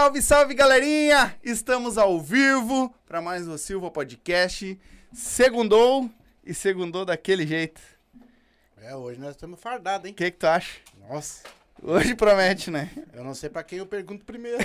[0.00, 1.36] Salve, salve, galerinha!
[1.44, 4.80] Estamos ao vivo para mais um Silva Podcast.
[5.12, 6.08] Segundou
[6.42, 7.82] e segundou daquele jeito.
[8.80, 10.12] É, hoje nós estamos fardados, hein?
[10.12, 10.78] O que, que tu acha?
[11.06, 11.42] Nossa,
[11.82, 12.90] Hoje promete, né?
[13.12, 14.58] eu não sei pra quem eu pergunto primeiro.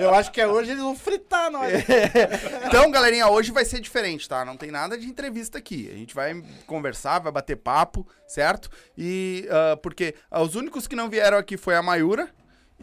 [0.00, 1.72] Eu acho que é hoje eles vão fritar nós.
[2.66, 4.42] Então, galerinha, hoje vai ser diferente, tá?
[4.44, 5.90] Não tem nada de entrevista aqui.
[5.92, 8.70] A gente vai conversar, vai bater papo, certo?
[8.96, 12.30] E ah, porque os únicos que não vieram aqui foi a Mayura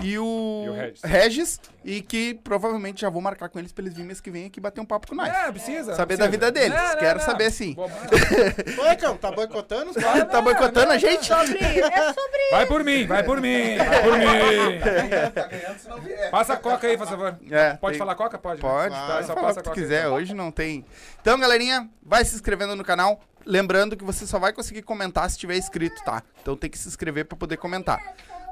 [0.01, 1.01] e o, E o Regis.
[1.03, 4.45] Regis, e que provavelmente já vou marcar com eles pra eles virem mês que vem
[4.45, 5.29] aqui bater um papo com nós.
[5.29, 5.95] É, precisa.
[5.95, 6.17] Saber precisa.
[6.17, 6.77] da vida deles.
[6.77, 7.25] Não, não, Quero não.
[7.25, 7.75] saber sim.
[7.77, 10.29] Oi, Cão, tá boicotando os caras?
[10.29, 11.25] tá boicotando a gente?
[11.25, 14.29] Sobre, é sobre Vai por mim, vai por mim, vai por mim.
[16.31, 17.37] Passa a coca aí, por favor.
[17.49, 18.37] É, Pode tem- falar coca?
[18.37, 18.61] Pode.
[18.61, 18.69] né?
[18.69, 20.13] Pode, pode Só passa a coca quiser, então.
[20.13, 20.85] hoje não tem.
[21.21, 23.19] Então, galerinha, vai se inscrevendo no canal.
[23.45, 26.21] Lembrando que você só vai conseguir comentar se tiver inscrito, tá?
[26.41, 27.99] Então tem que se inscrever pra poder comentar.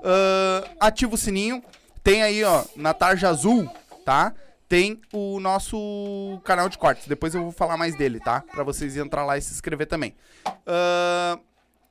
[0.08, 1.62] Ahn, ativa o sininho.
[2.02, 3.70] Tem aí, ó, na tarja azul,
[4.06, 4.34] tá?
[4.70, 7.08] Tem o nosso canal de cortes.
[7.08, 8.42] Depois eu vou falar mais dele, tá?
[8.42, 10.16] Pra vocês entrar lá e se inscrever também.
[10.66, 11.40] Ahn,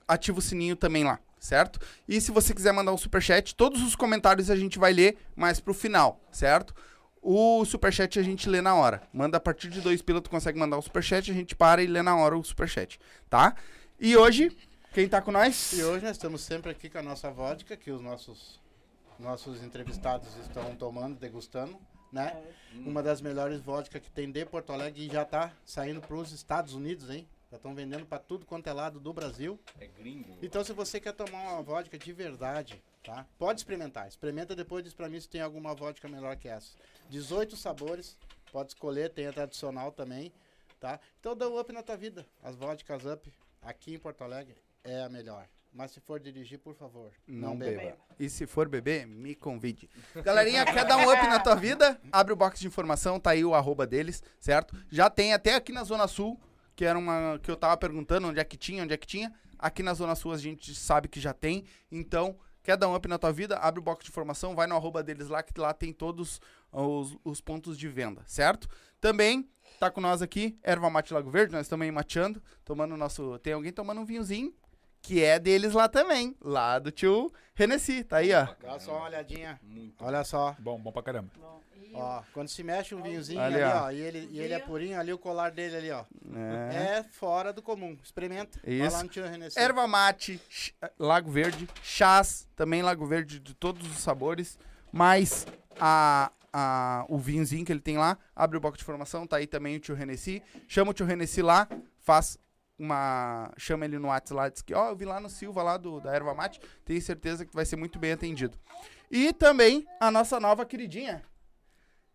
[0.09, 1.79] ativa o sininho também lá, certo?
[2.09, 5.61] E se você quiser mandar um superchat, todos os comentários a gente vai ler mais
[5.61, 6.75] pro final, certo?
[7.21, 9.03] O superchat a gente lê na hora.
[9.13, 11.87] Manda a partir de dois pila, tu consegue mandar o superchat, a gente para e
[11.87, 12.99] lê na hora o superchat,
[13.29, 13.55] tá?
[13.99, 14.57] E hoje,
[14.97, 15.75] quem tá com nós?
[15.75, 18.59] E hoje nós estamos sempre aqui com a nossa vodka, que os nossos,
[19.19, 21.79] nossos entrevistados estão tomando, degustando,
[22.11, 22.43] né?
[22.77, 26.33] Uma das melhores vodkas que tem de Porto Alegre e já tá saindo para os
[26.33, 27.29] Estados Unidos, hein?
[27.51, 29.61] Já estão vendendo para tudo quanto é lado do Brasil.
[29.79, 30.39] É gringo.
[30.41, 33.27] Então, se você quer tomar uma vodka de verdade, tá?
[33.39, 34.09] Pode experimentar.
[34.09, 36.75] Experimenta depois diz pra mim se tem alguma vodka melhor que essa.
[37.11, 38.17] 18 sabores,
[38.51, 40.33] pode escolher, tem a tradicional também,
[40.81, 40.99] tá?
[41.21, 42.27] Então dá um up na tua vida.
[42.43, 45.47] As vodkas up aqui em Porto Alegre é a melhor.
[45.73, 47.99] Mas se for dirigir, por favor, não, beba.
[48.19, 49.91] E se for beber, me convide.
[50.25, 52.01] Galerinha, quer dar um up na tua vida?
[52.11, 54.75] Abre o box de informação, tá aí o arroba deles, certo?
[54.89, 56.41] Já tem até aqui na Zona Sul,
[56.75, 59.35] que era uma que eu tava perguntando onde é que tinha, onde é que tinha.
[59.59, 61.65] Aqui na Zona Sul a gente sabe que já tem.
[61.93, 63.59] Então, quer dar um up na tua vida?
[63.59, 66.41] Abre o box de informação, vai no arroba deles lá, que lá tem todos
[66.73, 68.67] os, os pontos de venda, certo?
[68.99, 69.47] Também
[69.79, 73.39] tá com nós aqui, Erva Mate Lago Verde, nós estamos aí mateando, tomando nosso...
[73.41, 74.55] Tem alguém tomando um vinhozinho,
[75.07, 78.49] que é deles lá também, lá do tio Renessi, tá aí, ó.
[78.61, 79.59] Dá só uma olhadinha.
[79.63, 80.05] Muito.
[80.05, 80.57] Olha só.
[80.59, 81.31] Bom, bom pra caramba.
[81.41, 81.61] Bom,
[81.95, 83.85] Ó, quando se mexe um vinhozinho Ali, ali, ó.
[83.85, 86.05] ó, e ele, e ele é purinho, ali o colar dele ali, ó.
[86.35, 86.99] É.
[86.99, 87.97] É fora do comum.
[88.03, 88.61] Experimenta.
[88.63, 88.97] Vai Isso.
[88.97, 89.49] lá no tio René.
[89.57, 90.39] Erva mate,
[90.99, 94.59] Lago Verde, chás, também Lago Verde de todos os sabores,
[94.93, 95.47] mais
[95.81, 98.19] a, a, o vinhozinho que ele tem lá.
[98.35, 100.43] Abre o bloco de formação, tá aí também o tio Renessi.
[100.69, 101.67] Chama o tio Renessi lá,
[102.01, 102.37] faz
[102.79, 103.53] uma.
[103.57, 106.01] Chama ele no WhatsApp lá, diz que, ó, eu vi lá no Silva, lá do,
[106.01, 108.59] da Erva Mate, tenho certeza que vai ser muito bem atendido.
[109.11, 111.23] E também a nossa nova queridinha.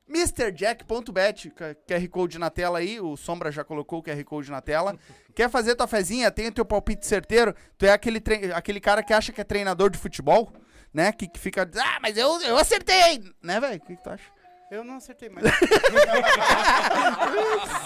[0.07, 4.97] MrJack.bet, QR Code na tela aí, o Sombra já colocou o QR Code na tela.
[5.33, 6.29] Quer fazer tua fezinha?
[6.29, 7.55] Tem o teu palpite certeiro?
[7.77, 8.21] Tu é aquele,
[8.53, 10.51] aquele cara que acha que é treinador de futebol,
[10.93, 11.13] né?
[11.13, 13.23] Que, que fica, ah, mas eu, eu acertei!
[13.41, 13.77] Né, velho?
[13.77, 14.40] O que, que tu acha?
[14.71, 15.45] Eu não acertei mais.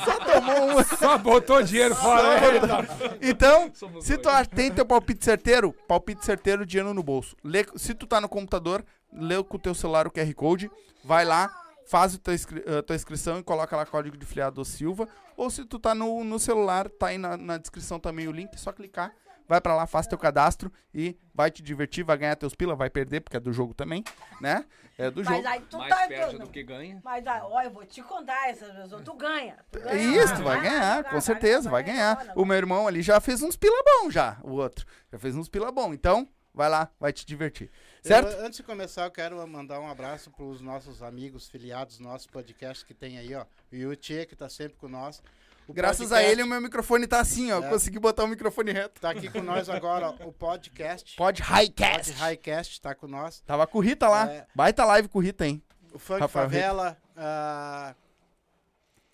[0.06, 0.84] Só tomou uma.
[0.84, 2.40] Só botou dinheiro fora.
[2.62, 3.18] né?
[3.22, 4.48] Então, Somos se tu dois.
[4.48, 7.36] tem teu palpite certeiro, palpite certeiro, dinheiro no bolso.
[7.44, 10.70] Lê- se tu tá no computador, lê com o teu celular o QR Code,
[11.04, 11.50] vai lá,
[11.88, 15.08] faz a tua, inscri- a tua inscrição e coloca lá código de filiado Silva.
[15.36, 18.54] Ou se tu tá no, no celular, tá aí na, na descrição também o link,
[18.54, 19.12] é só clicar.
[19.48, 22.90] Vai pra lá, faz teu cadastro e vai te divertir, vai ganhar teus pila, vai
[22.90, 24.04] perder, porque é do jogo também,
[24.42, 24.66] né?
[24.98, 25.36] É do jogo.
[25.36, 27.02] Mas aí tu Mais tá perde do que ganha.
[27.04, 29.04] Mas aí, ó, eu vou te contar essas pessoas.
[29.04, 29.58] Tu ganha.
[29.72, 32.32] Tu ganha Isso, lá, tu vai ganhar, lá, com certeza, vai ganhar.
[32.36, 34.86] O meu irmão ali já fez uns pila bom já, o outro.
[35.12, 37.70] Já fez uns pila bom, então vai lá, vai te divertir.
[38.02, 38.32] Certo?
[38.32, 42.28] Eu, antes de começar, eu quero mandar um abraço para os nossos amigos, filiados, nossos
[42.28, 43.46] podcasts que tem aí, ó.
[43.72, 45.22] O Yuchê, que tá sempre com nós.
[45.68, 47.60] O Graças a podcast ele, o meu microfone tá assim, ó.
[47.64, 47.70] É.
[47.70, 49.02] Consegui botar o microfone reto.
[49.02, 51.16] Tá aqui com nós agora, ó, o podcast.
[51.16, 52.12] Pod Pod Highcast.
[52.14, 53.42] Highcast tá com nós.
[53.42, 54.30] Tava com o Rita lá.
[54.32, 54.46] É.
[54.54, 55.62] Baita live com o Rita, hein?
[55.92, 56.98] O Funk Rafael Favela.
[57.16, 57.96] ah,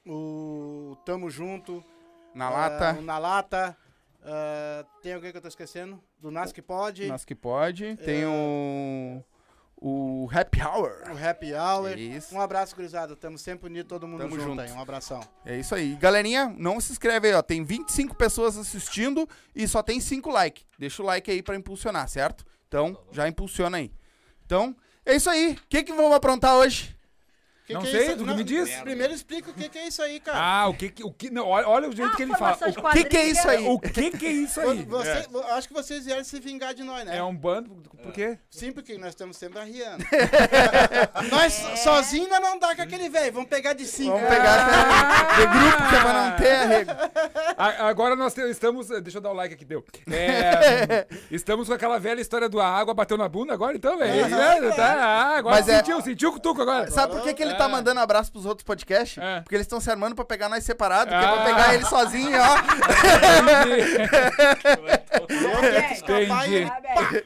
[0.05, 1.83] o Tamo Junto.
[2.33, 2.99] Na ah, lata.
[2.99, 3.77] o Na Lata.
[4.23, 6.03] ah, tem alguém que eu tô esquecendo?
[6.19, 7.07] Do Nas que Pode.
[7.07, 7.95] Nós que pode.
[7.97, 9.23] Tem o.
[9.83, 11.01] O Happy Hour.
[11.11, 11.97] O Happy Hour.
[11.97, 12.35] Isso.
[12.35, 13.15] Um abraço, gurizada.
[13.15, 14.61] Tamo sempre unidos, todo mundo Tamo junto, junto.
[14.61, 14.71] aí.
[14.71, 15.21] Um abração.
[15.43, 15.95] É isso aí.
[15.95, 17.41] Galerinha, não se inscreve aí, ó.
[17.41, 20.63] Tem 25 pessoas assistindo e só tem 5 likes.
[20.77, 22.45] Deixa o like aí pra impulsionar, certo?
[22.67, 23.91] Então, já impulsiona aí.
[24.45, 25.53] Então, é isso aí.
[25.53, 26.95] O que que vamos aprontar hoje?
[27.71, 28.17] Que Não que é sei, isso?
[28.17, 28.69] tu Não, me diz.
[28.81, 30.37] Primeiro explica o que, que é isso aí, cara.
[30.37, 31.03] Ah, o que que.
[31.05, 32.57] O que não, olha, olha o jeito Ah, que ele fala.
[32.57, 33.65] O que, que é isso aí?
[33.65, 34.83] o que que é isso aí?
[34.83, 37.17] Você- Acho que vocês vieram se vingar de nós, né?
[37.17, 37.69] É um bando.
[38.03, 38.37] Por quê?
[38.49, 40.03] Sim, porque nós estamos sempre arriando.
[41.31, 41.53] nós
[41.83, 43.31] sozinhos ainda não dá com aquele velho.
[43.33, 44.11] Vamos pegar de cinco.
[44.17, 44.67] Vamos pegar
[45.37, 46.91] de grupo que é pra não ter arrego.
[47.57, 48.87] Agora nós estamos.
[49.01, 49.85] Deixa eu dar o like aqui, deu.
[50.11, 54.25] É, estamos com aquela velha história do a água bateu na bunda agora, então, velho.
[54.25, 54.27] É
[54.59, 54.75] mesmo?
[54.75, 56.89] Tá, ah, agora Mas é- sentiu, sentiu o cutuco agora.
[56.91, 57.71] Sabe por que, que ele tá É.
[57.71, 59.17] mandando abraço pros outros podcasts?
[59.17, 59.41] É.
[59.41, 61.45] Porque eles estão se armando pra pegar nós separados, que é pra Ah.
[61.45, 62.55] pegar ele sozinho, ó.
[65.93, 67.21] Escapar e- Entendi.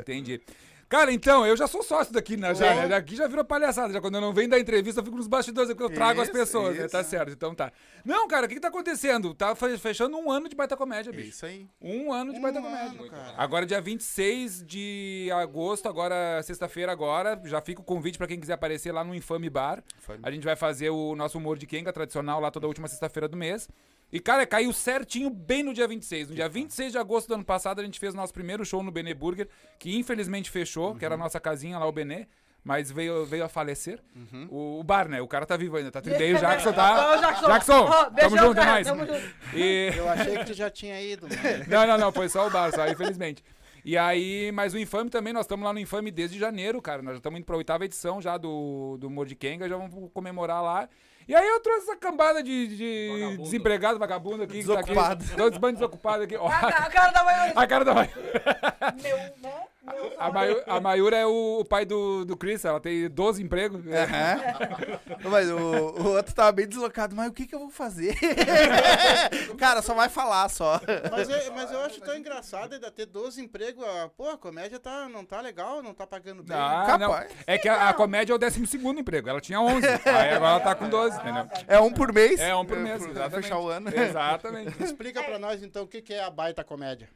[0.00, 0.40] Entendi.
[0.90, 2.52] Cara, então, eu já sou sócio daqui, né?
[2.52, 2.88] Já, né?
[2.88, 3.92] Daqui já virou palhaçada.
[3.92, 6.26] Já quando eu não venho da entrevista, eu fico nos bastidores, porque eu trago as
[6.28, 6.80] Isso, pessoas, né?
[6.86, 6.90] isso.
[6.92, 7.70] Tá certo, então tá.
[8.04, 9.32] Não, cara, o que, que tá acontecendo?
[9.32, 11.28] Tá fe- fechando um ano de baita comédia, bicho.
[11.28, 11.68] Isso aí.
[11.80, 13.00] Um ano de baita Um comédia.
[13.02, 13.34] ano, cara.
[13.36, 18.54] Agora, dia 26 de agosto, agora, sexta-feira, agora, já fica o convite pra quem quiser
[18.54, 19.84] aparecer lá no Infame Bar.
[19.96, 20.18] Infame.
[20.24, 23.36] A gente vai fazer o nosso humor de Kenga tradicional lá toda última sexta-feira do
[23.36, 23.68] mês.
[24.12, 26.30] E, cara, caiu certinho bem no dia 26.
[26.30, 28.82] No dia 26 de agosto do ano passado, a gente fez o nosso primeiro show
[28.82, 29.48] no Benê Burger,
[29.78, 31.24] que infelizmente fechou, que era a Uhum.
[31.24, 32.26] nossa casinha lá, o Benê.
[32.62, 34.00] Mas veio, veio a falecer.
[34.14, 34.46] Uhum.
[34.50, 35.18] O, o bar, né?
[35.22, 36.36] O cara tá vivo ainda, tá trideio.
[36.36, 37.14] O Jackson tá.
[37.14, 37.46] Ô, Jackson.
[37.46, 38.86] Jackson, Ô, tamo junto, é cara, nóis.
[38.86, 39.34] tamo junto.
[39.54, 39.92] E...
[39.96, 41.40] Eu achei que tu já tinha ido, mano.
[41.68, 43.42] Não, não, não, foi só o bar, só, infelizmente.
[43.82, 47.00] E aí, mas o Infame também, nós estamos lá no Infame desde janeiro, cara.
[47.00, 50.10] Nós já estamos indo pra oitava edição já do, do Humor de Kenga, já vamos
[50.12, 50.86] comemorar lá.
[51.28, 54.54] E aí eu trouxe essa cambada de, de desempregado, vagabundo aqui.
[54.54, 55.22] Desocupado.
[55.22, 56.36] Que tá aqui, todos bandos desocupados aqui.
[56.36, 57.52] Ó, A ca- a cara da mãe.
[57.54, 58.10] a cara da Mayu-
[59.02, 59.62] Meu, né?
[60.18, 63.82] A, a Mayura é o, o pai do, do Chris, ela tem 12 empregos.
[63.86, 65.20] Aham.
[65.30, 68.16] Mas o, o outro tava bem deslocado, mas o que que eu vou fazer?
[69.58, 70.80] Cara, só vai falar só.
[71.10, 73.84] Mas, eu- mas eu acho tão engraçado ainda ter 12 empregos.
[74.16, 76.56] Pô, a comédia tá, não tá legal, não tá pagando bem.
[76.56, 77.10] Ah, não.
[77.10, 77.32] Capaz.
[77.46, 79.28] É que a, a comédia é o 12 segundo emprego.
[79.28, 79.86] Ela tinha 11.
[80.06, 81.46] Aí agora ela tá com 12, entendeu?
[81.68, 82.40] É um por mês.
[82.40, 83.02] É um por mês.
[83.02, 83.42] Pra exatamente.
[83.42, 83.90] fechar o ano.
[83.94, 84.82] Exatamente.
[84.82, 87.08] Explica pra nós então o que, que é a baita comédia.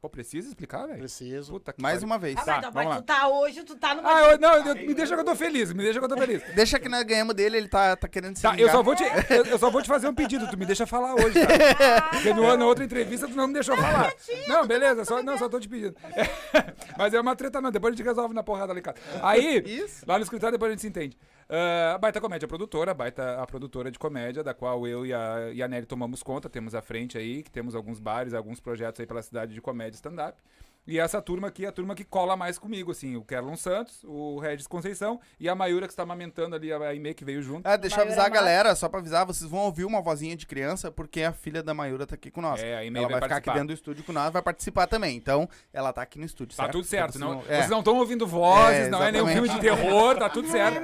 [0.00, 0.98] Pô, precisa explicar, velho?
[1.00, 1.52] Preciso.
[1.52, 2.06] Puta que Mais pariu.
[2.06, 2.34] uma vez.
[2.38, 2.96] Ah, Tá, mas, vamos mas lá.
[2.96, 4.00] tu tá hoje, tu tá no.
[4.08, 6.16] Ah, eu, não, eu- me deixa que eu tô feliz, me deixa que eu tô
[6.16, 6.42] feliz.
[6.56, 9.04] Deixa que nós ganhamos dele, ele tá, tá querendo se Tá, eu só, vou te,
[9.28, 12.02] eu, eu só vou te fazer um pedido, tu me deixa falar hoje, tá?
[12.12, 14.10] Porque no, na outra entrevista tu não me deixou falar.
[14.48, 15.94] Não, beleza, só, não, só tô te pedindo.
[16.96, 18.96] Mas é uma treta não, depois a gente resolve na porrada ali, cara.
[19.22, 20.02] Aí, Isso.
[20.06, 21.18] lá no escritório depois a gente se entende.
[21.52, 25.60] A Baita Comédia produtora, Baita a produtora de comédia, da qual eu e a, e
[25.60, 29.06] a Nelly tomamos conta, temos à frente aí, que temos alguns bares, alguns projetos aí
[29.06, 30.40] pela cidade de comédia stand-up.
[30.90, 34.00] E essa turma aqui é a turma que cola mais comigo, assim, o Kerlon Santos,
[34.02, 37.64] o Regis Conceição e a Mayura que está amamentando ali, a Aimee que veio junto.
[37.64, 38.34] Ah, deixa eu avisar a Massa.
[38.34, 41.72] galera, só pra avisar, vocês vão ouvir uma vozinha de criança, porque a filha da
[41.72, 42.60] Mayura tá aqui com nós.
[42.60, 45.16] É, a ela vai, vai ficar aqui dentro do estúdio com nós, vai participar também.
[45.16, 46.72] Então, ela tá aqui no estúdio, Tá certo?
[46.72, 49.48] tudo certo, não, vocês vão- vocês não estão ouvindo vozes, É, não é nenhum filme
[49.48, 50.80] de terror, tá tudo certo.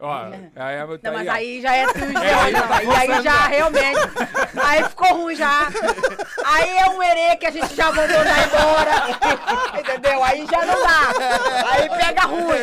[0.00, 0.32] Ó, aí,
[0.76, 1.32] é- Não, tá mas aí, ó.
[1.32, 3.98] aí já é tu É, aí já tá aí, aí já realmente.
[4.64, 5.68] Aí ficou ruim já.
[6.46, 9.17] Aí é um erê que a gente já mandou embora.
[9.78, 10.22] Entendeu?
[10.24, 11.70] Aí já não dá.
[11.70, 12.62] Aí pega ruim.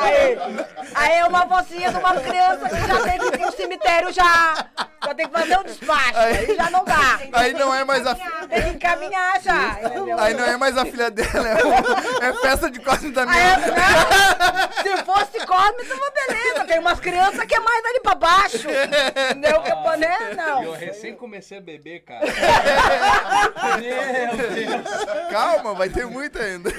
[0.00, 0.38] Aí,
[0.94, 4.66] aí é uma vozinha de uma criança que já tem que ir pro cemitério já.
[5.06, 6.18] Já tem que fazer um despacho.
[6.18, 7.20] Aí já não dá.
[7.32, 9.78] Aí não é mais a Tem que encaminhar já.
[9.84, 10.18] Entendeu?
[10.18, 13.56] Aí não é mais a filha dela, é, é festa de Cosme da Aí, é
[13.56, 13.68] Minha.
[13.68, 16.64] não, se fosse Cosme, tava beleza.
[16.64, 18.68] Tem umas crianças que é mais ali pra baixo.
[18.68, 19.62] Entendeu?
[19.62, 20.16] Que, é né?
[20.30, 20.72] Eu Não.
[20.72, 22.26] recém comecei a beber, cara.
[23.80, 25.30] Meu Deus.
[25.30, 26.70] Calma, vai ter muito ainda.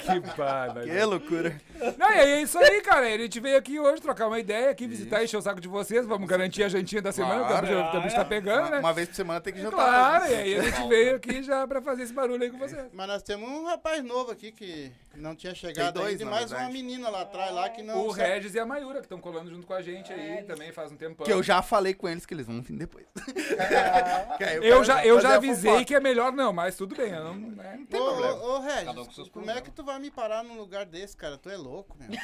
[0.00, 0.90] Que pá, velho.
[0.92, 1.60] Que loucura.
[1.96, 3.06] Não, e aí é isso aí, cara.
[3.06, 6.06] A gente veio aqui hoje trocar uma ideia, aqui visitar, encher o saco de vocês.
[6.06, 7.66] Vamos garantir a jantinha da semana, Claro.
[7.66, 8.78] porque o bicho- o bicho tá pegando, Uma, né?
[8.78, 9.76] uma vez por semana tem que jantar.
[9.76, 12.86] Claro, e aí a gente veio aqui já pra fazer esse barulho aí com vocês.
[12.92, 16.50] Mas nós temos um rapaz novo aqui que não tinha chegado dois, ainda, e mais
[16.50, 16.64] verdade.
[16.64, 19.20] uma menina lá atrás lá que não O sabe- Regis e a Mayura, que estão
[19.20, 21.24] colando junto com a gente aí também faz um tempão.
[21.26, 23.06] Que eu já falei com eles que eles vão vir depois.
[24.40, 27.10] Aí Eu quero já, eu já avisei que é melhor não, mas tudo bem.
[27.12, 28.34] Eu não, é, não tem Ô, problema.
[28.34, 30.56] ô, ô, Regis, Cada um com seus como é que tu vai me parar num
[30.56, 31.38] lugar desse, cara?
[31.38, 32.08] Tu é louco, meu.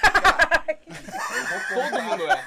[1.68, 2.46] Todo mundo é.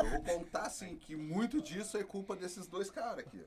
[0.00, 3.42] Eu vou contar assim que muito disso é culpa desses dois caras aqui.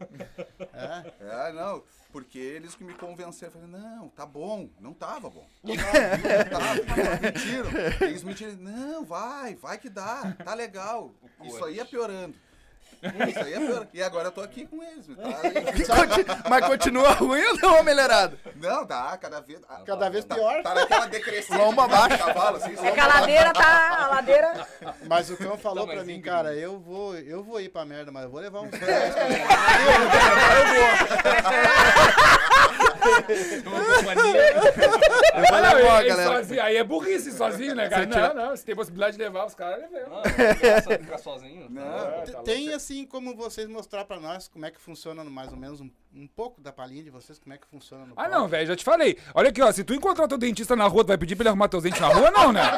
[0.73, 1.49] É?
[1.49, 5.47] É, não, porque eles que me convenceram, eu falei, não, tá bom, não tava bom.
[5.63, 8.07] Não tava, não tava, mentiram.
[8.07, 11.13] Eles mentiram, não, vai, vai que dá, tá legal.
[11.43, 12.35] Isso aí é piorando.
[13.29, 13.87] Isso aí é piorando.
[13.93, 15.71] E agora eu tô aqui com eles, tá?
[15.71, 15.85] Que
[16.23, 18.39] conti- Mas continua ruim ou não, melhorado?
[18.55, 19.59] Não, dá, cada vez.
[19.85, 20.63] Cada vez tá, pior.
[20.63, 21.57] Tá naquela decrescente.
[21.59, 22.25] Lomba de abaixo.
[22.25, 23.97] Cavalo, assim, É que a ladeira tá.
[24.03, 24.67] A ladeira.
[25.07, 28.11] Mas o cão falou mas pra mim, cara, eu vou, eu vou ir pra merda,
[28.11, 28.71] mas eu vou levar uns
[33.27, 34.53] 10 Uma companhia.
[34.53, 36.35] Eu vou Não, levar, e galera.
[36.37, 38.03] sozinho- aí é burrice sozinho, né, cara?
[38.03, 40.09] Você tira- Não, não, se tem possibilidade de levar os caras, leva.
[40.09, 41.67] Não, não ficar sozinho.
[41.69, 41.81] Não.
[41.83, 45.57] É, tá Tem assim como vocês mostrar pra nós como é que funciona mais ou
[45.57, 48.47] menos um, um pouco da palhinha de vocês, como é que funciona no Ah, não,
[48.47, 49.17] velho, já te falei.
[49.33, 51.49] Olha aqui, ó, se tu encontrar teu dentista na rua, tu vai pedir pra ele
[51.49, 52.29] arrumar teus dentes na rua?
[52.29, 52.61] Não, né?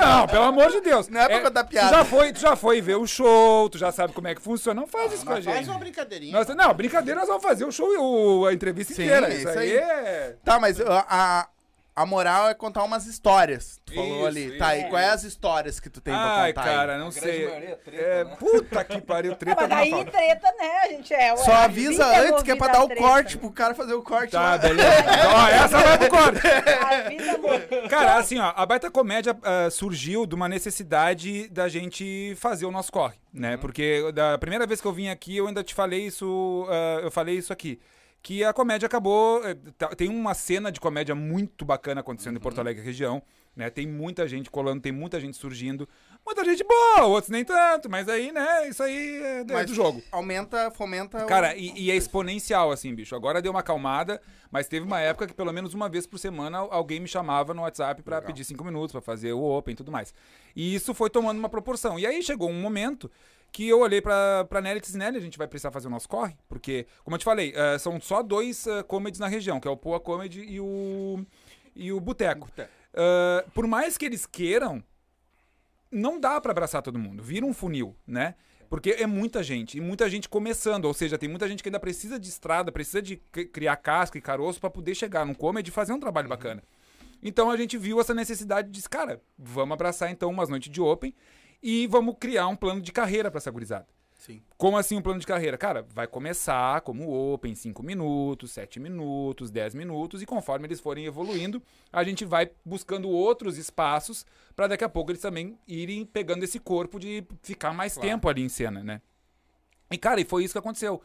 [0.00, 1.08] Não, pelo amor de Deus.
[1.08, 1.88] Não é pra contar piada.
[1.88, 4.42] Tu já, foi, tu já foi ver o show, tu já sabe como é que
[4.42, 4.80] funciona.
[4.80, 5.68] Não faz isso com a faz gente.
[5.70, 6.32] uma brincadeirinha.
[6.32, 9.28] Nós- não, brincadeira, nós vamos fazer o show e o- a entrevista Sim, inteira.
[9.28, 9.76] é Isso, isso aí, aí.
[9.76, 10.36] é.
[10.44, 11.48] Tá, mas a, a,
[12.02, 13.80] a moral é contar umas histórias.
[13.84, 14.58] Tu falou Isso, ali.
[14.58, 14.86] Tá, isso.
[14.86, 16.76] e quais é as histórias que tu tem pra Ai, contar aí?
[16.76, 17.46] cara, não A grande sei.
[17.46, 18.36] maioria é treta, É, né?
[18.38, 20.70] puta que pariu, treta mas não daí treta, né?
[20.84, 21.36] A gente é.
[21.36, 23.02] Só a avisa vida antes que é pra dar o treta.
[23.02, 24.58] corte, pro cara fazer o corte Tá, lá.
[24.58, 24.88] beleza.
[25.34, 26.40] Ó, essa vai pro corte.
[27.12, 27.88] Envolvida.
[27.88, 32.70] Cara, assim, ó, a Baita Comédia ah, surgiu de uma necessidade da gente fazer o
[32.70, 33.56] nosso corre, né?
[33.56, 37.10] Porque da primeira vez que eu vim aqui, eu ainda te falei isso, ah, eu
[37.10, 37.80] falei isso aqui.
[38.22, 39.42] Que a comédia acabou.
[39.46, 39.54] eh,
[39.96, 43.22] Tem uma cena de comédia muito bacana acontecendo em Porto Alegre região,
[43.56, 43.70] né?
[43.70, 45.88] Tem muita gente colando, tem muita gente surgindo.
[46.26, 50.02] Muita gente boa, outros nem tanto, mas aí, né, isso aí é, é do jogo.
[50.12, 51.24] Aumenta, fomenta.
[51.24, 53.14] o- Cara, e, e é exponencial, assim, bicho.
[53.16, 54.20] Agora deu uma acalmada,
[54.50, 57.62] mas teve uma época que pelo menos uma vez por semana alguém me chamava no
[57.62, 60.12] WhatsApp pra pedir cinco minutos, pra fazer o Open e tudo mais.
[60.54, 61.98] E isso foi tomando uma proporção.
[61.98, 63.10] E aí chegou um momento
[63.52, 65.90] que eu olhei pra, pra Nelly e disse, Nelly, a gente vai precisar fazer o
[65.90, 69.58] nosso corre, porque, como eu te falei, eh, são só dois uh, comedies na região,
[69.58, 71.24] que é o Poa Comedy e o,
[71.74, 72.48] e o Boteco.
[72.94, 74.82] Ah, por mais que eles queiram,
[75.90, 77.22] não dá pra abraçar todo mundo.
[77.22, 78.34] Vira um funil, né?
[78.68, 81.80] Porque é muita gente, e muita gente começando, ou seja, tem muita gente que ainda
[81.80, 85.70] precisa de estrada, precisa de cri- criar casca e caroço pra poder chegar num comedy
[85.70, 86.62] e fazer um trabalho bacana.
[87.22, 90.80] Então a gente viu essa necessidade e disse, cara, vamos abraçar então umas noites de
[90.82, 91.14] open
[91.62, 93.86] e vamos criar um plano de carreira pra essa gurizada.
[94.18, 94.42] Sim.
[94.56, 95.56] Como assim um plano de carreira?
[95.56, 101.06] Cara, vai começar como open, 5 minutos, 7 minutos, 10 minutos, e conforme eles forem
[101.06, 101.62] evoluindo,
[101.92, 106.58] a gente vai buscando outros espaços para daqui a pouco eles também irem pegando esse
[106.58, 109.00] corpo de ficar mais tempo ali em cena, né?
[109.90, 111.00] E, cara, e foi isso que aconteceu.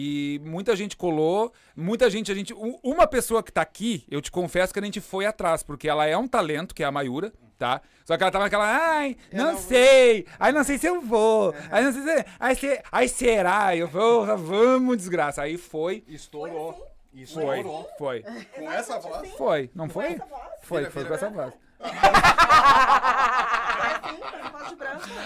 [0.00, 2.54] E muita gente colou, muita gente, a gente.
[2.84, 6.06] Uma pessoa que tá aqui, eu te confesso que a gente foi atrás, porque ela
[6.06, 7.80] é um talento, que é a Mayura, tá?
[8.04, 11.82] Só que ela tava naquela, ai, não, sei, ai, não sei se eu vou, ai,
[11.82, 12.24] não sei se.
[12.38, 13.74] Ai, se, ai será?
[13.74, 15.42] Eu vou, vamos, desgraça.
[15.42, 16.74] Aí foi, Estourou.
[16.74, 17.88] foi, Estourou.
[17.98, 18.24] foi.
[18.54, 19.28] Com essa voz.
[19.32, 20.16] Foi, não foi?
[20.62, 21.52] Foi, foi com essa voz.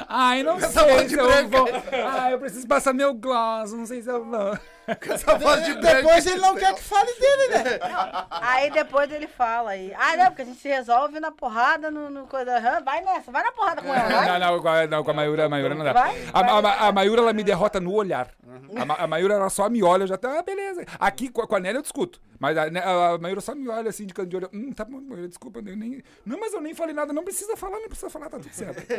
[0.08, 1.68] Ai, não sei se eu vou.
[2.06, 4.58] Ai, eu preciso passar meu gloss, não sei se eu vou.
[4.86, 5.96] Essa voz de branco.
[5.96, 7.78] Depois ele não quer que fale dele, né?
[8.30, 9.92] Aí depois ele fala aí.
[9.94, 12.56] Ah, não, porque a gente se resolve na porrada, no, no coisa.
[12.56, 14.38] Aham, Vai nessa, vai na porrada com ela, vai.
[14.38, 15.92] Não, não, com a, não, com a Mayura, a Mayura não dá.
[15.92, 16.72] Vai, A, vai.
[16.72, 18.28] a, a Mayura, ela me derrota no olhar.
[18.76, 20.84] A, a Mayura, ela só me olha, eu já tá, ah, beleza.
[20.98, 22.20] Aqui, com a, com a Nélia, eu discuto.
[22.38, 24.50] Mas a, a Mayura só me olha assim, de canto de olho.
[24.52, 26.02] Hum, tá bom, Mayura, desculpa, eu nem...
[26.26, 28.82] Não, mas eu nem falei nada, não precisa falar, não precisa falar, tá tudo certo.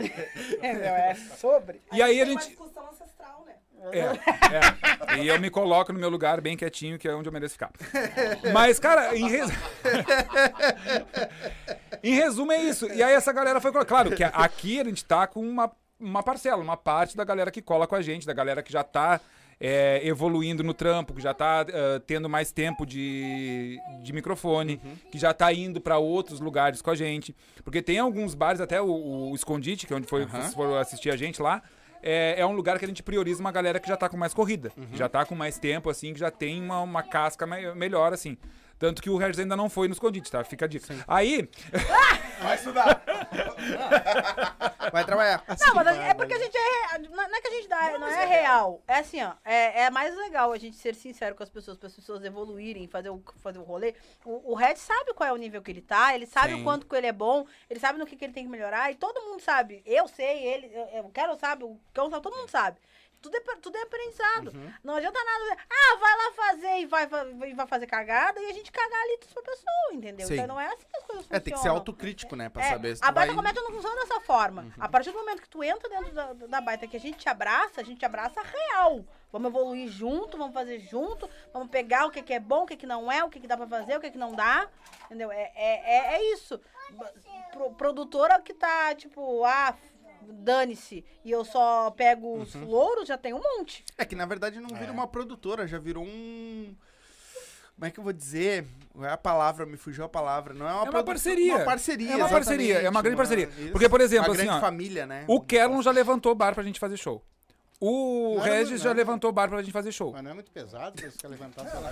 [0.62, 1.82] É, meu, é sobre.
[1.92, 2.50] E aí a Tem uma gente...
[2.52, 2.84] discussão?
[3.92, 5.24] É, é.
[5.24, 7.72] E eu me coloco no meu lugar bem quietinho, que é onde eu mereço ficar.
[8.54, 9.50] Mas, cara, em, res...
[12.02, 12.88] em resumo é isso.
[12.92, 13.72] E aí essa galera foi.
[13.86, 17.62] Claro que aqui a gente tá com uma, uma parcela, uma parte da galera que
[17.62, 19.20] cola com a gente, da galera que já tá.
[19.60, 24.80] é, evoluindo no trampo, que já tá ah, tendo mais tempo de, de microfone,
[25.12, 27.36] que já tá indo pra outros lugares com a gente.
[27.63, 31.12] Porque tem alguns bares, até o, o Escondite, que é onde foi, vocês foram assistir
[31.12, 31.62] a gente lá,
[32.03, 34.33] é, é um lugar que a gente prioriza uma galera que já tá com mais
[34.33, 37.74] corrida, que já tá com mais tempo, assim, que já tem uma, uma casca me-
[37.74, 38.38] melhor, assim.
[38.84, 40.44] Tanto que o Regis ainda não foi no escondite, tá?
[40.44, 40.94] Fica a dica.
[41.08, 41.50] Aí,
[42.44, 43.02] Vai estudar.
[44.92, 45.42] Vai trabalhar.
[45.62, 46.60] Não, mas é porque a gente é.
[46.60, 48.82] rea- Não não é que a gente dá, não é real.
[48.86, 49.32] É assim, ó.
[49.46, 52.86] É, é mais legal a gente ser sincero com as pessoas, para as pessoas evoluírem,
[52.90, 53.96] fazer o, fazer o rolê.
[54.26, 56.60] O, o Red sabe qual é o nível que ele tá, ele sabe Sim.
[56.60, 58.91] o quanto que ele é bom, ele sabe no que, que ele tem que melhorar,
[58.91, 59.82] e todo mundo sabe.
[59.86, 62.78] Eu sei, ele, eu, eu quero sabe, o Cão sabe, todo mundo sabe.
[63.23, 64.51] Tudo é, tudo é aprendizado.
[64.83, 65.57] Não adianta nada.
[65.71, 69.17] Ah, vai lá fazer e vai, vai, vai fazer cagada e a gente cagar ali
[69.33, 70.27] pra pessoa, entendeu?
[70.27, 70.33] Sim.
[70.33, 71.77] Então não é assim que as coisas É, tem que ser funcionam.
[71.77, 72.49] autocrítico, né?
[72.49, 73.25] Pra É, saber se a tu vai...
[73.25, 74.73] baita comédia não funciona dessa forma.
[74.77, 77.29] A partir do momento que tu entra dentro da, da baita, que a gente te
[77.29, 79.05] abraça, a gente te abraça real.
[79.31, 82.75] Vamos evoluir junto, vamos fazer junto, vamos pegar o que, que é bom, o que,
[82.75, 84.67] que não é, o que, que dá pra fazer, o que, que não dá.
[85.05, 85.31] Entendeu?
[85.31, 86.59] É, é, é, é isso.
[87.51, 89.75] Pro- produtora que tá, tipo, ah,
[90.31, 93.83] dane-se, e eu só pego os louros, já tem um monte.
[93.97, 96.75] É que na verdade não vira uma produtora, já virou um.
[97.75, 98.65] Como é que eu vou dizer?
[99.01, 100.53] É a palavra, me fugiu a palavra.
[100.53, 101.55] Não é uma, É uma produ- parceria.
[101.55, 102.12] Uma parceria.
[102.12, 103.49] É uma parceria, é uma grande parceria.
[103.71, 105.25] Porque, por exemplo, uma assim, grande ó, família, né?
[105.27, 107.23] o Kerlon já levantou o bar pra gente fazer show.
[107.86, 108.96] O Não Regis muito- já não.
[108.96, 110.12] levantou o bar pra gente fazer show.
[110.13, 111.91] Mas não é muito pesado pra você ficar levantando pra lá.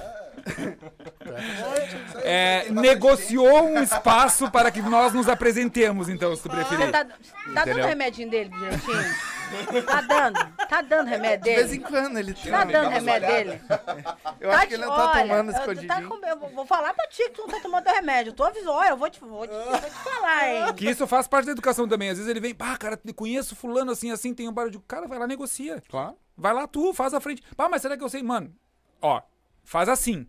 [2.23, 6.85] É, Tem bastante negociou um espaço para que nós nos apresentemos, então, se tu preferir.
[6.85, 9.15] Você tá, tá dando o remedinho dele direitinho?
[9.85, 10.53] Tá dando.
[10.67, 11.83] Tá dando remédio De vez em dele?
[11.89, 12.51] quando ele tem.
[12.51, 13.61] Tá dando remédio dele?
[14.39, 16.09] Eu acho que ele não tá Olha, tomando eu- Tá escondidinho.
[16.09, 18.31] com- eu vou falar pra ti que tu não tá tomando teu remédio.
[18.31, 18.71] Eu tô avisando.
[18.71, 20.73] Olha, eu vou te, vou te, vou te falar, hein?
[20.75, 22.09] Que isso faz parte da educação também.
[22.09, 24.79] Às vezes ele vem, pá, cara, conheço fulano assim, assim, tem um bar de.
[24.79, 25.81] Cara, vai lá, negocia.
[25.89, 26.15] Claro.
[26.37, 27.43] Vai lá tu, faz a frente.
[27.55, 28.23] Pá, mas será que eu sei?
[28.23, 28.53] Mano,
[29.01, 29.21] ó,
[29.63, 30.27] faz assim.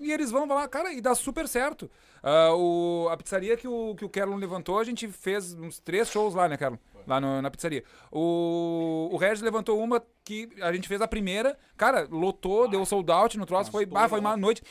[0.00, 1.90] E eles vão lá, cara, e dá super certo.
[2.22, 6.08] Ah, o, a pizzaria que o, que o Kerlon levantou, a gente fez uns três
[6.08, 6.76] shows lá, né, Kerlon?
[7.08, 7.82] Lá no- na pizzaria.
[8.12, 11.56] O, o Regis levantou uma que a gente fez a primeira.
[11.76, 13.70] Cara, lotou, deu sold out no troço.
[13.70, 14.62] Foi, bah, foi uma noite.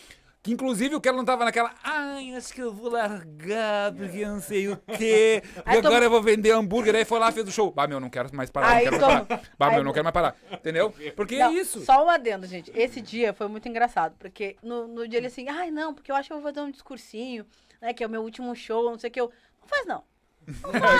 [0.43, 1.73] Que inclusive o Kerlon tava naquela.
[1.83, 5.41] Ai, acho que eu vou largar, porque eu não sei o quê.
[5.57, 6.95] E Aí agora toma- eu vou vender hambúrguer.
[6.95, 7.69] Aí foi lá, fez o show.
[7.71, 8.69] Bah, meu, não quero mais parar.
[8.69, 9.41] Aí não quero mais toma- parar.
[9.57, 10.35] Bah, aí- meu, não quero mais parar.
[10.51, 10.93] Entendeu?
[11.17, 11.81] Porque Não, é isso.
[11.83, 12.71] Só um adendo, gente.
[12.73, 16.15] Esse dia foi muito engraçado, porque no, no dia ele assim, ai não, porque eu
[16.15, 17.45] acho que eu vou fazer um discursinho,
[17.81, 19.31] né, que é o meu último show, não sei o que eu.
[19.61, 20.03] Não faz não.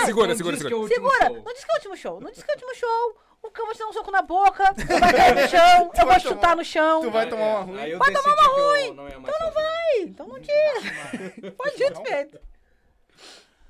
[0.04, 0.74] Segura, Não segura, que segura.
[0.74, 1.26] é o último Segura!
[1.26, 1.42] show.
[1.44, 3.16] Não diz que é o último show, não diz que é o último show.
[3.40, 4.64] O cão vai te dar um soco na boca,
[5.00, 7.00] vai cair no chão, eu vou vai te chutar tomar- no chão.
[7.02, 7.80] Tu vai tomar uma É, ruim.
[7.80, 8.30] Aí eu decidi que
[8.88, 9.58] eu não ia mais fazer.
[9.58, 11.52] Ai, Então não diz.
[11.56, 12.40] Pode dito feito.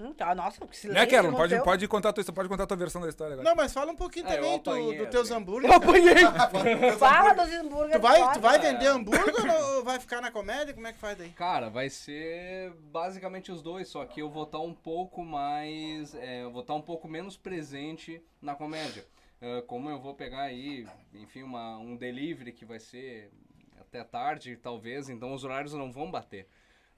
[0.00, 1.02] Hum, tá, nossa, que silêncio.
[1.02, 1.32] Né, Kerlon?
[1.32, 1.64] Pode, Monteiro.
[1.64, 3.48] pode, contar a tua, pode contar a tua versão da história agora.
[3.48, 5.72] Não, mas fala um pouquinho Ah, eu também do, apanhei, do teus hambúrgueres.
[6.98, 7.96] Fala dos hambúrgueres.
[7.96, 9.34] Tu vai, tu vai vender hambúrguer
[9.76, 10.72] ou vai ficar na comédia?
[10.72, 11.30] Como é que faz daí?
[11.30, 16.14] Cara, vai ser basicamente os dois, só que eu vou estar um pouco mais.
[16.14, 19.04] é, eu vou estar um pouco menos presente na comédia.
[19.40, 23.32] É, como eu vou pegar aí, enfim, uma, um delivery que vai ser
[23.80, 26.46] até tarde, talvez, então os horários não vão bater.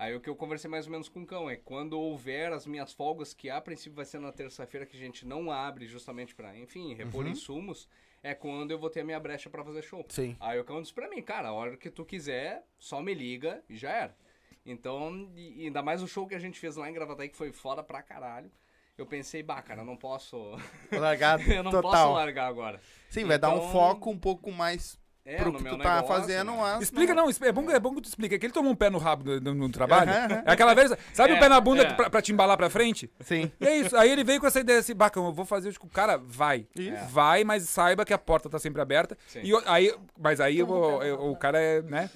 [0.03, 2.67] Aí o que eu conversei mais ou menos com o Cão é quando houver as
[2.67, 6.35] minhas folgas, que a princípio vai ser na terça-feira, que a gente não abre justamente
[6.35, 7.87] pra, enfim, repor insumos,
[8.23, 10.03] é quando eu vou ter a minha brecha pra fazer show.
[10.09, 10.35] Sim.
[10.41, 13.63] Aí o Cão disse pra mim, cara, a hora que tu quiser, só me liga
[13.69, 14.17] e já era.
[14.65, 17.53] Então, e ainda mais o show que a gente fez lá em Gravataí, que foi
[17.53, 18.51] foda pra caralho.
[18.97, 20.37] Eu pensei, bah, cara, eu não posso.
[20.93, 22.13] Largado eu não posso total.
[22.13, 22.79] largar agora.
[23.09, 25.83] Sim, vai dar um Então- foco um pouco mais É, pro no que meu tu
[25.83, 26.59] tá negócio, fazendo, né?
[26.59, 26.83] mas...
[26.83, 28.35] Explica, não, é bom, é bom que tu explica.
[28.35, 30.11] É que ele tomou um pé no rabo no, no- no trabalho.
[30.11, 30.43] Aham, aham.
[30.47, 31.93] É aquela vez, sabe o É, pé na bunda é.
[31.93, 33.11] pra, pra te embalar pra frente?
[33.21, 33.53] Sim.
[33.61, 33.97] E é isso.
[33.97, 36.67] Aí ele veio com essa ideia assim, bacana, eu vou fazer, eu digo, cara, vai.
[36.75, 37.05] Isso.
[37.11, 39.17] Vai, mas saiba que a porta tá sempre aberta.
[39.29, 39.41] Sim.
[39.43, 40.69] E eu- aí, mas aí eu
[41.03, 42.09] eu- o cara é, né?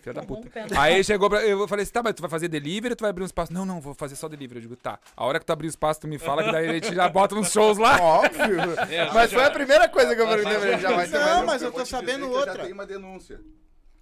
[0.00, 0.48] Filha da puta.
[0.78, 1.42] Aí chegou pra.
[1.44, 3.52] Eu falei assim, tá, mas tu vai fazer delivery ou tu vai abrir um espaço?
[3.52, 4.58] Não, não, vou fazer só delivery.
[4.58, 4.98] Eu digo, tá.
[5.16, 7.08] A hora que tu abrir o espaço, tu me fala, que daí a gente já
[7.08, 7.98] bota uns shows lá.
[8.02, 8.60] Óbvio.
[8.90, 10.78] É, mas já- foi a primeira coisa que eu perguntei pra ele.
[10.80, 12.54] Já vai ter Não, mas eu tô sabendo outra.
[12.54, 13.40] Já tem uma denúncia.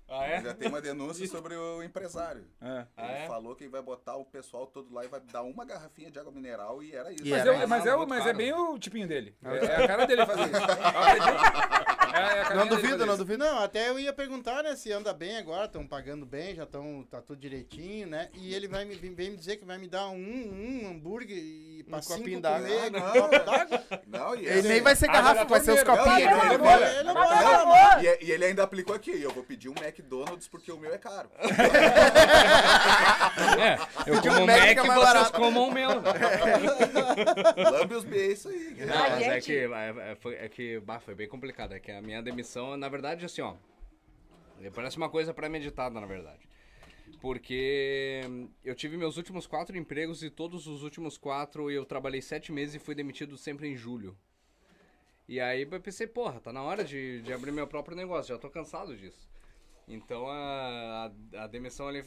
[0.08, 0.40] Ah, é?
[0.42, 2.44] Já tem uma denúncia sobre o empresário.
[2.60, 2.86] É.
[2.96, 3.26] Ah, Ele é?
[3.26, 6.30] falou que vai botar o pessoal todo lá e vai dar uma garrafinha de água
[6.32, 7.26] mineral e era isso.
[7.26, 7.68] E Mas, era isso.
[7.68, 9.34] mas, é, mas é bem o tipinho dele.
[9.42, 10.52] É, é a cara dele fazer isso.
[12.16, 13.44] É, é Não duvido, não duvido.
[13.44, 17.06] Não, até eu ia perguntar, né, se anda bem agora, estão pagando bem, já estão,
[17.10, 18.30] tá tudo direitinho, né?
[18.32, 21.36] E ele vai me, vem vem me dizer que vai me dar um, um hambúrguer
[21.36, 22.68] e Um cinco copinho d'água.
[22.90, 23.28] não.
[23.30, 23.84] d'água.
[24.06, 26.30] Não, e Ele nem vai ser garrafa, da vai ser os copinhos.
[27.04, 28.02] Não, não, não, não.
[28.02, 31.30] E, ele ainda aplicou aqui, eu vou pedir um McDonald's porque o meu é caro.
[33.58, 35.32] É, eu como o Mac Mac é e vocês barato.
[35.32, 35.88] comam o meu.
[37.70, 38.74] Lambe os B, é isso aí.
[38.78, 41.72] Não, mas é que, é, é, foi, é que bah, foi bem complicado.
[41.72, 43.54] É que a minha demissão, na verdade, assim, ó.
[44.74, 46.48] Parece uma coisa premeditada, na verdade.
[47.20, 48.20] Porque
[48.64, 52.74] eu tive meus últimos quatro empregos e todos os últimos quatro eu trabalhei sete meses
[52.74, 54.16] e fui demitido sempre em julho.
[55.28, 58.38] E aí eu pensei, porra, tá na hora de, de abrir meu próprio negócio, já
[58.40, 59.28] tô cansado disso.
[59.88, 62.04] Então a, a, a demissão ali.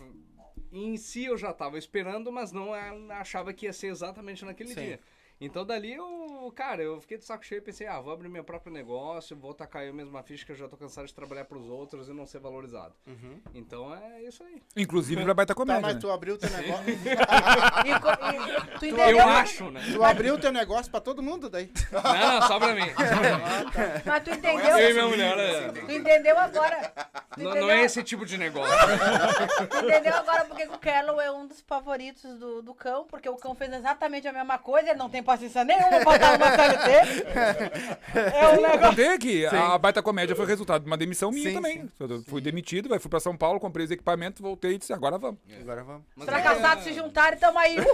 [0.71, 2.73] Em si eu já tava esperando, mas não
[3.09, 4.81] achava que ia ser exatamente naquele Sim.
[4.81, 4.99] dia.
[5.41, 8.43] Então dali eu, cara, eu fiquei de saco cheio e pensei, ah, vou abrir meu
[8.43, 11.45] próprio negócio, vou tacar eu mesmo a ficha que eu já tô cansado de trabalhar
[11.45, 12.93] pros outros e não ser valorizado.
[13.53, 14.61] Então é isso aí.
[14.75, 15.81] Inclusive pra baita Tá, comédia.
[15.81, 16.01] mas né?
[16.01, 16.83] tu abriu teu negócio.
[17.85, 19.27] E e- tu Eu entendeu?
[19.27, 19.81] acho, né?
[19.93, 21.71] Tu abriu teu negócio pra todo mundo daí.
[21.91, 22.81] Não, só pra mim.
[24.05, 24.93] Mas tu Eu e entendeu?
[24.93, 25.71] minha mulher, é.
[25.71, 26.91] Tu entendeu agora?
[27.33, 27.67] Tu Não, entendeu?
[27.67, 28.73] não é esse tipo de negócio.
[29.69, 33.05] Tu entendeu agora porque que o Carlo é um dos favoritos do, do cão?
[33.05, 36.35] Porque o cão fez exatamente a mesma coisa, ele não tem paciência nenhuma pra dar
[36.37, 36.91] uma CLT.
[38.13, 38.79] É um Eu negócio.
[38.89, 41.89] contei que a baita comédia foi resultado de uma demissão minha Sim, também.
[41.99, 45.17] Eu fui demitido, aí fui pra São Paulo, comprei os equipamentos, voltei e disse, agora
[45.17, 45.39] vamos.
[45.61, 46.03] Agora vamos.
[46.15, 47.77] Os é- fracassados se juntaram e tamo aí.
[47.79, 47.85] Uhul!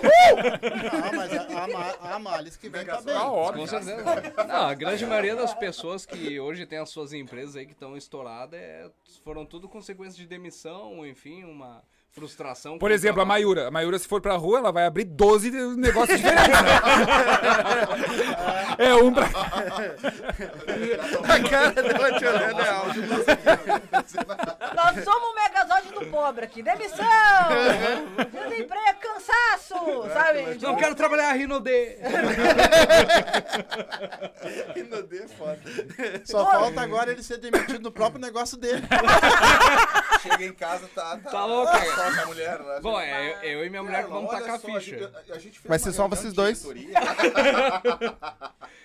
[1.02, 3.16] Não, mas a, a, Ma- a Malice que vem tá bem.
[3.16, 3.62] Ah, óbvio.
[3.62, 4.04] Com certeza.
[4.48, 7.98] Não, a grande maioria das pessoas que hoje tem as suas empresas aí que estão
[7.98, 8.90] estouradas é,
[9.24, 11.84] foram tudo consequências de demissão, enfim, uma
[12.16, 12.80] frustração.
[12.80, 13.26] Por exemplo, a.
[13.26, 13.68] Mayura.
[13.68, 16.48] A Mayura, se for pra rua, ela vai abrir 12 de- negócios diferentes.
[16.50, 16.80] né?
[18.80, 19.26] é um pra.
[21.28, 22.96] A cara dela te olhando é alta.
[24.76, 26.64] Nós somos o megazord do pobre aqui.
[26.64, 27.06] Demissão!
[28.32, 29.76] Desemprego, cansaço!
[30.14, 30.58] Sabe?
[30.62, 31.98] Não quero trabalhar Rino D.
[34.76, 35.60] Inodê, foda.
[36.24, 38.84] Só falta agora ele ser demitido no próprio negócio dele.
[40.22, 41.18] Chega em casa, tá.
[41.18, 42.05] Tá, Tá louco, cara.
[42.14, 42.80] Com a mulher lá.
[42.80, 45.12] Bom, é, eu, eu e minha mulher que vamos tacar só, ficha.
[45.30, 46.66] A, a gente fez Vai ser só vocês dois?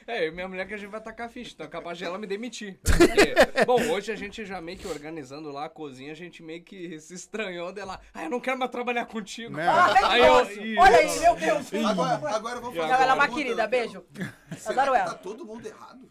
[0.06, 2.04] É, eu e minha mulher que a gente vai tacar ficha, então é capaz de
[2.04, 2.80] ela me demitir.
[2.82, 6.64] Porque, bom, hoje a gente já meio que organizando lá a cozinha, a gente meio
[6.64, 8.00] que se estranhou dela.
[8.12, 9.56] Ah, eu não quero mais trabalhar contigo.
[9.56, 9.68] Né?
[9.68, 11.72] Ah, Aí eu- Olha aí, meu Deus.
[11.88, 14.04] Agora, agora eu vou fazer Não, ela é uma pergunta, querida, beijo.
[14.58, 15.10] Será Adoro que ela.
[15.10, 16.10] tá todo mundo errado?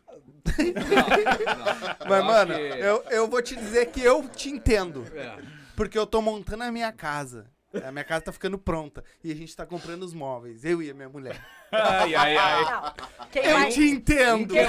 [2.08, 5.06] Mas, acho mano, que- eu, eu vou te dizer que eu te entendo.
[5.14, 5.59] É.
[5.80, 7.50] Porque eu tô montando a minha casa.
[7.86, 9.02] A minha casa tá ficando pronta.
[9.24, 10.66] E a gente tá comprando os móveis.
[10.66, 11.42] Eu e a minha mulher.
[11.72, 12.64] Ai, ai, ai.
[12.66, 12.94] Não.
[13.32, 13.70] Quem Eu vai...
[13.70, 14.54] te entendo.
[14.54, 14.68] Que é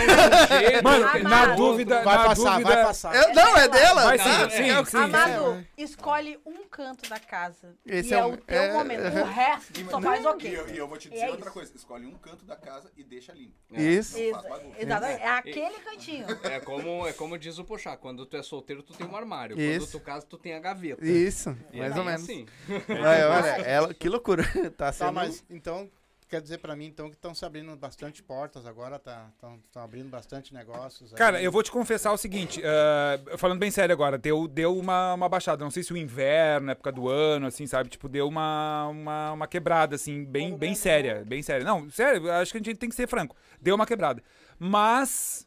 [0.80, 1.56] um Mano, é na Amado.
[1.56, 2.02] dúvida.
[2.02, 3.14] Vai na passar, dúvida, vai passar.
[3.16, 4.04] Eu- não, é dela.
[4.04, 4.50] Vai tá?
[4.50, 4.96] sim, sim, É o- sim.
[4.98, 7.74] Amado, escolhe um canto da casa.
[7.86, 9.00] Esse e é é, o teu é- momento.
[9.00, 10.58] é- O resto só faz E ok.
[10.58, 11.52] eu, e eu vou te E dizer é outra isso.
[11.54, 11.72] coisa.
[11.74, 13.54] Escolhe um canto da casa e deixa limpo.
[13.70, 14.18] Isso.
[14.18, 15.22] Não Isso, exatamente.
[15.22, 16.26] É aquele cantinho.
[16.44, 19.58] É como, é como diz o Pochá, quando tu é solteiro, tu tem um armário.
[19.58, 19.86] Isso.
[19.86, 21.02] Quando tu casa, tu tem a gaveta.
[21.02, 22.22] Isso, E mais é ou menos.
[22.24, 22.46] assim.
[22.90, 24.42] Olha, olha, ela, que loucura.
[24.76, 25.06] Tá sendo.
[25.06, 25.90] Tá, mas então
[26.30, 29.28] quer dizer pra mim então que estão se abrindo bastante portas agora, tá?
[29.34, 31.12] Estão abrindo bastante negócios.
[31.12, 31.18] aí.
[31.18, 35.14] Cara, eu vou te confessar o seguinte, ah, falando bem sério agora, deu, deu uma,
[35.14, 35.64] uma baixada.
[35.64, 37.90] Não sei se o inverno, época do ano, assim, sabe?
[37.90, 41.24] Tipo, deu uma, uma, uma quebrada, assim, bem, bem séria.
[41.26, 41.64] Bem séria.
[41.64, 43.36] Não, sério, acho que a gente tem que ser franco.
[43.60, 44.22] Deu uma quebrada.
[44.58, 45.46] Mas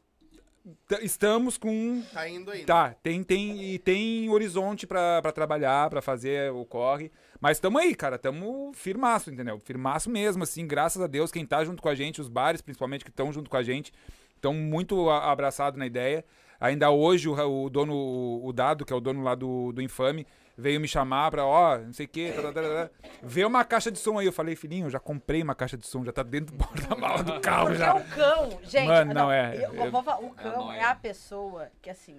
[1.02, 2.04] estamos com.
[2.13, 2.65] Tá indo ainda.
[2.65, 7.12] Tá, tem, tem, e tem horizonte pra trabalhar, pra fazer o corre.
[7.43, 9.60] Mas tamo aí, cara, tamo firmaço, entendeu?
[9.60, 13.03] Firmaço mesmo, assim, graças a Deus, quem tá junto com a gente, os bares principalmente
[13.03, 13.91] que estão junto com a gente,
[14.34, 16.23] estão muito abraçados na ideia.
[16.58, 17.34] Ainda hoje o,
[17.65, 20.25] o dono, o- Dado, que é o dono lá do, do Infame,
[20.58, 22.89] veio me chamar pra, ó, não sei o quê, tá, tá, tá, tá.
[23.21, 24.25] vê uma caixa de som aí.
[24.25, 27.21] Eu falei, filhinho, eu já comprei uma caixa de som, já tá dentro do porta-mala
[27.23, 27.93] do carro Porque já.
[27.93, 30.77] o cão, gente, Mano, não, é, eu- eu- falar, o cão nóia.
[30.77, 32.15] é a pessoa que assim,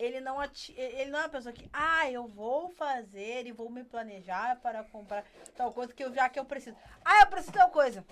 [0.00, 3.70] ele não ati- ele não é uma pessoa que, ah, eu vou fazer e vou
[3.70, 5.24] me planejar para comprar
[5.56, 6.76] tal coisa que eu já que eu preciso.
[7.04, 8.04] Ah, eu preciso tal coisa.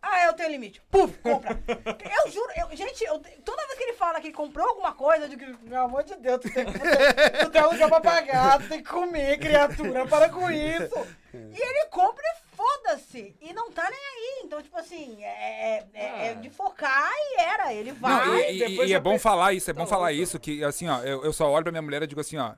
[0.00, 0.80] Ah, eu tenho limite.
[0.90, 1.50] Puf, compra.
[2.26, 5.28] Eu juro, eu- gente, eu- toda vez que ele fala que comprou alguma coisa, eu
[5.28, 8.68] digo, meu amor de Deus, tu tem, tu tem, tu tem aluguel pra pagar, tu
[8.68, 10.94] tem que comer, criatura, para com isso.
[11.36, 13.36] E ele compra e foda-se.
[13.40, 14.42] E não tá nem aí.
[14.44, 17.72] Então, tipo assim, é, é- é- é de focar e era.
[17.72, 18.26] Ele vai.
[18.26, 20.22] Não, e, e- e é bom pe- falar isso, é Tá bom falar louco.
[20.22, 22.52] isso, que assim, ó, eu, eu só olho pra minha mulher e digo assim, ó,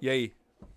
[0.00, 0.32] e aí,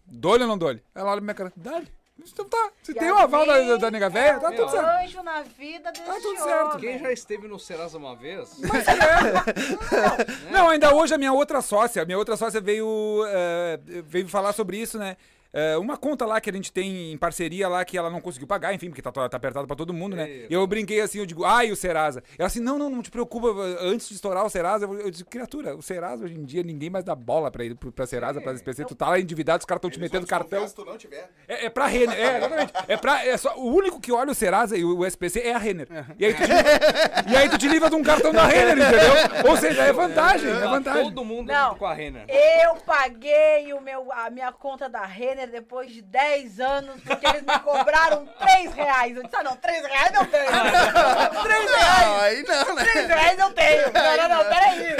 [0.06, 0.84] dole ou não dole?
[0.94, 1.88] Ela olha pra minha cara, dole.
[2.18, 4.68] Então tá, se E tem o aval da, da, da nega velha, tá é tudo
[4.68, 4.88] um certo.
[5.04, 6.65] anjo na vida desse Tá tudo certo.
[6.76, 6.80] homem.
[6.80, 8.56] Quem já esteve no Serasa uma vez,
[10.50, 14.54] Não, ainda hoje a minha outra sócia, a minha outra sócia veio, eh, veio falar
[14.54, 15.18] sobre isso, né?
[15.56, 18.46] Eh, uma conta lá que a gente tem em parceria lá que ela não conseguiu
[18.46, 20.30] pagar, enfim, porque tá, tá apertado pra todo mundo, né?
[20.50, 22.22] E eu brinquei assim, eu digo, ai, o Serasa.
[22.38, 23.48] Ela assim, não, não, não te preocupa,
[23.80, 27.06] antes de estourar o Serasa, eu, disse, criatura, o Serasa hoje em dia ninguém mais
[27.06, 29.89] dá bola pra ele, pra Serasa, pra SPC, tu tá lá endividado, os caras tão
[29.89, 30.68] te metendo cartão.
[30.68, 31.30] Se tu não tiver.
[31.48, 32.74] É, é pra Renner, é, exatamente.
[32.89, 35.58] É pra, é só, o único que olha o Serasa e o, SPC é a
[35.58, 35.88] Renner.
[36.20, 39.50] E aí, tu te, e aí tu te livra de um cartão da Renner, entendeu?
[39.50, 41.04] Ou seja, é vantagem, é vantagem.
[41.06, 41.76] todo mundo Não.
[41.76, 42.26] com a Renner.
[42.28, 47.41] Eu paguei o meu, a minha conta da Renner depois de 10 anos, porque eles
[47.41, 49.15] me cobraram 3 reais.
[49.15, 50.45] Eu disse, ah, não, 3 reais não tenho.
[50.45, 52.23] 3 Não, reais.
[52.23, 52.84] aí não, né?
[52.84, 53.93] 3 reais eu tenho.
[53.93, 54.95] Não, não, não, peraí.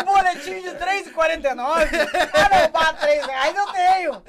[0.00, 1.58] Um boletim de 3,49.
[2.32, 4.22] Ah, não, pá, 3 reais eu tenho.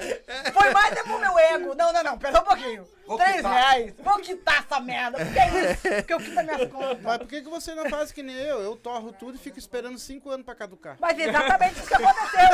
[0.53, 1.75] Foi mais é pro meu ego.
[1.75, 2.94] Não, não, não, pera um pouquinho.
[3.07, 3.53] Vou 3 quitar.
[3.53, 3.93] reais.
[4.03, 5.17] Vou quitar essa merda.
[5.23, 5.81] Porque é isso.
[5.81, 7.01] Porque eu quito as minhas contas.
[7.01, 8.61] Mas por que, que você não faz que nem eu?
[8.61, 10.97] Eu torro tudo e fico esperando cinco anos pra caducar.
[10.99, 12.49] Mas exatamente isso que aconteceu.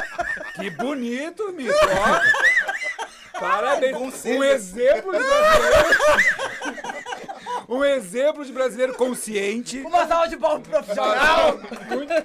[0.55, 1.73] Que bonito, Mico.
[3.39, 3.97] Parabéns.
[4.25, 7.01] Um exemplo de brasileiro.
[7.71, 9.79] Um exemplo de brasileiro consciente.
[9.79, 11.57] Uma salva de palmas profissional.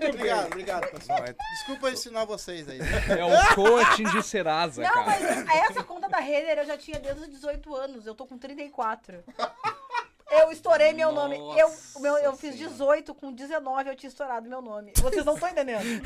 [0.08, 1.20] Obrigado, obrigado, pessoal.
[1.58, 2.80] Desculpa ensinar vocês aí.
[2.80, 5.06] É o coaching de Serasa, Não, cara.
[5.06, 8.06] mas essa conta da Renner eu já tinha desde os 18 anos.
[8.06, 9.22] Eu tô com 34.
[10.30, 11.36] Eu estourei meu nome.
[11.36, 12.72] Eu, o meu, eu Nossa fiz Senhora.
[12.72, 14.92] 18, com 19 eu tinha estourado meu nome.
[14.96, 15.84] Vocês não estão entendendo.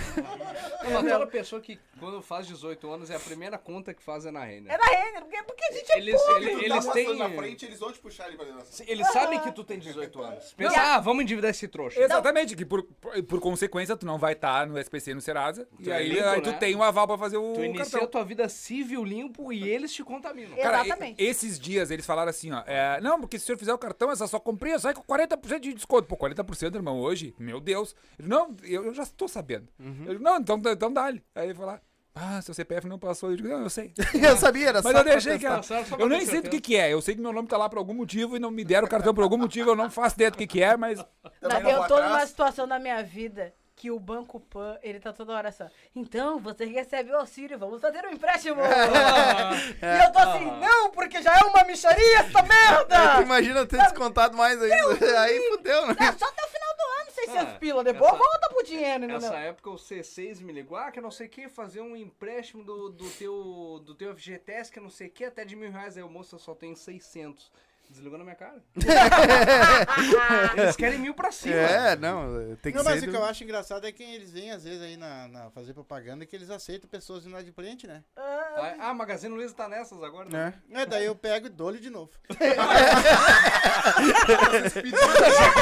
[0.84, 4.24] Não, mas toda pessoa que, quando faz 18 anos, é a primeira conta que faz
[4.26, 4.72] é na Renner.
[4.72, 6.44] É da Renner, porque, porque a gente é Eles, pobre.
[6.44, 7.18] ele- Tu tá eles passando têm.
[7.18, 8.64] na frente, eles vão te puxar ali pra dentro.
[8.86, 10.52] Eles sabem que tu tem 18 anos.
[10.54, 12.00] Pensa, ah, vamos endividar esse trouxa.
[12.00, 15.66] Exatamente, que por, por, por consequência tu não vai estar no SPC e no Serasa.
[15.82, 16.56] Tu e é aí, limpo, aí tu né?
[16.58, 18.02] tem um aval pra fazer o Tu inicia cartão.
[18.04, 20.56] a tua vida civil limpo e eles te contaminam.
[20.56, 21.22] Cara, Exatamente.
[21.22, 22.62] e- esses dias eles falaram assim, ó.
[22.66, 25.60] é, não, porque se o senhor fizer o cartão, essa sua comprinha sai com 40%
[25.60, 26.06] de desconto.
[26.08, 27.34] Pô, 40%, irmão, hoje?
[27.38, 27.94] Meu Deus.
[28.18, 29.68] Ele, não, eu, eu já estou sabendo.
[29.78, 30.04] Uhum.
[30.08, 31.22] Ele, não, então, então dá-lhe.
[31.34, 31.78] Aí ele falou,
[32.14, 33.30] ah, seu CPF não passou.
[33.30, 33.92] Eu digo, não, eu sei.
[34.20, 35.46] Eu sabia, era Mas só eu deixei que.
[35.46, 36.92] Só- só pra Eu nem sei do que que é.
[36.92, 38.90] Eu sei que meu nome tá lá por algum motivo e não me deram o
[38.90, 39.70] cartão por algum motivo.
[39.70, 40.98] Eu não faço ideia do que que é, mas...
[40.98, 42.10] Não, Não, eu tô atrás.
[42.12, 45.64] numa situação na minha vida que o Banco Pan, ele tá toda hora assim,
[45.96, 48.60] então você recebe o auxílio, vamos fazer um empréstimo.
[48.60, 53.22] e eu tô assim, não, porque já é uma micharia essa tu merda.
[53.24, 55.22] imagina ter descontado mais ainda.
[55.22, 55.96] Aí fudeu, né?
[55.98, 59.06] É, só até o final do ano, 600 É, pila, depois essa- volta pro dinheiro?
[59.06, 62.62] Nessa época o C6 me ligou, ah, que não sei o que, fazer um empréstimo
[62.62, 65.96] do, do, teu, do teu FGTS, que não sei o que, até de mil reais.
[65.96, 67.50] Aí o moço eu só tenho 600.
[67.90, 68.62] Desligou na minha cara.
[70.56, 71.54] Eles querem mil pra cima.
[71.56, 73.06] É, não, tem que Não, mas ser.
[73.08, 75.50] o do- que eu acho engraçado é que eles vêm, às vezes, aí na, na
[75.50, 78.04] fazer propaganda que eles aceitam pessoas inadimplentes, né?
[78.16, 80.54] Ah, Ah, a Magazine Luiza tá nessas agora, né?
[80.72, 80.82] É.
[80.82, 82.10] É, daí eu pego e dou-lhe de novo.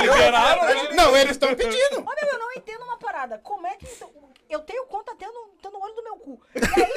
[0.01, 0.95] Liberaram?
[0.95, 2.01] Não, eles estão pedindo.
[2.01, 3.39] Ô, meu, eu não entendo uma parada.
[3.39, 3.87] Como é que.
[3.87, 4.11] então,
[4.49, 6.41] Eu tenho conta tendo, tendo olho do meu cu.
[6.55, 6.91] E aí,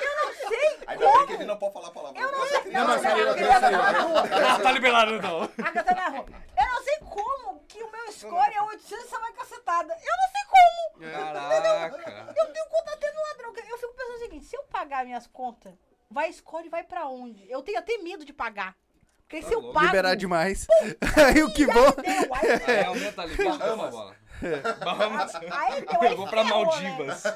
[0.00, 2.22] eu não sei Ainda bem que ele não pode falar palavrão.
[2.22, 2.60] Eu não sei.
[2.60, 5.42] criança- mas saiu, a criança tá tá liberado então.
[5.42, 6.26] A tá na rua.
[6.56, 9.92] Eu não sei como que o meu score é 800 e você vai cacetada.
[9.92, 11.12] Eu não sei como.
[11.12, 12.34] Caraca.
[12.36, 13.52] Eu tenho conta tendo ladrão.
[13.68, 15.74] Eu fico pensando o seguinte: se eu pagar minhas contas,
[16.10, 17.48] vai score e vai pra onde?
[17.50, 18.74] Eu tenho até medo de pagar.
[19.20, 19.74] Porque se eu louco.
[19.74, 19.86] pago.
[19.86, 20.66] Liberar demais.
[21.26, 21.74] Aí o que bom.
[21.74, 22.34] Deu,
[22.66, 23.58] aí, aumenta a limite.
[23.58, 24.16] Toma, bola.
[24.84, 25.34] Bahamas.
[25.34, 27.24] aí deu, aí Eu vou pra ferrou, Maldivas.
[27.24, 27.32] né?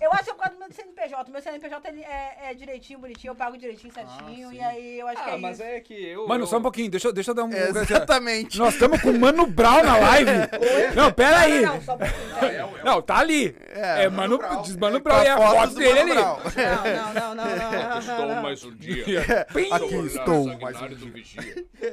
[0.00, 1.28] Eu acho que é por causa do meu CNPJ.
[1.28, 3.30] O meu CNPJ ele é, é direitinho, bonitinho.
[3.30, 4.52] Eu pago direitinho, certinho.
[4.52, 5.62] e aí eu acho que Ah, é mas isso.
[5.68, 6.26] é que eu.
[6.28, 6.46] Mano, eu...
[6.46, 7.50] só um pouquinho, deixa, eu- deixa eu dar um...
[7.52, 8.58] Exatamente.
[8.58, 10.30] Nós estamos com o Mano Brown na live.
[10.94, 11.62] Não, pera aí.
[11.62, 12.84] Não, só um pouquinho.
[12.84, 13.56] Não, tá ali.
[13.70, 14.62] É, É, Mano, Brown.
[14.62, 16.14] diz Mano Brown e a foto dele ali.
[16.14, 16.38] Brown.
[16.56, 17.98] Não, não, não, não, não, não.
[18.08, 19.46] Estou mais um dia.
[19.52, 19.72] Pim.
[19.72, 20.58] Aqui estou.
[20.58, 21.42] mais um vigia.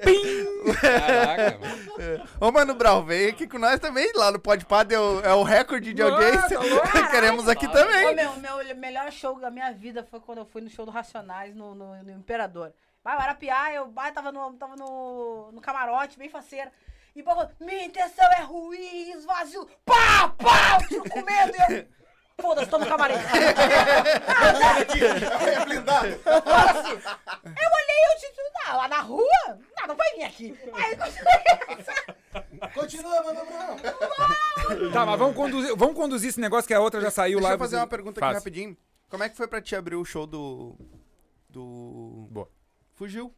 [0.03, 0.73] Pim.
[0.81, 2.23] Caraca, mano.
[2.39, 4.11] Ô, Mano Brau, vem aqui com nós também.
[4.15, 6.59] Lá no Podpah deu, é o recorde de Nossa, audiência.
[6.73, 6.87] louco.
[7.11, 8.15] Queremos aqui Ô, também.
[8.15, 11.55] meu, meu melhor show da minha vida foi quando eu fui no show do Racionais
[11.55, 12.73] no, no, no Imperador.
[13.03, 16.71] Vai, eu era piá, eu vai, tava, no, tava no, no camarote, bem faceira.
[17.15, 21.87] E pô, minha intenção é ruim, esvazio, pá, pá, eu tiro com medo e eu...
[22.41, 23.15] Foda-se, tô no camarim.
[25.45, 26.07] É blindado.
[26.19, 26.91] Foda-se.
[26.91, 30.57] Eu olhei e eu disse, não, lá na rua, não, não vai vir aqui.
[30.73, 33.39] Aí eu Continua, mano.
[34.91, 37.55] Tá, mas vamos conduzir, vamos conduzir esse negócio que a outra já saiu Deixa lá.
[37.55, 38.37] eu fazer uma pergunta aqui Faz.
[38.37, 38.75] rapidinho.
[39.09, 40.75] Como é que foi pra te abrir o show do.
[41.49, 42.27] Do.
[42.31, 42.49] Boa.
[42.95, 43.33] Fugiu.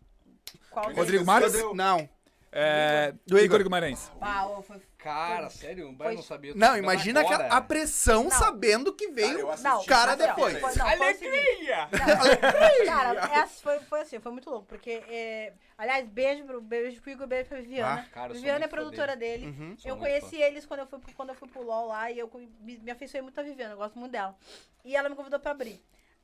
[0.72, 1.54] Qual Rodrigo Marques?
[1.74, 2.10] Não.
[2.52, 3.62] É, Do Igor.
[3.62, 4.12] Guimarães.
[4.50, 4.82] Ô, foi...
[5.14, 5.90] Cara, sério?
[5.90, 6.54] O Bai não sabia.
[6.56, 8.32] Não, imagina a pressão Não.
[8.32, 9.40] sabendo que Cara, veio.
[9.40, 9.70] eu assisti.
[9.70, 10.60] Não, cara ó, depois.
[10.60, 11.68] Foi, não, foi o seguinte.
[11.72, 17.02] Não, cara, essa foi, foi assim, foi muito louco, porque, é, aliás, beijo pro, beijo
[17.02, 18.06] pro Igor, beijo pra Viviana.
[18.08, 19.46] Ah, cara, eu sou Viviana é muito fã produtora dele.
[19.48, 19.76] Uhum.
[19.78, 20.44] Sou Eu muito conheci fã.
[20.44, 22.78] eles quando eu, fui, pro- quando eu fui pro LOL lá e eu co- me,
[22.78, 24.36] me afeiçoei muito a Viviana, eu gosto muito dela.
[24.84, 25.82] E ela me convidou pra abrir.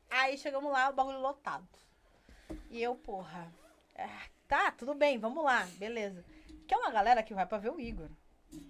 [0.10, 1.68] Aí chegamos lá, o bagulho lotado.
[2.70, 3.52] E eu, porra,
[3.96, 4.08] é,
[4.48, 6.24] tá, tudo bem, vamos lá, beleza.
[6.68, 8.08] Que é uma galera que vai pra ver o Igor.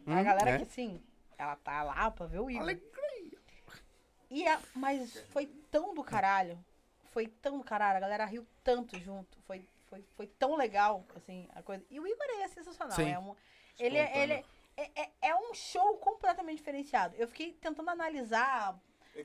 [0.05, 0.57] A Hum, galera é.
[0.57, 1.01] que, assim,
[1.37, 2.63] ela tá lá pra ver o Igor.
[4.29, 6.57] E a- mas foi tão do caralho.
[7.11, 7.97] Foi tão do caralho.
[7.97, 9.37] A galera riu tanto junto.
[9.45, 11.85] Foi, foi, foi tão legal, assim, a coisa.
[11.89, 12.95] E o Igor ele é sensacional.
[12.95, 13.11] Sim.
[13.11, 13.35] É um,
[13.77, 17.15] ele, é- ele é, é- é um show completamente diferenciado.
[17.15, 18.75] Eu fiquei tentando analisar.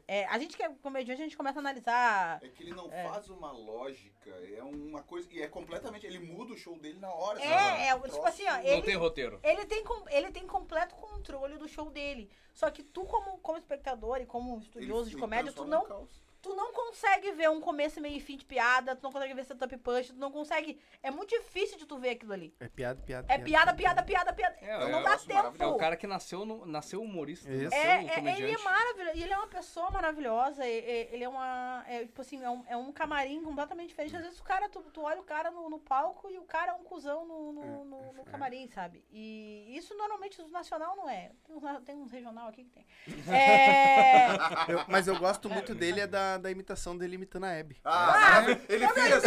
[0.06, 2.38] É, a gente que é comediante, a gente começa a analisar.
[2.42, 5.28] É que ele não faz uma lógica, é uma coisa.
[5.32, 6.06] E é completamente.
[6.06, 7.40] Ele muda o show dele na hora.
[7.40, 8.06] É, sabe?
[8.06, 9.40] é, tipo assim, ó, Não ele, tem roteiro.
[9.42, 12.30] Ele tem, ele tem completo controle do show dele.
[12.52, 15.84] Só que tu, como, como espectador e como Ele- estudioso de ele comédia, tu não,
[15.86, 16.27] caos.
[16.40, 19.44] Tu não consegue ver um começo, meio e fim de piada, tu não consegue ver
[19.44, 20.80] setup punch, tu não consegue.
[21.02, 22.54] É muito difícil de tu ver aquilo ali.
[22.60, 23.32] É piada, piada.
[23.32, 24.56] É piada, piada, piada, piada.
[24.60, 25.62] É, não é dá um tempo.
[25.62, 27.50] É o cara que nasceu, no, nasceu humorista.
[27.50, 27.64] Isso.
[27.64, 29.16] Nasceu É, é, ele é maravilhoso.
[29.18, 30.66] E ele é uma pessoa maravilhosa.
[30.66, 31.84] Ele é uma.
[31.88, 34.16] É, tipo assim, é um, é um camarim completamente diferente.
[34.16, 36.72] Às vezes o cara, tu, tu olha o cara no, no palco e o cara
[36.72, 39.04] é um cuzão no, no, no- no camarim, sabe?
[39.10, 41.32] E isso normalmente no nacional não é.
[41.44, 42.86] Tem uns, tem uns regional aqui que tem.
[43.28, 44.28] É.
[44.72, 47.76] Eu- mas eu gosto muito dele é da, da, imitação dele imitando a Abby.
[47.84, 49.26] Ah, ele fez.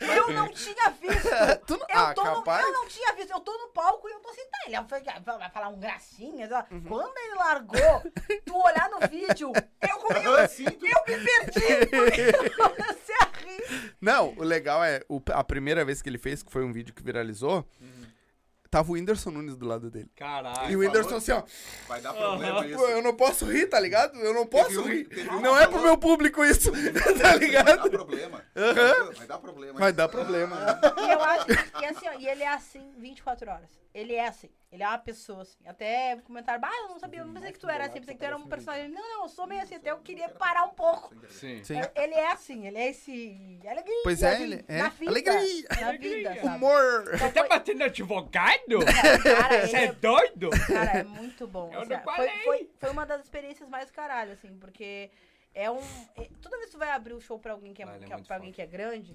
[0.00, 1.28] Eu não tinha visto.
[1.66, 2.66] Tu não- Eu, ah, tô no, capaz.
[2.66, 3.30] eu não tinha visto.
[3.30, 4.76] Eu tô no palco e eu tô assim, tá, ele
[5.24, 6.50] vai, falar um gracinhas.
[6.52, 6.64] ó.
[6.70, 6.82] Uhum.
[6.82, 8.02] Quando ele largou,
[8.44, 12.26] tu olhar no vídeo, eu, eu, Assim, eu me perdi.
[12.36, 13.94] Eu comecei a rir.
[14.00, 15.00] Não, o legal é,
[15.32, 17.66] a primeira vez que ele fez, que foi um vídeo que viralizou,
[18.72, 20.10] tava o Whindersson Nunes do lado dele.
[20.16, 20.70] Caralho.
[20.72, 21.42] e o Whindersson assim, ó,
[21.86, 22.78] Vai dar problema isso.
[22.78, 24.18] "Pô, eu não posso rir, tá ligado?
[24.18, 25.06] Eu não posso um- rir.
[25.30, 27.90] um Não é pro meu público isso, tá Vai dar ligado?
[27.90, 28.42] problema.
[29.14, 29.78] Vai dar problema.
[29.78, 29.96] Vai isso.
[29.96, 30.80] dar problema.
[30.98, 33.68] E eu acho que assim, ó, e ele é assim 24 horas.
[33.94, 34.48] Ele é assim.
[34.72, 35.58] Ele é uma pessoa assim.
[35.66, 38.20] Até comentaram, bah, eu não sabia, eu não pensei que tu era assim, pensei que
[38.20, 38.88] tu era um personagem.
[38.88, 41.14] Não, não, eu sou meio assim, até eu queria parar um pouco.
[41.28, 41.62] Sim.
[41.62, 41.78] Sim.
[41.94, 43.58] Ele é assim, ele é esse.
[43.68, 44.00] Alegria.
[44.02, 44.78] Pois é, assim, ele é.
[44.82, 45.68] Na vida, Alegria.
[45.78, 46.56] Na vida, sabe?
[46.56, 47.04] Humor.
[47.14, 48.78] Então Tá foi- batendo advogado?
[49.22, 50.50] Cara, ele Você é é, doido?
[50.66, 51.70] cara, é muito bom.
[51.70, 55.10] Eu assim, não foi, foi, foi uma das experiências mais caralho, assim, porque
[55.54, 55.80] é um.
[56.16, 58.14] é- toda vez que tu vai abrir o show pra alguém que é, Ah, é
[58.14, 59.14] é- pra alguém que é grande,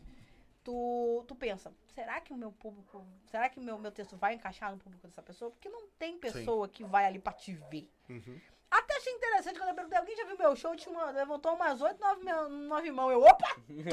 [0.68, 3.02] tu, tu pensa, será que o meu público.
[3.28, 5.50] Será que o meu, meu texto vai encaixar no público dessa pessoa?
[5.50, 7.90] Porque não tem pessoa que vai ali pra te ver.
[8.10, 8.38] Uhum.
[8.70, 10.76] Até achei interessante quando eu perguntei, alguém já viu meu show?
[10.76, 13.12] Tinha uma, levantou umas 8, 9, meu- nove mãos.
[13.14, 13.48] Eu, opa!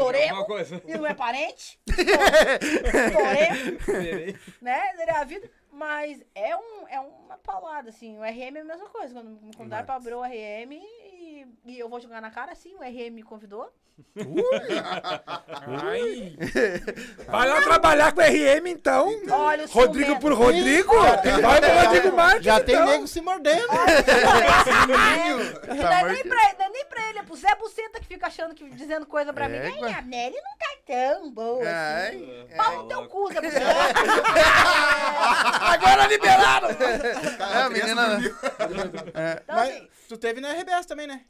[0.47, 0.83] Coisa.
[0.85, 1.79] E não é parente?
[3.13, 3.87] Toremos!
[4.61, 4.97] né?
[4.97, 5.49] Seria a vida.
[5.71, 8.19] Mas é, um, é uma paulada, assim.
[8.19, 9.15] O RM é a mesma coisa.
[9.15, 12.75] Quando me convidaram pra abrir o RM e, e eu vou jogar na cara, sim,
[12.75, 13.73] o RM me convidou.
[15.67, 16.37] Ai.
[17.27, 19.09] Vai lá trabalhar com RM, então.
[19.31, 20.93] Olha o Rodrigo por Rodrigo.
[21.41, 22.87] Vai pro Rodrigo Marques, Já tem então.
[22.87, 23.67] nego se mordendo.
[25.69, 28.07] Não Tá é nem pra, não é nem pra ele, é pro Zé Buceta que
[28.07, 29.57] fica achando que dizendo coisa pra mim.
[29.57, 29.87] Égua.
[29.89, 32.47] Ai, a Nelly não tá tão boa assim.
[32.51, 33.65] Ai, Pau no teu cu, Zé Buceta.
[35.61, 36.69] Agora liberaram!
[36.75, 38.35] Cara, É, a menina- dormiu.
[38.35, 41.21] Então, Mas assim, tu teve na RBS também, né?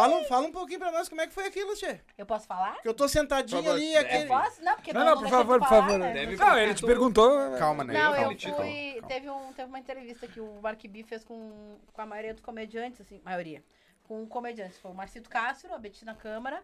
[0.00, 2.00] Fala, fala um pouquinho pra nós como é que foi aquilo, Tchê.
[2.16, 2.80] eu posso falar?
[2.82, 3.76] Que eu tô sentadinho Por favor.
[3.78, 4.26] ali, Eu aquele...
[4.26, 4.62] posso?
[4.64, 5.98] Não, porque Não, não, por favor, eu por favor.
[5.98, 6.12] né?
[6.12, 7.56] Deve Não, ele te perguntou.
[7.58, 7.94] Calma, né?
[7.94, 9.02] Não, eu Calma, fui.
[9.08, 12.42] Teve, um, teve uma entrevista que o Mark B fez com, com a maioria dos
[12.42, 13.62] comediantes, assim, maioria.
[14.04, 14.78] Com comediantes.
[14.78, 16.62] Foi o Marcito Castro, a Betina Câmara.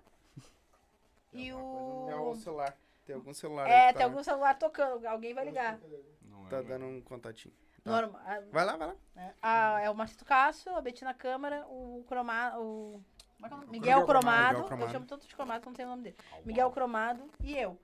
[1.32, 2.30] E É o.
[2.30, 2.76] o celular.
[3.04, 5.78] Tem algum celular aí É, que tem tá, algum celular tocando, alguém vai ligar.
[6.22, 6.68] Não é, tá mano.
[6.68, 7.52] dando um contatinho.
[7.82, 7.90] Tá.
[7.90, 8.94] Norma, a- Vai lá, vai lá.
[9.14, 9.34] né?
[9.42, 12.62] A- é o Marcito Castro, a Betina Câmara, o Cromado.
[12.62, 13.04] O,
[13.36, 13.70] como é que é o nome?
[13.70, 14.48] Miguel Cromado.
[14.48, 14.88] Miguel Cromado.
[14.88, 16.16] Eu chamo tanto de Cromado que não tem o nome dele.
[16.44, 17.78] Miguel Cromado e eu.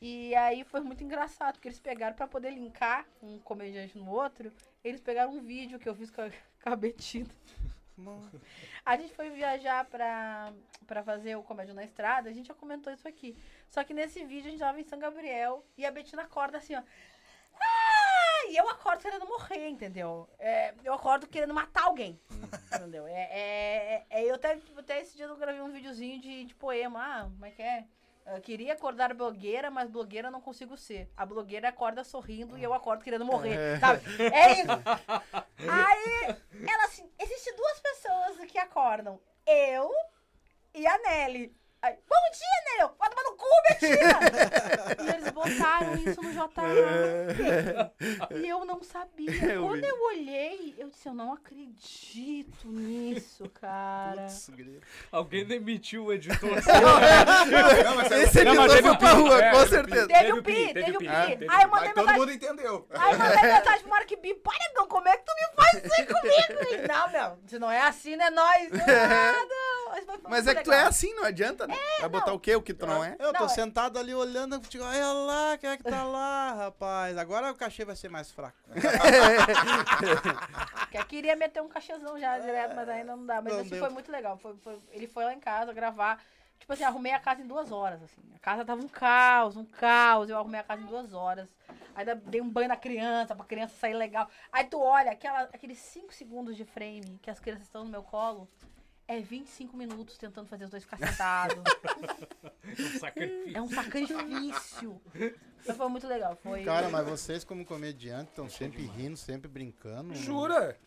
[0.00, 4.50] E aí foi muito engraçado, porque eles pegaram pra poder linkar um comediante no outro,
[4.82, 6.30] eles pegaram um vídeo que eu fiz com a,
[6.62, 7.28] com a Betina.
[8.82, 10.54] A gente foi viajar pra,
[10.86, 13.36] pra fazer o Comédia na Estrada, a gente já comentou isso aqui.
[13.68, 16.74] Só que nesse vídeo a gente tava em São Gabriel e a Betina acorda assim,
[16.74, 16.82] ó.
[18.50, 20.28] E eu acordo querendo morrer, entendeu?
[20.36, 22.20] É, eu acordo querendo matar alguém.
[22.74, 23.06] Entendeu?
[23.06, 27.00] É, é, é- eu até, até esse dia eu gravei um videozinho de, de poema.
[27.00, 27.84] Ah, como é que é?
[28.26, 31.08] Eu queria acordar blogueira, mas blogueira não consigo ser.
[31.16, 34.02] A blogueira acorda sorrindo e eu acordo querendo morrer, sabe?
[34.32, 34.66] É isso.
[35.70, 36.36] Aí,
[36.68, 39.20] ela assim, existem duas pessoas que acordam.
[39.46, 39.92] Eu
[40.74, 41.56] e a Nelly.
[41.82, 42.80] Aí, bom dia, Nelly!
[42.82, 44.18] Eu, Vai tomar no cu, Betina!
[45.04, 47.90] e eles botaram isso no JA.
[48.34, 49.30] E eu não sabia.
[49.52, 49.86] Eu Quando vi.
[49.88, 54.26] eu olhei, eu disse, eu não acredito nisso, cara.
[55.10, 56.50] Alguém demitiu o editor.
[57.84, 60.06] Não, mas aí- Esse Não, mas editor foi pra rua, É, com certeza.
[60.06, 61.08] Teve Teve o pi, teve teve o pi.
[61.08, 62.20] Aí eu mandei Mas todo mensagem.
[62.20, 62.86] mundo entendeu.
[62.90, 64.10] Aí eu mandei mensagem pro Mark
[64.88, 66.74] como é que tu me faz isso aí comigo?
[66.74, 68.70] Ele, não, meu, se não é assim, não é nós.
[68.70, 69.54] Nada.
[69.90, 71.76] Mas, foi Mas muito é que tu é assim, não adianta, né?
[72.00, 72.54] Vai botar o quê?
[72.54, 73.16] O que tu não é?
[73.30, 76.52] Eu tô Não, é- sentado ali olhando, digo, olha lá, quem é que tá lá,
[76.54, 77.16] rapaz?
[77.16, 78.56] Agora o cachê vai ser mais fraco.
[80.92, 83.40] Eu queria meter um cachezão já direto, mas ainda não dá.
[83.40, 83.80] Mas Não assim, deu.
[83.80, 84.36] foi muito legal.
[84.38, 86.22] Foi, foi- ele foi lá em casa gravar.
[86.58, 88.20] Tipo assim, arrumei a casa em duas horas, assim.
[88.34, 90.28] A casa tava um caos, um caos.
[90.28, 91.48] Eu arrumei a casa em duas horas.
[91.94, 94.28] Ainda dei um banho na criança, pra criança sair legal.
[94.52, 98.02] Aí tu olha, aquela, aqueles 5 segundos de frame que as crianças estão no meu
[98.02, 98.48] colo,
[99.10, 101.56] é 25 minutos tentando fazer os dois ficar sentados.
[103.00, 103.56] Sacrifício.
[103.56, 105.00] é um sacrifício.
[105.66, 106.36] Mas foi muito legal.
[106.36, 106.62] Foi...
[106.62, 110.14] Cara, mas vocês como comediantes estão sempre rindo, sempre brincando.
[110.14, 110.78] Jura?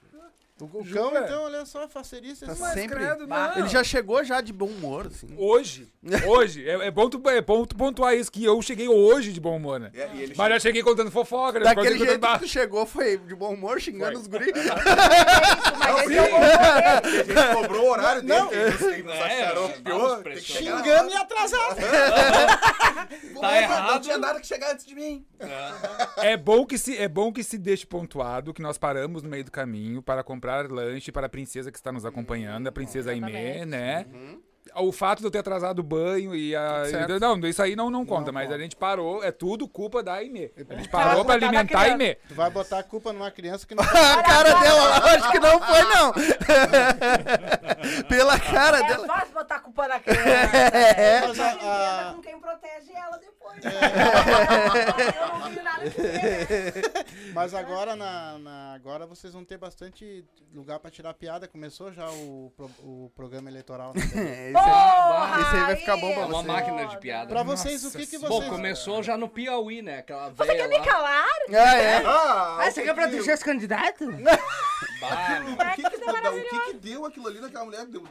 [0.62, 1.02] O, o Jura?
[1.02, 2.46] cão, então, olha só, faceirista.
[2.46, 2.62] Tá assim.
[2.62, 2.96] Mas sempre.
[2.96, 3.58] credo, não.
[3.58, 5.28] Ele já chegou já de bom humor, assim.
[5.36, 5.92] Hoje.
[6.28, 6.68] Hoje.
[6.70, 9.56] É, é bom tu, é bom tu pontuar isso, que eu cheguei hoje de bom
[9.56, 9.90] humor, né?
[9.94, 11.66] É, e ele Mas já cheguei contando fofoca, né?
[11.66, 14.22] Daquele jeito contando- que tu chegou foi de bom humor, xingando Foi.
[14.22, 14.52] os guris.
[15.84, 16.34] É é.
[17.04, 18.34] A gente cobrou o horário dele.
[18.40, 18.52] Não.
[18.54, 20.22] É, lá.
[20.40, 21.76] Xingando e atrasado.
[21.76, 23.08] Tá
[23.42, 24.02] Não errado.
[24.02, 25.26] tinha nada que chegar antes de mim.
[26.18, 29.44] É bom que se é bom que se deixe pontuado que nós paramos no meio
[29.44, 33.12] do caminho para, com- comprar lanche para a princesa que está nos acompanhando, a princesa
[33.12, 34.06] Aimee, né?
[34.76, 36.86] O fato de eu ter atrasado o banho e a.
[36.86, 37.20] certo.
[37.20, 38.56] Não, isso aí não, não conta, mas conta.
[38.56, 40.52] a gente parou, é tudo culpa da Aimee.
[40.70, 41.82] A gente parou pra alimentar a.
[41.84, 42.16] Aimee.
[42.28, 45.60] Tu vai botar a culpa numa criança que não A cara dela acho que não
[45.62, 46.14] foi, não.
[48.08, 49.08] Pela cara É dela.
[49.08, 50.24] fácil botar a culpa na criança.
[51.28, 53.60] Mas a- a- com quem protege ela depois.
[53.64, 57.06] Eu não vi nada de ver.
[57.34, 61.48] Mas agora, na, na- agora vocês vão ter bastante lugar pra tirar piada.
[61.48, 63.94] Começou já o, pro- o programa eleitoral.
[63.94, 64.53] Né?
[64.60, 67.28] Esse aí- Porra, Esse aí vai ficar bom pra É uma máquina de piada.
[67.28, 68.50] pra vocês, o que, que Bom, vocês...
[68.50, 70.00] começou já no Piauí, né?
[70.00, 71.26] Aquela Você quer me calar?
[71.50, 71.98] Ah, é?
[72.06, 74.06] Ah, Ah, você quer pra tu ser esse candidato?
[75.02, 75.42] Bah,
[75.74, 77.86] o que que, deu- o que que deu aquilo ali naquela mulher?
[77.86, 78.04] Deu,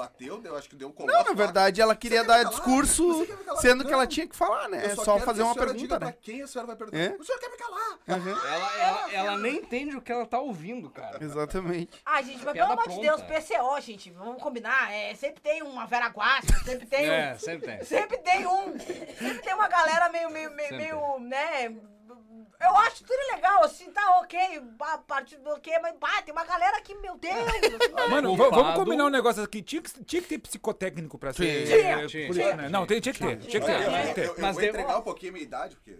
[0.00, 2.50] bateu, deu, acho que deu um Não, na verdade, ela queria quer dar calar?
[2.50, 3.60] discurso, calar?
[3.60, 4.08] sendo que ela Não.
[4.08, 4.86] tinha que falar, né?
[4.86, 6.06] É só quero fazer que uma pergunta, né?
[6.06, 6.98] Pra quem a senhora vai perguntar?
[6.98, 7.16] É?
[7.18, 7.98] O senhor quer me calar?
[8.06, 11.22] Ela, ela, ela nem entende o que ela tá ouvindo, cara.
[11.22, 12.00] Exatamente.
[12.04, 13.20] Ah, gente, mas pelo amor de Deus.
[13.22, 14.92] PCO, gente, vamos combinar.
[14.92, 17.38] É, sempre tem uma Vera Guasca, sempre tem É, um.
[17.38, 17.84] sempre tem.
[18.00, 18.78] Sempre tem um.
[18.78, 21.74] Sempre tem uma galera meio, meio, meio, meio, né?
[22.60, 24.38] Eu acho tudo legal, assim, tá ok,
[24.80, 27.34] a partir do ok, mas bah, tem uma galera que, meu Deus.
[28.10, 29.62] Mano, vamos combinar um negócio aqui.
[29.62, 31.66] Tinha que, tinha que ter psicotécnico pra ser.
[31.66, 32.30] Tinha, tinha.
[32.32, 32.68] Tinha, né?
[32.68, 33.38] Não, tem, tinha que ter.
[33.38, 33.78] Tinha que ter.
[33.78, 34.26] Tinha que eu, ter.
[34.26, 35.96] eu Mas vou entregar um pouquinho a minha idade, porque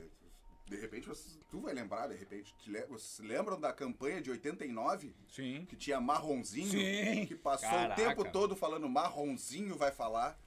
[0.66, 2.54] de repente você- tu vai lembrar, de repente.
[2.58, 5.14] Te le- Vocês lembram da campanha de 89?
[5.28, 5.66] Sim.
[5.68, 6.70] Que tinha marronzinho?
[6.70, 7.26] Sim.
[7.26, 8.00] Que passou Caraca.
[8.00, 10.38] o tempo todo falando marronzinho vai falar.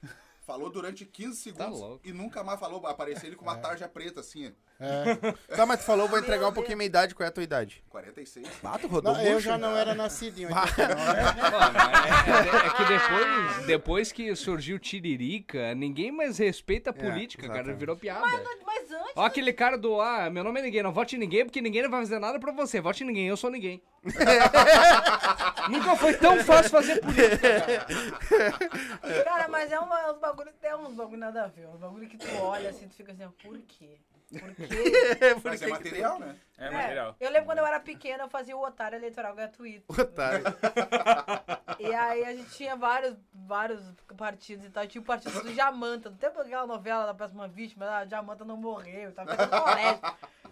[0.46, 2.00] Falou durante 15 segundos louco.
[2.06, 2.86] e nunca mais falou.
[2.86, 4.52] Apareceu ele com uma tarja preta assim, ó,
[5.56, 7.14] Tá, mas tu falou, vou entregar um pouquinho minha idade.
[7.14, 7.82] Qual é a tua idade?
[7.88, 8.46] 46.
[8.62, 10.94] Ah, tu rodou Não, eu já não era nascido em 89.
[10.94, 17.48] Mano, é, é- é que depois, depois que surgiu Tiririca, ninguém mais respeita a política,
[17.48, 17.72] cara.
[17.74, 18.20] Virou piada.
[18.66, 19.12] Mas antes.
[19.16, 21.82] Ó aquele cara do, ah, meu nome é ninguém, não vote em ninguém, porque ninguém
[21.82, 22.80] não vai fazer nada pra você.
[22.80, 23.82] Vote em ninguém, eu sou ninguém.
[25.70, 27.86] Nunca foi tão fácil fazer política.
[29.24, 31.66] Cara, mas é uma, uns bagulho, tem uns bagulho nada a ver.
[31.68, 33.98] Uns bagulho que tu olha assim, tu fica assim, ó, por quê?
[34.30, 34.68] Por quê?
[35.44, 36.36] Mas é material, né?
[36.58, 37.16] É É, material.
[37.20, 39.84] eu lembro quando eu era pequena, eu fazia o otário eleitoral gratuito.
[40.00, 40.44] Otário.
[41.80, 43.82] E aí a gente tinha vários, vários
[44.16, 44.86] partidos e tal.
[44.86, 46.08] Tinha o partido do Jamanta.
[46.08, 50.00] Não tem aquela novela da próxima vítima, ah, Jamanta não morreu, tava fazendo no colégio.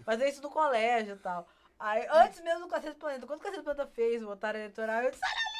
[0.05, 1.47] Fazia isso no colégio e tal.
[1.79, 5.11] Aí, antes mesmo do Cacete Planeta, quando o Cacete Planeta fez o otário eleitoral, eu
[5.11, 5.52] disse, olha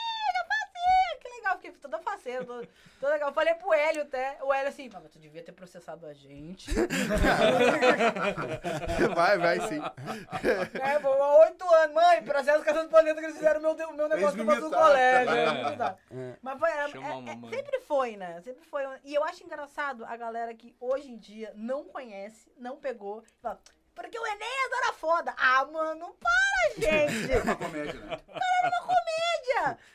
[1.44, 2.68] legal, fiquei toda faceira, toda,
[3.00, 3.30] toda legal.
[3.30, 6.14] Eu falei pro Hélio até, o Hélio assim, "Ah, mas tu devia ter processado a
[6.14, 6.72] gente.
[9.14, 9.82] Vai, vai sim.
[10.82, 13.94] É, pô, há oito anos, mãe, processo Casa do Planeta que eles fizeram meu, o
[13.94, 15.34] meu negócio no me do colégio.
[15.34, 15.62] É.
[15.68, 15.98] imitaram.
[16.42, 18.42] Mas foi, é- é- é- sempre foi, né?
[18.42, 18.84] Sempre foi.
[19.04, 23.60] E eu acho engraçado a galera que hoje em dia não conhece, não pegou, fala,
[23.96, 25.34] porque o Enéas era foda.
[25.38, 27.32] Ah, mano, para, gente!
[27.32, 28.20] É uma comédia, né?
[28.30, 29.03] Era uma comédia!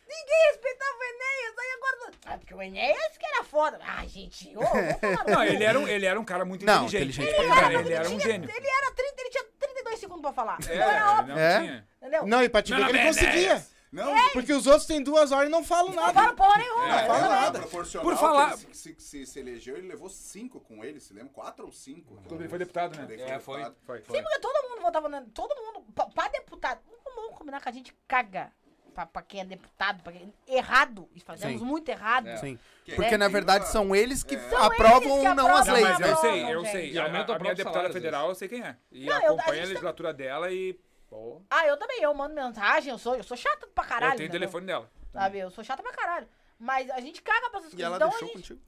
[0.09, 2.13] Ninguém respeitava o Enéas, aí agora.
[2.27, 3.79] Ah, porque o Enéas que era foda.
[3.83, 7.27] Ah, gente, ô, falar Não, ele era, um, ele era um cara muito Não, inteligente.
[7.29, 8.51] Ele, pra era, ele era um tinha- gênio.
[8.51, 10.59] Ele era 30, ele tinha 32 segundos pra falar.
[10.69, 11.61] É, Então era óbvio, não É?
[11.61, 11.89] tinha.
[12.01, 12.27] entendeu?
[12.27, 13.67] Não, e pra te ver que ele conseguia.
[13.91, 16.13] Não, Porque os outros têm duas horas e não falam Não nada.
[16.13, 17.01] fala porra nenhuma.
[17.01, 17.59] É, fala não, nada.
[17.61, 21.01] Proporcional Por que falar- ele se, se, se, se elegeu, ele levou cinco com ele,
[21.01, 21.33] se lembra?
[21.33, 22.21] Quatro ou cinco?
[22.29, 23.07] Quando ele foi deputado, né?
[23.11, 23.57] Ele É, foi.
[23.63, 23.77] deputado.
[23.87, 23.99] Foi.
[24.01, 25.23] Sim, porque todo mundo votava na.
[25.33, 25.87] Todo mundo.
[25.95, 26.81] Pra, pra deputado.
[27.17, 28.53] Vamos combinar que a gente caga.
[28.99, 30.35] Pra, pra quem é deputado, pra quem.
[30.49, 31.09] Errado.
[31.15, 31.65] E fazemos Sim.
[31.65, 32.27] muito errado.
[32.39, 32.59] Sim.
[32.85, 34.57] Quem- Porque na quem verdade são eles que É.
[34.57, 36.91] aprovam ou não as Não, leis, mas eu sei, eu sei.
[36.95, 38.77] E A, aumenta o a minha deputada federal, eu sei quem é.
[38.91, 40.77] E Não, eu- a acompanha a gente- legislatura dela e.
[41.09, 42.03] Pô, Ah, eu também.
[42.03, 42.91] Eu mando mensagem.
[42.91, 44.15] Eu sou, eu sou chata pra caralho.
[44.15, 44.41] eu tenho o entendeu?
[44.41, 44.91] telefone dela.
[45.13, 45.39] Sabe?
[45.39, 46.27] Eu sou chata pra caralho.
[46.59, 47.87] Mas a gente caga pra essas E coisas.
[47.87, 48.37] ela Então a deixou gente.
[48.39, 48.61] contigo.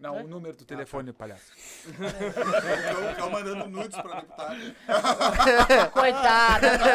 [0.00, 1.52] Não, o número do telefone, palhaço.
[1.84, 4.56] Ficam- ficam mandando nudes pra deputado.
[5.92, 6.78] Coitada.
[6.78, 6.86] Não.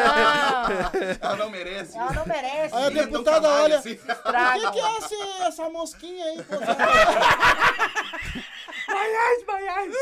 [1.20, 1.96] Ela não merece.
[1.96, 2.74] Ela não merece.
[2.74, 3.78] Aí a é deputada olha.
[3.78, 3.92] assim.
[3.92, 6.38] O que, que é esse- essa mosquinha aí?
[9.06, 9.94] Baiás, baiás.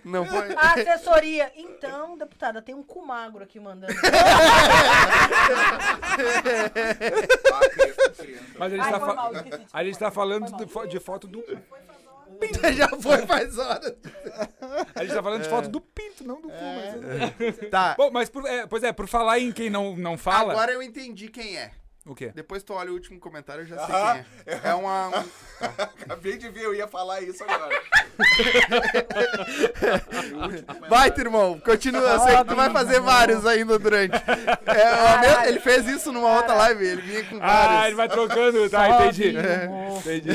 [0.04, 0.52] Não foi.
[0.56, 1.52] A assessoria.
[1.54, 3.94] Então, deputada, tem um cu magro aqui mandando.
[8.58, 9.64] Mas a gente Ai, tá, foi fa- mal, esqueci.
[9.72, 11.44] a gente tá falando Foi de, fo- de foto do.
[12.74, 13.94] Já foi faz horas.
[14.94, 17.70] A gente tá falando de foto do pinto, não do cu, mas.
[17.70, 17.94] Tá.
[17.96, 20.52] Bom, mas por- é, pois é, por falar em quem não, não fala.
[20.52, 21.70] Agora eu entendi quem é.
[22.10, 22.32] O quê?
[22.34, 24.24] Depois tu olha o último comentário, eu já sei Ah.
[24.44, 24.60] quem é.
[24.70, 25.08] É uma.
[25.10, 25.24] um-
[26.02, 27.70] Acabei de ver, eu ia falar isso agora.
[30.88, 32.00] Vai, irmão, continua.
[32.00, 34.14] Eu sei que tu vai fazer vários ainda durante.
[34.16, 37.96] É, ele fez isso numa outra live, ele vinha com Ah, ele vários.
[37.96, 38.68] vai trocando.
[38.70, 39.32] Tá, Sobe entendi.
[39.68, 39.98] morro.
[40.00, 40.30] Entendi.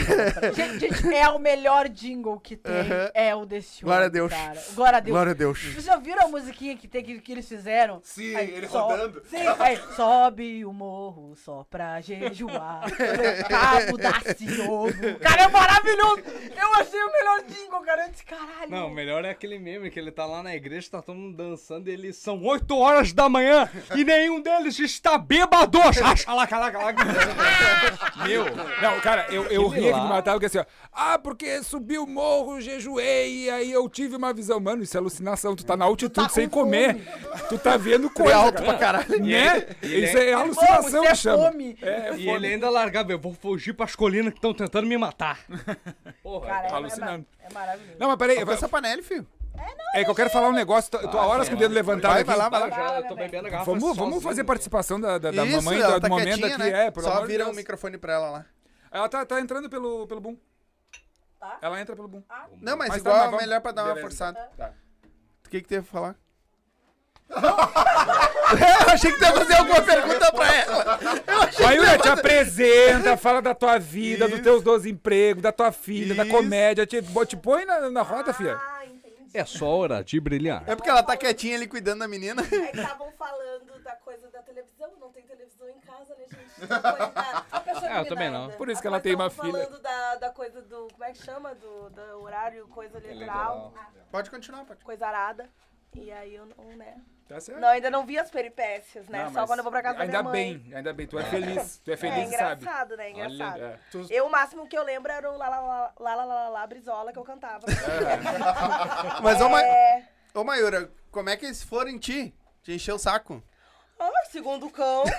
[0.56, 2.74] Gente, gente, é o melhor jingle que tem.
[3.14, 4.32] É o desse Glória a homem, Deus.
[4.32, 4.64] Cara.
[4.74, 5.12] Glória a Deus.
[5.14, 5.60] Glória a Deus.
[5.62, 8.00] Vocês já viram a musiquinha que, tem, que, que eles fizeram?
[8.04, 9.22] Sim, Aí, ele so- rodando.
[9.30, 12.86] Sim, aí, sobe o morro só pra jejuar.
[13.50, 15.20] Cabo da Ciovo.
[15.20, 16.24] Cara, é maravilhoso.
[16.56, 18.06] Eu achei o melhor jingle, cara.
[18.06, 18.70] Eu disse, caralho.
[18.70, 21.36] Não, o melhor é aquele meme que ele tá lá na igreja, tá todo mundo
[21.38, 25.80] dançando e eles são 8 horas da manhã e nenhum deles está bêbado.
[28.26, 28.46] Meu,
[28.82, 32.08] não, cara, eu, eu ria que me matava, porque assim, ó, ah, porque subi o
[32.08, 34.60] morro, jejuei, e aí eu tive uma visão.
[34.60, 36.98] Mano, isso é alucinação, tu tá na altitude tá sem com comer,
[37.50, 38.66] tu tá vendo Foi coisa, alto cara.
[38.66, 39.20] pra caralho.
[39.26, 39.68] né?
[39.84, 41.45] ele Isso é Irmão, alucinação é chama.
[41.52, 41.78] Fome.
[41.82, 42.28] É, E fome.
[42.30, 45.40] ele ainda largava, eu vou fugir pras colinas que estão tentando me matar.
[46.24, 46.48] Porra.
[46.48, 47.26] Cara, é, alucinando.
[47.40, 47.98] É, maravilhoso.
[48.00, 49.28] Não, mas peraí, Com essa panela, filho.
[49.96, 52.14] é que eu quero falar um negócio, tô, tô há horas com o dedo levantado
[52.14, 52.66] Vai, vai lá, vai lá.
[52.68, 55.56] Ah, já, eu tô bebendo a garrafa Vamos, vamos fazer participação da, da, da Isso,
[55.58, 56.88] mamãe ela do, tá momento aqui, né?
[56.88, 57.58] é, Só vira o Deus.
[57.58, 58.46] microfone pra ela lá.
[58.92, 60.38] Ela tá, tá entrando pelo, pelo boom.
[61.40, 61.58] Tá.
[61.62, 62.24] Ela entra pelo boom.
[62.62, 64.08] Não, mas, Mas tá, igual mas é vamos- melhor pra dar uma Beleza.
[64.08, 64.50] forçada.
[64.58, 64.74] Tá.
[65.46, 66.16] O que que tu ia falar?
[67.30, 71.00] Eu achei que tu ia fazer alguma pergunta pra ela.
[71.28, 74.44] Eu achei Aí que tu ia te apresenta, fala da tua vida, dos Isso.
[74.44, 76.32] teus 12 empregos, da tua filha, da Isso.
[76.32, 76.86] comédia.
[76.86, 78.56] Te, te põe na, na roda, filha.
[78.62, 79.16] Ah, entendi.
[79.34, 80.64] É só hora de brilhar.
[80.68, 82.42] É porque ela tá quietinha ali cuidando da menina.
[82.42, 86.70] É que estavam falando da coisa da televisão, não tem televisão em casa, né, gente?
[87.82, 88.50] Não É, eu também não.
[88.52, 89.66] Por isso que ela tem uma estavam filha.
[89.66, 90.88] falando da, da coisa do.
[90.92, 91.54] Como é que chama?
[91.56, 93.74] Do, do horário, coisa eleitoral.
[94.12, 94.84] Pode continuar, pode.
[94.86, 95.50] Coisa arada.
[95.96, 96.96] E aí eu não, né?
[97.28, 97.60] Tá certo.
[97.60, 99.24] Não, ainda não vi as peripécias, né?
[99.24, 100.58] Não, Só quando eu vou pra casa da Ainda minha mãe.
[100.60, 101.08] bem, ainda bem.
[101.08, 101.82] Tu é feliz.
[101.84, 102.62] Tu é É feliz e sabe.
[102.62, 103.10] engraçado, né?
[103.10, 103.64] Engraçado.
[103.64, 103.80] É.
[104.12, 106.68] Eu, o máximo que eu lembro era o lá, lá, lá, lá, lá, lá, lá,
[106.68, 107.66] Brizola que eu cantava.
[109.24, 109.62] Mas, ô, Ma...
[109.64, 110.04] É...
[110.36, 112.34] ô Mayura, como é que eles foram em ti?
[112.62, 113.44] Te encheu o saco?
[113.98, 115.06] Ah, segundo o cão.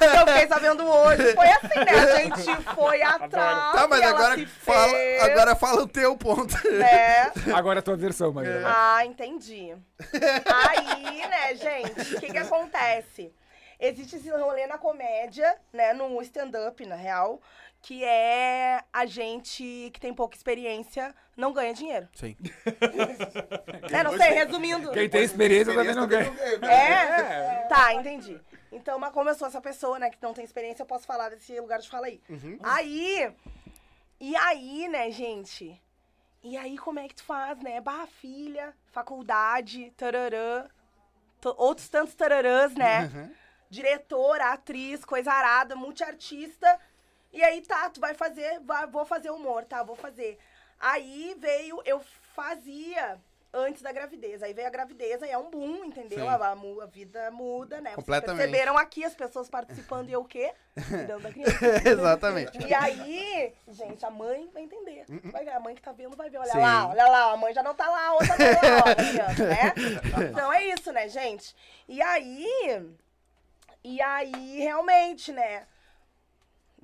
[0.00, 1.34] eu fiquei sabendo hoje.
[1.34, 1.92] Foi assim, né?
[1.92, 3.72] A gente foi atrás.
[3.72, 6.54] Tá, mas e ela agora se fala, fez, agora fala o teu ponto.
[6.72, 7.30] Né?
[7.54, 8.62] Agora é a tua versão, Maíra.
[8.66, 9.76] Ah, entendi.
[10.52, 13.32] Aí, né, gente, o que que acontece?
[13.78, 17.40] Existe esse rolê na comédia, né, no stand-up, na real,
[17.86, 22.08] que é a gente que tem pouca experiência não ganha dinheiro.
[22.14, 22.36] Sim.
[23.88, 24.90] É, não sei, resumindo.
[24.90, 26.28] Quem tem experiência também não ganha.
[26.68, 27.66] É?
[27.70, 28.40] Tá, entendi.
[28.72, 31.28] Então, mas como eu sou essa pessoa, né, que não tem experiência, eu posso falar
[31.28, 32.20] desse lugar de fala aí.
[32.60, 33.32] Aí,
[34.18, 35.80] e aí, né, gente?
[36.42, 37.80] E aí, como é que tu faz, né?
[37.80, 40.66] Barra filha, faculdade, tararã,
[41.56, 43.30] outros tantos tararãs, né?
[43.70, 46.80] Diretora, atriz, coisa arada, multiartista.
[47.36, 50.38] E aí, tá, tu vai fazer, vai, vou fazer humor, tá, vou fazer.
[50.80, 52.00] Aí veio, eu
[52.34, 53.18] fazia
[53.52, 54.42] antes da gravidez.
[54.42, 56.26] Aí veio a gravidez, aí é um boom, entendeu?
[56.26, 57.90] A, a a vida muda, né?
[57.90, 58.38] Vocês Completamente.
[58.38, 60.50] perceberam aqui as pessoas participando e eu o quê?
[60.88, 61.58] Cuidando da criança.
[61.88, 62.58] Exatamente.
[62.66, 65.04] E aí, gente, a mãe vai entender.
[65.24, 66.38] Vai a mãe que tá vendo vai ver.
[66.38, 66.58] Olha Sim.
[66.58, 68.94] lá, olha lá, a mãe já não tá lá, a outra tá lá, ó, a
[68.94, 69.74] criança, né?
[70.30, 71.54] Então é isso, né, gente?
[71.86, 72.96] E aí.
[73.84, 75.66] E aí, realmente, né?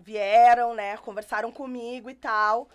[0.02, 0.96] Vieram, né?
[0.98, 2.68] Conversaram comigo e tal.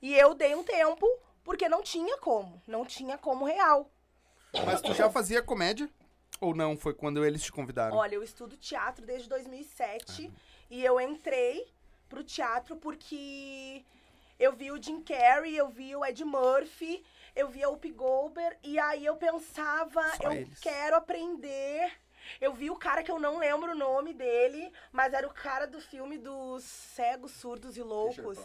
[0.00, 1.06] E eu dei um tempo,
[1.42, 2.62] porque não tinha como.
[2.66, 3.90] Não tinha como real.
[4.64, 5.90] Mas tu já fazia comédia?
[6.40, 6.76] Ou não?
[6.76, 7.96] Foi quando eles te convidaram?
[7.96, 10.32] Olha, eu estudo teatro desde 2007
[10.70, 11.66] e eu entrei
[12.08, 13.84] pro teatro porque
[14.38, 17.04] eu vi o Jim Carrey, eu vi o Ed Murphy,
[17.34, 20.60] eu vi a Whoopi Goldberg e aí eu pensava, Só eu eles.
[20.60, 21.92] quero aprender.
[22.40, 25.66] Eu vi o cara que eu não lembro o nome dele, mas era o cara
[25.66, 28.38] do filme dos cegos, surdos e loucos.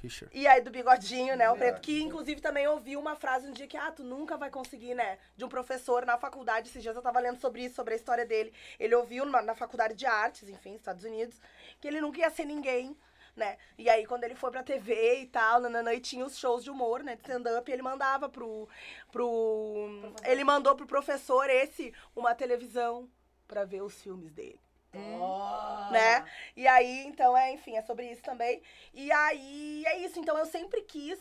[0.00, 0.32] Richard.
[0.32, 1.50] E aí do bigodinho, né?
[1.50, 4.48] O preto, que inclusive também ouviu uma frase um dia que, ah, tu nunca vai
[4.48, 5.18] conseguir, né?
[5.36, 8.24] De um professor na faculdade, esses dias eu tava lendo sobre isso, sobre a história
[8.24, 8.52] dele.
[8.78, 11.40] Ele ouviu numa- na faculdade de artes, enfim, Estados Unidos,
[11.80, 12.96] que ele nunca ia ser ninguém,
[13.38, 13.56] né?
[13.78, 16.70] E aí quando ele foi pra TV e tal, nananã, e tinha os shows de
[16.70, 17.14] humor, né?
[17.14, 18.68] De stand-up, ele mandava pro,
[19.10, 20.12] pro...
[20.24, 23.08] Ele mandou pro professor esse, uma televisão,
[23.46, 24.60] pra ver os filmes dele
[25.90, 26.24] né?
[26.56, 28.62] E aí, então, é, enfim, é sobre isso também.
[28.92, 30.18] E aí, é isso.
[30.18, 31.18] Então, eu sempre quis,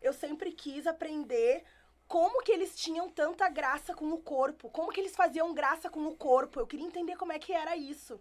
[0.00, 1.64] eu sempre quis aprender
[2.10, 6.04] como que eles tinham tanta graça com o corpo, como que eles faziam graça com
[6.08, 6.58] o corpo.
[6.58, 8.18] Eu queria entender como é que era isso.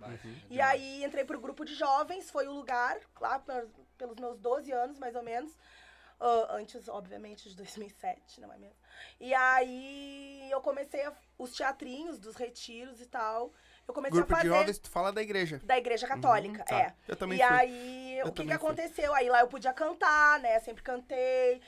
[0.47, 3.43] E aí, entrei pro grupo de jovens, foi o lugar, lá
[3.97, 5.51] pelos meus 12 anos, mais ou menos.
[6.19, 8.75] Ah, antes, obviamente, de 2007, não é mesmo?
[9.19, 13.51] E aí, eu comecei a- os teatrinhos dos retiros e tal.
[13.87, 15.59] eu comecei Grupo a de fazer jovens, tu fala da igreja.
[15.63, 16.79] da igreja católica, tá.
[16.79, 16.95] é.
[17.07, 17.55] Eu também e fui.
[17.57, 18.53] aí, Eu o que, que fui.
[18.55, 19.11] aconteceu?
[19.15, 20.59] Aí lá eu podia cantar, né?
[20.59, 21.59] Sempre cantei.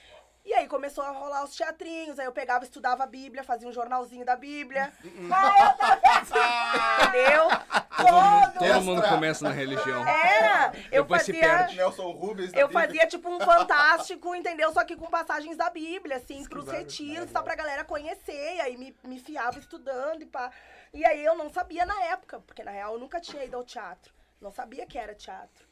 [0.44, 3.72] E aí começou a rolar os teatrinhos, aí eu pegava, estudava a Bíblia, fazia um
[3.72, 4.92] jornalzinho da Bíblia.
[5.04, 6.02] aí eu tava...
[7.08, 7.48] Entendeu?
[7.96, 8.58] Todo.
[8.58, 10.06] Todo mundo começa na religião.
[10.06, 10.72] Era!
[10.90, 11.66] Eu Depois fazia.
[11.68, 12.52] Nelson Rubens.
[12.54, 12.86] Eu Bíblia.
[12.86, 14.72] fazia tipo um fantástico, entendeu?
[14.72, 18.56] Só que com passagens da Bíblia, assim, pros retiros, só pra galera conhecer.
[18.56, 20.50] E aí me, me fiava estudando e pá.
[20.92, 23.64] E aí eu não sabia na época, porque na real eu nunca tinha ido ao
[23.64, 24.12] teatro.
[24.40, 25.71] Não sabia que era teatro.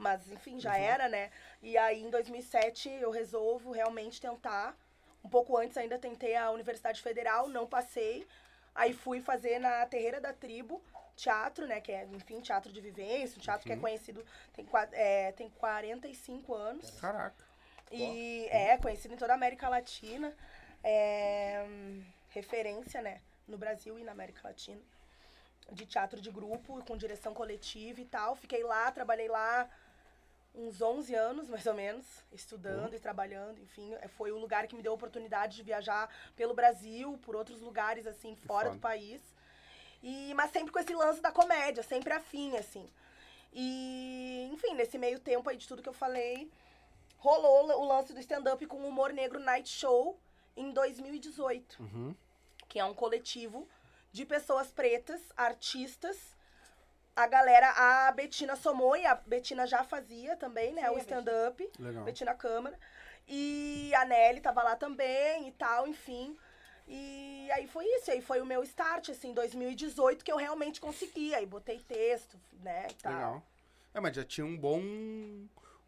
[0.00, 1.30] Mas, enfim, já era, né?
[1.62, 4.74] E aí em 2007 eu resolvo realmente tentar.
[5.22, 8.26] Um pouco antes ainda tentei a Universidade Federal, não passei.
[8.74, 10.82] Aí fui fazer na Terreira da Tribo
[11.14, 11.82] teatro, né?
[11.82, 14.24] Que é, enfim, teatro de vivência, um teatro que é conhecido,
[14.54, 16.98] tem, é, tem 45 anos.
[16.98, 17.44] Caraca.
[17.92, 20.34] E é conhecido em toda a América Latina.
[20.82, 21.62] É,
[22.30, 23.20] referência, né?
[23.46, 24.80] No Brasil e na América Latina.
[25.70, 28.34] De teatro de grupo, com direção coletiva e tal.
[28.34, 29.68] Fiquei lá, trabalhei lá
[30.54, 33.94] uns 11 anos, mais ou menos, estudando e trabalhando, enfim.
[33.94, 37.60] é, Foi o lugar que me deu a oportunidade de viajar pelo Brasil, por outros
[37.60, 39.20] lugares, assim, fora do país.
[40.02, 42.88] E, mas sempre com esse lance da comédia, sempre afim, assim.
[43.52, 46.50] E, enfim, nesse meio tempo aí de tudo que eu falei,
[47.18, 50.18] rolou o lance do stand-up com o Humor Negro Night Show
[50.56, 51.82] em 2018.
[51.82, 52.14] Uhum.
[52.68, 53.68] Que é um coletivo
[54.12, 56.36] de pessoas pretas, artistas.
[57.16, 60.82] A galera, a Betina somou e a Betina já fazia também, né?
[60.88, 61.70] Sim, o stand-up.
[61.78, 62.04] Legal.
[62.04, 62.78] Betina Câmara.
[63.28, 66.36] E a Nelly tava lá também e tal, enfim.
[66.88, 70.80] E aí foi isso, aí foi o meu start, assim, em 2018, que eu realmente
[70.80, 71.34] consegui.
[71.34, 73.12] Aí botei texto, né, e tal.
[73.12, 73.42] Legal.
[73.94, 74.80] É, mas já tinha um bom.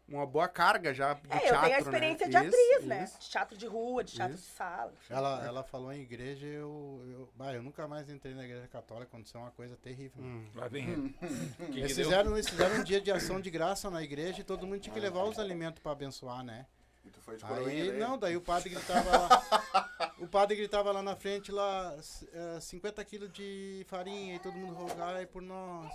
[0.07, 2.31] Uma boa carga já de É, teatro, eu tenho a experiência né?
[2.31, 3.03] de atriz, Isso, né?
[3.05, 3.19] isso.
[3.19, 4.43] De teatro de rua, de teatro Isso.
[4.49, 4.93] de sala.
[5.09, 8.67] Ela, ela falou em igreja e eu, eu, bah, eu nunca mais entrei na igreja
[8.67, 10.21] católica, aconteceu uma coisa terrível.
[10.21, 10.45] Hum.
[10.55, 11.09] Lá vem ele.
[11.57, 14.43] Que que Eles fizeram, eles fizeram um dia de ação de graça na igreja e
[14.43, 16.65] todo mundo tinha que levar os alimentos pra abençoar, né?
[17.05, 17.99] E tu foi de coroinha Aí, daí?
[17.99, 20.13] não, daí o padre gritava lá.
[20.19, 24.53] o padre gritava lá na frente, lá, s- eh, 50 quilos de farinha e todo
[24.57, 25.91] mundo rogai por nós.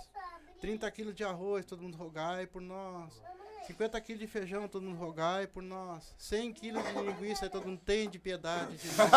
[0.61, 3.13] 30 quilos de arroz, todo mundo rogai por nós.
[3.69, 6.15] 50 quilos de feijão, todo mundo rogai por nós.
[6.17, 8.77] 100 quilos de linguiça, todo mundo tem de piedade.
[8.77, 9.11] De nós.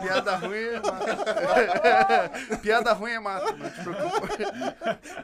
[0.00, 2.58] Piada ruim é mato.
[2.60, 4.26] Piada ruim é mato, não te preocupa.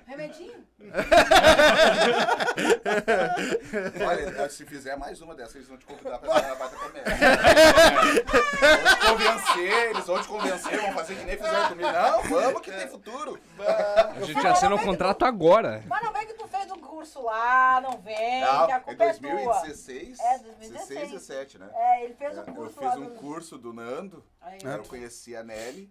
[0.06, 0.64] Remedinho?
[4.06, 7.12] Olha, se fizer mais uma dessas, eles vão te convidar pra na Bata Comédia.
[8.24, 11.90] Vão te convencer, eles vão te convencer, vão fazer que nem fizeram comigo.
[11.90, 13.38] Não, vamos que tem futuro.
[13.58, 15.82] A gente assina o contrato agora.
[15.86, 19.04] Mas não vem que tu fez um curso lá, não vem, Não, que a culpa
[19.04, 19.20] é tua.
[19.30, 20.88] 2016, É, 2016.
[20.88, 21.70] 16, 17, né?
[21.74, 23.14] É, ele fez É, um eu curso fiz lá um do...
[23.14, 25.90] curso do Nando, Aí, eu conheci a Nelly.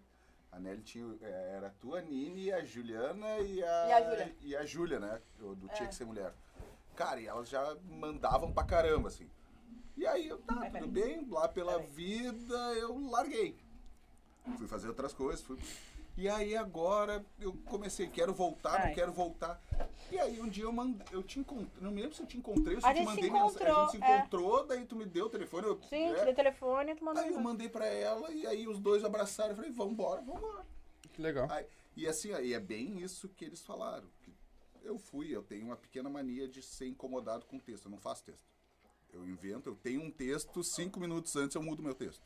[0.52, 4.36] A Nelly tinha, é, era tu, a Nini, a Juliana e a, E a Júlia.
[4.42, 5.22] e a Júlia, né?
[5.38, 5.88] Do, do Tinha É.
[5.90, 6.34] Que Ser Mulher.
[6.96, 9.30] Cara, e elas já mandavam pra caramba, assim.
[9.96, 13.56] E aí, eu, tá, Vai, tudo bem, lá pela vida eu larguei.
[14.58, 15.58] Fui fazer outras coisas, fui...
[16.18, 18.94] E aí agora eu comecei, quero voltar, não Ai.
[18.96, 19.62] quero voltar.
[20.12, 22.38] E aí um dia eu mandei, eu te encontrei, não me lembro se eu te
[22.40, 23.68] encontrei ou se A eu te gente se mandei mensagem.
[23.68, 24.66] A gente se encontrou, é.
[24.66, 25.68] daí tu me deu o telefone.
[25.68, 28.48] Eu, Sim, é, te dei telefone e tu mandou Aí eu mandei pra ela e
[28.48, 29.52] aí os dois abraçaram.
[29.52, 30.66] Eu falei, vambora, vambora.
[31.14, 31.48] Que legal.
[31.52, 34.08] Aí, e assim, aí é bem isso que eles falaram.
[34.24, 34.34] que
[34.84, 37.86] eu fui, eu tenho uma pequena mania de ser incomodado com texto.
[37.86, 38.48] Eu não faço texto.
[39.14, 42.26] Eu invento, eu tenho um texto, cinco minutos antes eu mudo meu texto.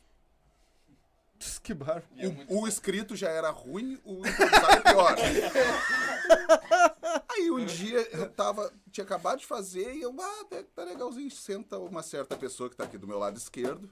[1.62, 2.04] Que barba.
[2.48, 5.16] O, o escrito já era ruim, o improvisado é pior.
[7.30, 11.30] Aí um dia eu tava, tinha acabado de fazer e eu, ah, tá- tá legalzinho.
[11.30, 13.90] Senta uma certa pessoa que tá aqui do meu lado esquerdo,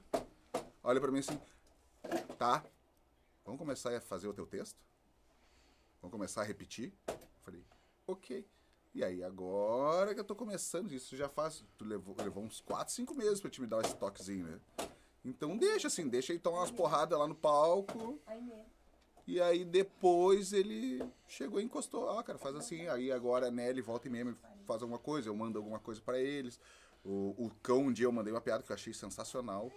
[0.83, 1.39] olha pra mim assim,
[2.37, 2.63] tá,
[3.45, 4.77] vamos começar a fazer o teu texto?
[6.01, 6.93] Vamos começar a repetir?
[7.43, 7.63] Falei,
[8.07, 8.45] ok.
[8.93, 11.63] E aí, agora que eu tô começando, isso já faz.
[11.77, 14.59] Tu levou, levou uns 4, 5 meses pra te me dar esse toquezinho, né?
[15.23, 18.19] Então deixa assim, deixa ele tomar umas porradas lá no palco.
[19.27, 22.09] E aí depois ele chegou e encostou.
[22.09, 22.87] Ah, cara, faz assim.
[22.87, 26.19] Aí agora a Nelly volta e meia faz alguma coisa, eu mando alguma coisa pra
[26.19, 26.59] eles.
[27.03, 29.71] O, o cão, um dia eu mandei uma piada que eu achei sensacional.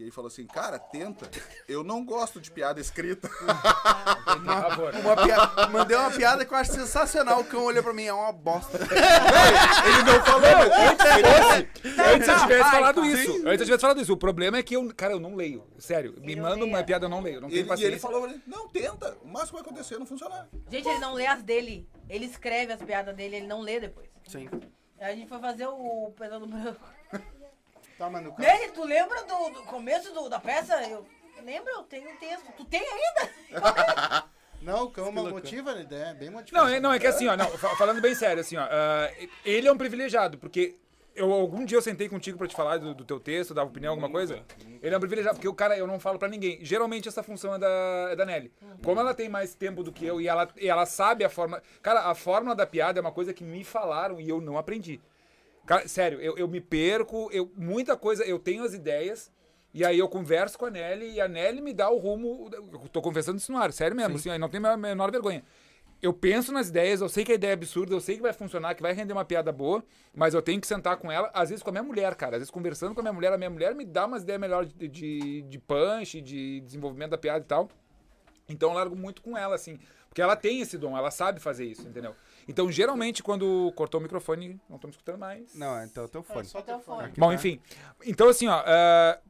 [0.00, 1.28] E ele falou assim, cara, tenta.
[1.68, 3.28] Eu não gosto de piada escrita.
[4.46, 4.94] Favor.
[4.94, 7.40] Uma pia- Mandei uma piada que eu acho sensacional.
[7.40, 8.78] O cão olhou pra mim, é uma bosta.
[8.80, 13.32] ele não falou, mas Antes eu tivesse falado isso.
[13.46, 14.12] Antes eu tivesse falado isso.
[14.14, 15.66] O problema é que eu, cara, eu não leio.
[15.78, 16.14] Sério.
[16.18, 16.66] Me Ele manda odeia.
[16.68, 17.42] uma piada, eu não leio.
[17.42, 19.18] Não tenho ele, e ele falou, não, tenta.
[19.22, 20.48] O máximo vai acontecer é não funcionar.
[20.70, 21.86] Gente, ele não lê as dele.
[22.08, 24.08] Ele escreve as piadas dele, ele não lê depois.
[24.26, 24.48] Sim.
[24.98, 26.80] Aí a gente foi fazer o Pesadelo Branco.
[28.00, 28.34] Tá, mas no.
[28.38, 30.74] Nele, tu lembra do, do começo do- da peça?
[30.88, 31.04] Eu
[31.44, 32.46] lembro, eu tenho um texto.
[32.56, 33.30] Tu tem ainda?
[34.62, 35.86] Não, o cão motiva, né?
[35.90, 36.66] É bem motivado.
[36.66, 39.10] Não, é, não, é que assim, ó, não, fa- falando bem sério, assim, ó, ah,
[39.42, 40.76] ele é um privilegiado, porque
[41.14, 43.92] eu, algum dia eu sentei contigo pra te falar do, do teu texto, dar opinião,
[43.92, 44.42] alguma coisa.
[44.82, 46.58] Ele é um privilegiado, porque o cara, eu não falo pra ninguém.
[46.62, 48.52] Geralmente essa função é da, é da Nelly.
[48.84, 51.62] Como ela tem mais tempo do que eu e ela, e ela sabe a forma.
[51.82, 55.00] Cara, a fórmula da piada é uma coisa que me falaram e eu não aprendi.
[55.66, 59.30] Cara, sério, eu, eu me perco, eu, muita coisa, eu tenho as ideias.
[59.72, 62.50] E aí eu converso com a Nelly e a Nelly me dá o rumo.
[62.52, 65.44] Eu tô confessando isso no ar, sério mesmo, assim, aí não tem a menor vergonha.
[66.02, 68.32] Eu penso nas ideias, eu sei que a ideia é absurda, eu sei que vai
[68.32, 69.84] funcionar, que vai render uma piada boa,
[70.14, 72.36] mas eu tenho que sentar com ela, às vezes com a minha mulher, cara.
[72.36, 74.72] Às vezes conversando com a minha mulher, a minha mulher me dá umas ideias melhores
[74.72, 77.68] de, de, de punch, de desenvolvimento da piada e tal.
[78.48, 79.78] Então eu largo muito com ela, assim.
[80.10, 82.14] Porque ela tem esse dom, ela sabe fazer isso, entendeu?
[82.48, 85.54] Então, geralmente, quando cortou o microfone, não estamos escutando mais.
[85.54, 86.46] Não, então é teu fone.
[86.46, 87.04] Só teu fone.
[87.06, 87.34] Aqui Bom, tá.
[87.34, 87.60] enfim.
[88.04, 88.60] Então, assim, ó.
[88.66, 89.20] é,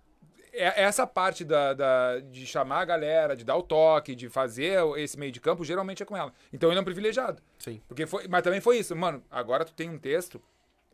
[0.55, 4.81] é- essa parte da, da- de chamar a galera, de dar o toque, de fazer
[4.97, 6.33] esse meio de campo, geralmente é com ela.
[6.51, 7.43] Então ele é um privilegiado.
[7.59, 7.81] Sim.
[7.87, 9.23] Porque foi, mas também foi isso, mano.
[9.31, 10.41] Agora tu tem um texto,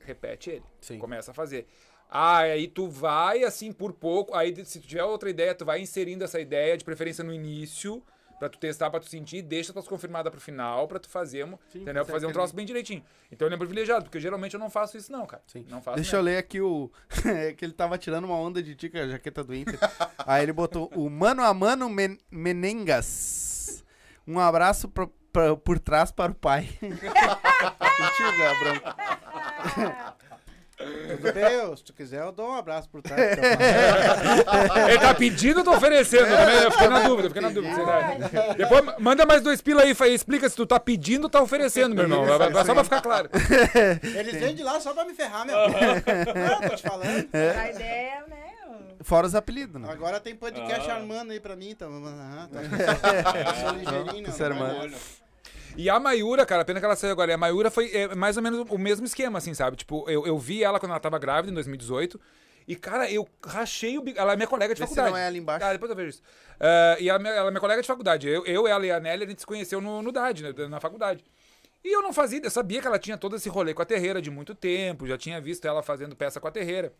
[0.01, 0.64] repete ele.
[0.80, 0.99] Sim.
[0.99, 1.66] Começa a fazer.
[2.11, 4.34] Ah, aí tu vai assim por pouco.
[4.34, 8.03] Aí se tu tiver outra ideia, tu vai inserindo essa ideia, de preferência no início,
[8.39, 11.59] pra tu testar, pra tu sentir, deixa tuas confirmadas pro final, pra tu fazer, um-
[11.74, 11.95] entendeu?
[12.03, 13.03] consegue Fazer um troço bem direitinho.
[13.32, 15.43] Então ele é privilegiado, porque geralmente eu não faço isso, não, cara.
[15.47, 15.64] Sim.
[15.68, 16.28] Não faço Deixa mesmo.
[16.28, 16.91] eu ler aqui o.
[17.26, 19.78] é que ele tava tirando uma onda de ti com a jaqueta do Inter.
[20.26, 23.84] Aí ele botou o mano a mano Men- Menengas.
[24.26, 26.68] Um abraço pro- pra- por trás para o pai.
[26.80, 30.15] Contigo, Gabrão.
[30.77, 33.37] Tudo bem, se tu quiser, eu dou um abraço por trás.
[33.37, 34.91] pai.
[34.93, 36.27] Ele tá pedindo ou tá oferecendo?
[36.27, 37.74] Eu fiquei na dúvida, fiquei na dúvida.
[38.57, 42.05] Depois manda mais dois pila aí, explica se tu tá pedindo ou tá oferecendo, meu
[42.05, 42.27] irmão.
[42.64, 43.31] Só pra ficar claro.
[44.03, 45.57] Eles vêm de lá só pra me ferrar, meu.
[45.57, 47.29] Não, tô te falando.
[47.33, 48.37] A ideia, né?
[49.03, 49.89] Fora os apelidos, né?
[49.91, 51.91] Agora tem podcast armando aí pra mim, então.
[52.07, 52.61] Ah, tá.
[52.61, 54.57] Eu sou ligeirinho, Isso é não.
[54.57, 54.91] irmão.
[55.77, 57.31] E a Mayura, cara, pena que ela saiu agora.
[57.31, 59.77] E a Mayura foi é, mais ou menos o mesmo esquema, assim, sabe?
[59.77, 62.18] Tipo, eu, eu vi ela quando ela tava grávida, em 2018.
[62.66, 64.18] E, cara, eu rachei o bico.
[64.18, 65.12] Ela é minha colega de Vê se faculdade.
[65.14, 65.64] não é ali embaixo.
[65.64, 66.22] Ah, depois eu vejo isso.
[66.59, 68.27] Ah, e a minha- ela é minha colega de faculdade.
[68.29, 70.81] Eu, eu, ela e a Nelly, a gente se conheceu no, no DAD, né, na
[70.81, 71.22] faculdade.
[71.85, 74.20] E eu não fazia, eu sabia que ela tinha todo esse rolê com a Terreira
[74.20, 76.93] de muito tempo, já tinha visto ela fazendo peça com a Terreira.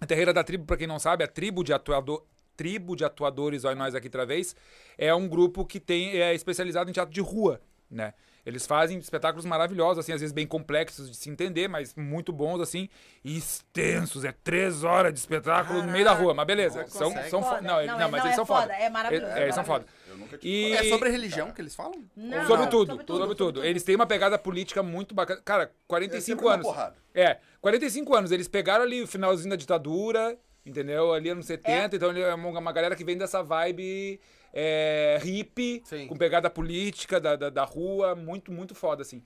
[0.00, 2.24] A Terreira da Tribo, pra quem não sabe, a tribo de atuador,
[2.56, 4.54] tribo de atuadores, olha nós aqui outra vez,
[4.98, 8.14] é um grupo que tem é especializado em teatro de rua, né?
[8.46, 12.60] Eles fazem espetáculos maravilhosos, assim, às vezes bem complexos de se entender, mas muito bons,
[12.60, 12.90] assim,
[13.24, 14.22] e extensos.
[14.22, 16.84] É três horas de espetáculo no meio da rua, mas beleza.
[16.88, 17.30] São, consegue.
[17.30, 17.60] são fo- Foda.
[17.62, 18.60] Não, Não, não, ele mas não eles é são foda.
[18.62, 19.86] foda, é maravilhoso, É, eles são é foda.
[20.10, 20.72] Eu nunca tive E...
[20.74, 22.04] É sobre religião que eles falam?
[22.14, 23.64] Não, Sobre tudo, sobre sobre tudo.
[23.64, 25.40] Eles têm uma pegada política muito bacana.
[25.42, 26.92] Cara, 45 sempre uma anos.
[27.14, 28.30] É, 45 anos.
[28.30, 31.12] Eles pegaram ali o finalzinho da ditadura, entendeu?
[31.12, 31.96] Ali anos 70.
[31.96, 34.20] Então ele é uma, galera que vem dessa vibe
[34.52, 36.06] é, hippie, Sim.
[36.06, 38.14] com pegada política da, da, da rua.
[38.14, 39.22] Muito, muito foda, assim.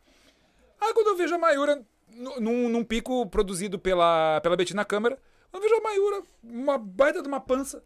[0.81, 5.19] Aí quando eu vejo a Mayura nu- num, num pico produzido pela, pela Betina Câmara,
[5.53, 7.83] eu vejo a Mayura, uma baita de uma pança.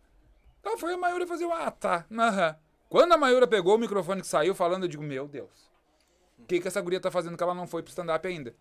[0.60, 2.56] Então foi a Mayura fazer o ah, tá, aham.
[2.88, 5.70] Quando a Mayura pegou o microfone que saiu falando, eu digo, meu Deus.
[6.38, 8.54] O que, que essa guria tá fazendo que ela não foi pro stand-up ainda?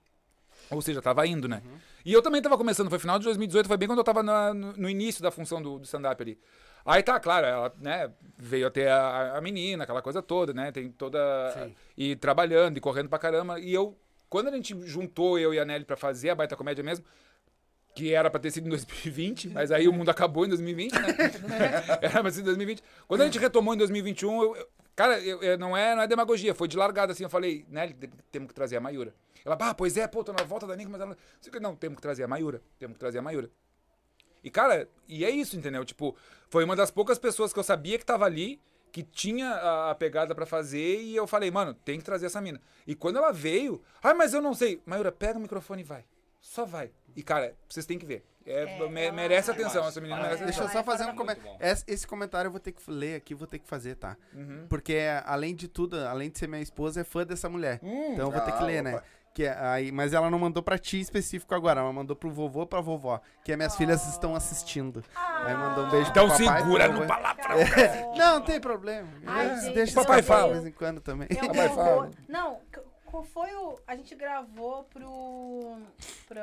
[0.71, 1.61] Ou seja, tava indo, né?
[2.05, 4.53] E eu também tava começando, foi final de 2018, foi bem quando eu tava na-
[4.53, 6.39] no, no início da função do, do stand-up ali.
[6.85, 10.71] Aí tá, claro, ela, né, veio até a, a menina, aquela coisa toda, né?
[10.71, 11.19] Tem toda.
[11.53, 11.75] Sim.
[11.97, 13.59] E trabalhando e correndo pra caramba.
[13.59, 13.95] E eu,
[14.29, 17.05] quando a gente juntou eu e a Nelly pra fazer a baita comédia mesmo,
[17.93, 20.99] que era pra ter sido em 2020, mas aí o mundo acabou em 2020, né?
[22.01, 22.81] era pra ser em 2020.
[23.07, 26.07] Quando a gente retomou em 2021, eu, eu- cara, eu- eu- não, é, não é
[26.07, 27.23] demagogia, foi de largada assim.
[27.23, 27.63] Eu falei,
[27.99, 29.13] te- temos que trazer a Mayura.
[29.43, 31.17] Ela, ah, pois é, pô, tô na volta da Nick, mas ela.
[31.59, 33.49] Não, temos que trazer a Mayura, temos que trazer a Mayura.
[34.43, 35.83] E, cara, e é isso, entendeu?
[35.85, 36.15] Tipo,
[36.49, 38.59] foi uma das poucas pessoas que eu sabia que tava ali,
[38.91, 42.41] que tinha a, a pegada pra fazer, e eu falei, mano, tem que trazer essa
[42.41, 42.61] mina.
[42.85, 44.81] E quando ela veio, ah, mas eu não sei.
[44.85, 46.05] Mayura, pega o microfone e vai.
[46.39, 46.91] Só vai.
[47.15, 48.25] E, cara, vocês têm que ver.
[48.45, 50.79] É, É, me- ela- merece atenção, essa menina merece Deixa atenção.
[50.79, 51.57] eu só fazer um Muito comentário.
[51.87, 54.17] Esse, comentário eu vou ter que ler aqui, vou ter que fazer, tá?
[54.33, 54.65] Uhum.
[54.67, 57.79] Porque, além de tudo, além de ser minha esposa, é fã dessa mulher.
[57.83, 58.95] Hum, então eu vou ter que ah, ler, né?
[58.95, 59.03] opa.
[59.33, 62.65] Que é- aí, mas ela não mandou pra ti específico agora, ela mandou pro vovô
[62.67, 63.21] pra vovó.
[63.45, 65.01] Que as minhas filhas estão assistindo.
[65.15, 66.61] Aí mandou um beijo Então pro papai.
[66.61, 67.55] segura pro no palavrão.
[68.17, 69.07] Não, não tem problema.
[69.25, 70.47] Ai, gente, deixam o papai fala.
[70.47, 71.29] de vez em quando também.
[71.31, 72.09] Eu Papai fala.
[72.27, 72.59] Não,
[73.05, 73.79] qual foi o.
[73.87, 75.77] A gente gravou pro.
[76.27, 76.41] pro,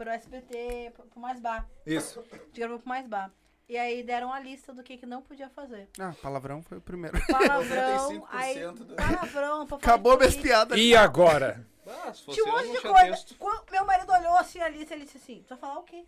[0.00, 1.68] pro SBT, pro, pro Mais Bar.
[1.84, 2.24] Isso.
[2.32, 3.30] A gente gravou pro Mais Bar.
[3.68, 5.88] E aí deram a lista do que, que não podia fazer.
[5.98, 7.16] Ah, palavrão foi o primeiro.
[7.30, 8.72] Palavrão, 95% aí.
[8.72, 10.78] do- Palavrão, pra falar Acabou minhas piadas.
[10.78, 11.64] E agora?
[11.86, 13.06] Ah, se fosse Tinha um monte de coisa.
[13.06, 13.36] texto.
[13.70, 16.04] Meu marido olhou assim a lista, ele disse assim: Tu vai falar o quê?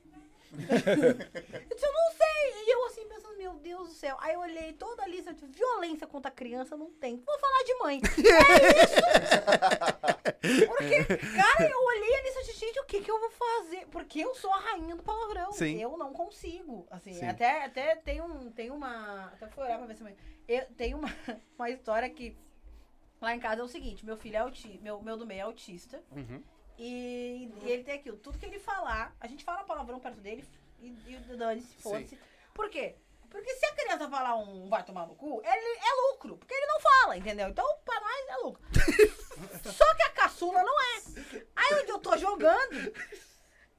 [0.53, 2.63] Eu disse, eu não sei.
[2.67, 4.17] E eu assim, pensando, meu Deus do céu.
[4.21, 7.17] Aí eu olhei toda a lista de violência contra a criança, não tem.
[7.17, 8.01] Vou falar de mãe.
[10.43, 10.67] É isso!
[10.67, 13.87] Porque, cara, eu olhei a lista de gente, o que que eu vou fazer?
[13.87, 15.53] Porque eu sou a rainha do palavrão.
[15.53, 15.81] Sim.
[15.81, 16.85] Eu não consigo.
[16.91, 17.27] Assim, Sim.
[17.27, 19.27] até, até tem, um, tem uma...
[19.27, 20.05] Até fui olhar pra ver se...
[20.49, 21.09] Eu, tem uma,
[21.57, 22.37] uma história que...
[23.21, 25.43] Lá em casa é o seguinte, meu filho é autista, meu, meu do meio é
[25.43, 26.03] autista.
[26.11, 26.43] Uhum.
[26.77, 30.45] E, e ele tem aquilo, tudo que ele falar, a gente fala palavrão perto dele
[30.81, 32.19] e, e dane-se, foda-se.
[32.53, 32.97] Por quê?
[33.33, 36.67] Porque se a criança falar um vai tomar no cu, ele é lucro, porque ele
[36.67, 37.49] não fala, entendeu?
[37.49, 38.63] Então, pra nós é lucro.
[39.73, 41.03] Só que a caçula não é.
[41.57, 42.93] Aí onde eu tô jogando,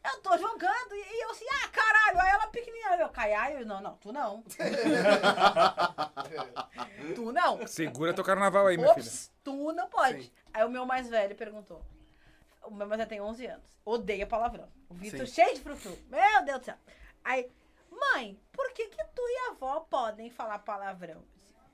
[0.03, 3.65] eu tô jogando e, e eu assim, ah, caralho, aí ela pequenininha, eu caio, eu
[3.65, 4.43] não, não, tu não.
[7.15, 7.67] tu não.
[7.67, 9.05] Segura teu carnaval aí, minha filha.
[9.05, 10.33] Ops, tu não pode.
[10.51, 11.85] Aí o meu mais velho perguntou.
[12.63, 13.77] O meu mais velho tem 11 anos.
[13.85, 14.67] Odeia palavrão.
[14.89, 15.33] O Vitor Sim.
[15.33, 15.97] cheio de frufru.
[16.09, 16.75] Meu Deus do céu.
[17.23, 17.49] Aí,
[18.11, 21.23] mãe, por que que tu e a avó podem falar palavrão?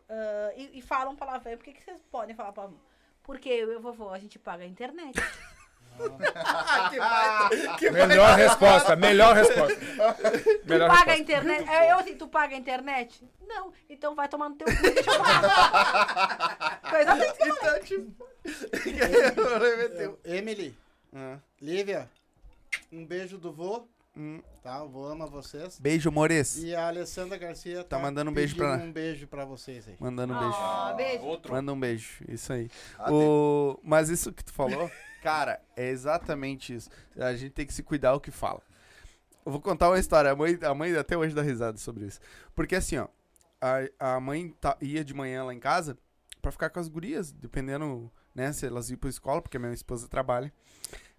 [0.09, 1.55] Ah, e, e falam palavrão.
[1.55, 2.81] Por que que vocês podem falar palavrão?
[3.23, 5.13] Porque eu e a vovó, a gente paga a internet.
[6.89, 9.77] que baita, que Melhor resposta, melhor resposta.
[10.65, 11.69] Melhor paga a internet?
[11.69, 13.23] Aí Eu assim, tu paga a internet?
[13.41, 13.71] Não.
[13.89, 16.79] Então vai tomar no teu cu e pagar.
[16.89, 17.49] Foi exatamente que.
[17.49, 18.27] Então, tipo...
[19.99, 20.19] eu.
[20.23, 20.75] Emily,
[21.13, 22.09] Ah, Lívia,
[22.91, 23.87] um beijo do vô,
[24.19, 24.41] hum.
[24.61, 24.83] tá?
[24.83, 25.79] O vô ama vocês.
[25.79, 26.57] Beijo, Mores.
[26.57, 29.95] E a Alessandra Garcia tá, mandando um beijo pra- um beijo pra vocês aí.
[29.99, 30.55] Mandando um beijo.
[30.57, 31.23] Ah, beijo.
[31.23, 31.53] Outro.
[31.53, 32.69] Manda um beijo, isso aí.
[32.97, 33.79] Ah, o...
[33.83, 34.91] Mas isso que tu falou,
[35.23, 36.89] cara, é exatamente isso.
[37.17, 38.61] A gente tem que se cuidar o que fala.
[39.45, 40.29] Eu vou contar uma história.
[40.31, 42.19] A mãe, a mãe até hoje dá risada sobre isso.
[42.53, 43.07] Porque assim, ó,
[43.61, 45.97] a, a mãe tá- ia de manhã lá em casa
[46.41, 49.73] pra ficar com as gurias, dependendo, né, se elas iam pra escola, porque a minha
[49.73, 50.53] esposa trabalha.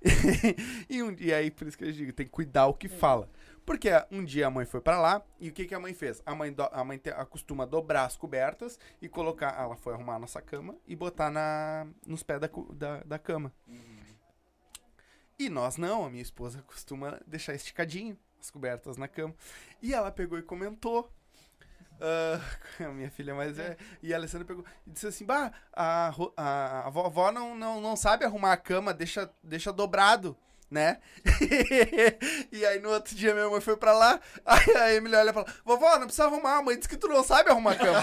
[0.89, 3.29] e, um, e aí, por isso que eu digo, tem que cuidar o que fala.
[3.65, 6.23] Porque um dia a mãe foi pra lá e o que, que a mãe fez?
[6.25, 9.55] A mãe, do, a mãe te- acostuma dobrar as cobertas e colocar.
[9.61, 13.53] Ela foi arrumar a nossa cama e botar na, nos pés da, da, da cama.
[15.39, 19.35] E nós não, a minha esposa costuma deixar esticadinho as cobertas na cama.
[19.81, 21.11] E ela pegou e comentou.
[22.81, 23.77] a minha filha mais é.
[24.03, 27.97] E a Alessandra pegou e disse assim: Bah, a, a, a vovó não, não, não
[27.97, 30.37] sabe arrumar a cama, deixa, deixa dobrado,
[30.71, 30.99] né?
[32.51, 35.35] e aí no outro dia minha mãe foi pra lá, aí a Emily olha e
[35.35, 38.01] fala: Vovó, não precisa arrumar, a mãe disse que tu não sabe arrumar a cama.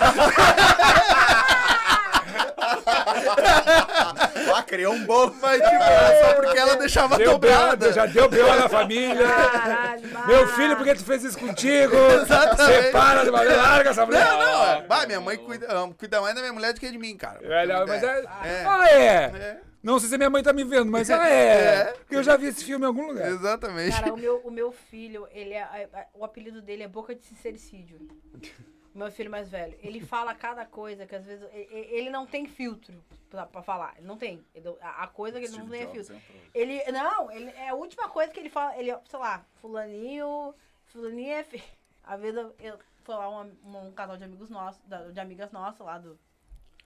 [4.56, 5.32] Ah, criou um bom.
[5.42, 7.86] Mas tipo, era só porque ela deixava Deu dobrada.
[7.88, 8.56] B.O., já deu B.O.
[8.56, 9.28] na família.
[9.28, 11.96] Caralho, Meu filho, por que tu fez isso contigo?
[11.96, 12.84] Exatamente.
[12.86, 14.26] Separa larga essa mulher.
[14.26, 14.82] Não, não, é.
[14.84, 15.68] Bah, minha mãe cuida,
[15.98, 17.40] cuida mais da minha mulher do que de mim, cara.
[17.44, 18.20] É, não, mas é...
[18.44, 18.66] É.
[18.66, 19.06] Ah, é.
[19.06, 21.36] É, Não sei se minha mãe tá me vendo, mas ah, é.
[21.36, 21.94] É.
[21.98, 23.28] Porque eu já vi esse filme em algum lugar.
[23.30, 23.92] exatamente.
[24.00, 28.00] Cara, o meu, o meu filho, ele é, o apelido dele é Boca de Sincericídio.
[28.98, 29.78] Meu filho mais velho.
[29.84, 31.48] Ele fala cada coisa que às vezes.
[31.54, 32.96] Ele não tem filtro
[33.30, 33.94] pra, pra falar.
[33.98, 34.44] Ele não tem.
[34.56, 36.20] Ele- a, a coisa que ele não tem é filtro.
[36.52, 36.84] Ele.
[36.92, 38.76] Não, ele, é a última coisa que ele fala.
[38.76, 40.56] Ele, sei lá, fulaninho.
[40.88, 41.64] Fulaninho é feio.
[42.04, 44.82] Às vezes eu, eu foi lá uma- uma- um casal de amigos nossos,
[45.14, 46.18] de amigas nossas lá do,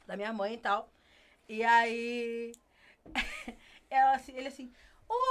[0.05, 0.89] da minha mãe e tal.
[1.47, 2.51] E aí.
[3.89, 4.69] ela, assim, ele assim,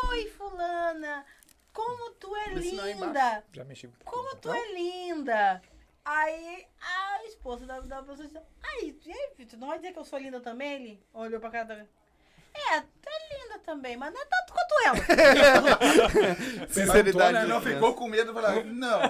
[0.08, 1.26] oi, fulana,
[1.74, 3.44] como tu é Vê se não é linda!
[3.52, 3.88] Já mexi.
[4.04, 5.62] Como tu é linda!
[6.12, 9.98] Aí a esposa da, da pessoa disse, ai, e aí, Vitor, não vai dizer que
[10.00, 10.72] eu sou linda também?
[10.74, 11.74] Ele olhou pra cara da...
[11.74, 16.66] É, tu é linda também, mas não é tanto quanto ela.
[16.68, 17.32] Sinceridade.
[17.34, 17.44] Né?
[17.46, 19.00] Não ficou com medo de falar, não.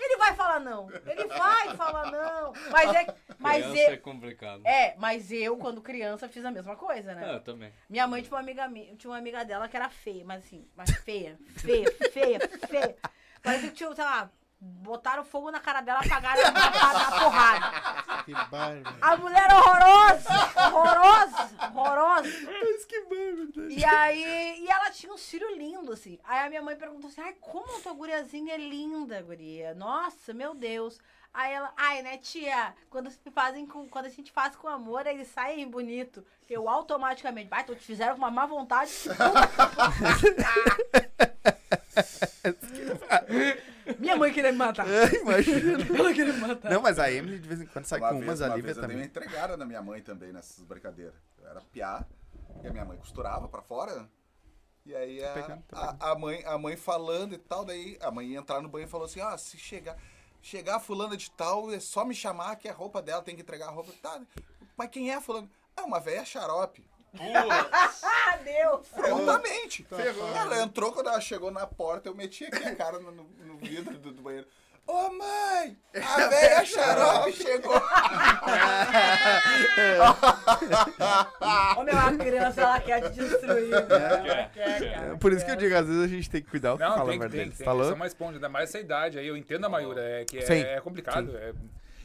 [0.00, 0.90] Ele vai falar não.
[1.06, 2.52] Ele vai falar não.
[2.72, 3.14] Mas é...
[3.38, 4.62] Mas Criança é eu, complicado.
[4.66, 7.22] é, mas eu, quando criança, fiz a mesma coisa, né?
[7.24, 7.72] Ah, eu também.
[7.88, 10.66] Minha mãe tinha uma amiga mi- tinha uma amiga dela que era feia, mas assim,
[10.76, 12.96] mas feia, feia, feia, feia.
[13.42, 14.30] Parecia que tinha, sei lá,
[14.62, 18.22] botaram fogo na cara dela, apagaram a, a, a porrada.
[18.24, 18.96] Que bárbaro.
[19.00, 20.30] A mulher é horrorosa,
[20.72, 22.28] horrorosa, horrorosa.
[22.62, 26.18] Mas que bom, E aí, e ela tinha um filho lindo, assim.
[26.24, 29.74] Aí a minha mãe perguntou assim, ai, como a tua guriazinha é linda, guria.
[29.74, 31.00] Nossa, meu Deus.
[31.34, 35.06] Aí ela, ai, né, tia, quando, se fazem com, quando a gente faz com amor,
[35.06, 36.24] eles saem bonito.
[36.48, 38.92] Eu automaticamente, vai, tu te fizeram com uma má vontade.
[43.98, 44.86] minha mãe queria me matar.
[45.14, 45.78] Imagina.
[45.98, 46.70] Ela queria me matar.
[46.70, 48.56] Não, mas a Emily de vez em quando sai Uma com vez- umas, uma a
[48.56, 49.06] Lívia vez eu dei uma também.
[49.08, 51.14] entregada na minha mãe também nessas brincadeiras.
[51.40, 52.04] Eu era piá
[52.62, 54.08] e a minha mãe costurava pra fora.
[54.84, 58.26] E aí a, pegando, a, a mãe, a mãe falando e tal, daí a mãe
[58.26, 59.96] ia entrar no banho e falou assim: ah, se chegar,
[60.40, 63.42] chegar a fulana de tal, é só me chamar que a roupa dela tem que
[63.42, 63.92] entregar a roupa.
[64.02, 64.20] Tá,
[64.76, 65.48] mas quem é a fulana?
[65.76, 66.84] É uma velha xarope.
[67.20, 68.86] Ah, Deus!
[68.88, 69.86] Prontamente.
[70.36, 73.98] Ela entrou, quando ela chegou na porta, eu meti aqui a cara no, no vidro
[73.98, 74.46] do, do banheiro.
[74.84, 77.80] Ô mãe, a velha xarope chegou.
[81.76, 83.70] Ô, meu, a criança, ela quer te destruir.
[83.70, 84.50] né?
[85.12, 86.82] É por isso que eu digo, às vezes a gente tem que cuidar o que
[86.84, 87.56] Não, fala tem, a que- tem, verdade.
[87.58, 87.84] tem, Falou?
[87.84, 89.26] São mais esponja, ainda mais essa idade aí.
[89.28, 91.36] Eu entendo a Mayura, é que é, Sim, é complicado.
[91.36, 91.52] é-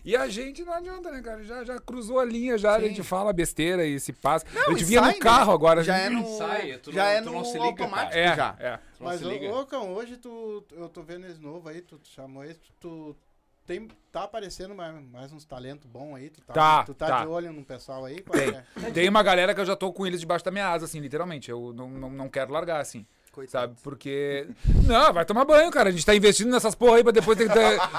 [0.08, 1.43] E a gente não adianta, né, cara?
[1.43, 4.45] Já, já cruzou a linha, já a gente fala besteira e se passa.
[4.66, 5.53] a gente e via sai, no carro né?
[5.53, 5.84] agora.
[5.84, 7.66] Já a é gente- no, Sai, tu já não- é tu no não se liga,
[7.66, 8.55] automático É, já.
[8.58, 8.72] é.
[8.99, 9.53] Não Mas, ô, liga?
[9.53, 13.18] ô, Cão, hoje tu, eu tô vendo esse novo aí, tu chamou esse, tu
[13.66, 17.22] tem, tá aparecendo mais, mais uns talentos bons aí, tu tá, Tá, tu tá, tá.
[17.24, 18.22] de olho no pessoal aí?
[18.22, 18.55] Qual Tem.
[18.88, 18.91] é?
[18.91, 21.51] Tem uma galera que eu já tô com eles debaixo da minha asa, assim, literalmente.
[21.51, 23.05] Eu não, não, não quero largar, assim.
[23.48, 23.76] Sabe?
[23.84, 24.48] Porque.
[24.86, 25.90] Não, vai tomar banho, cara.
[25.90, 27.54] A gente tá investindo nessas porra aí pra depois ter que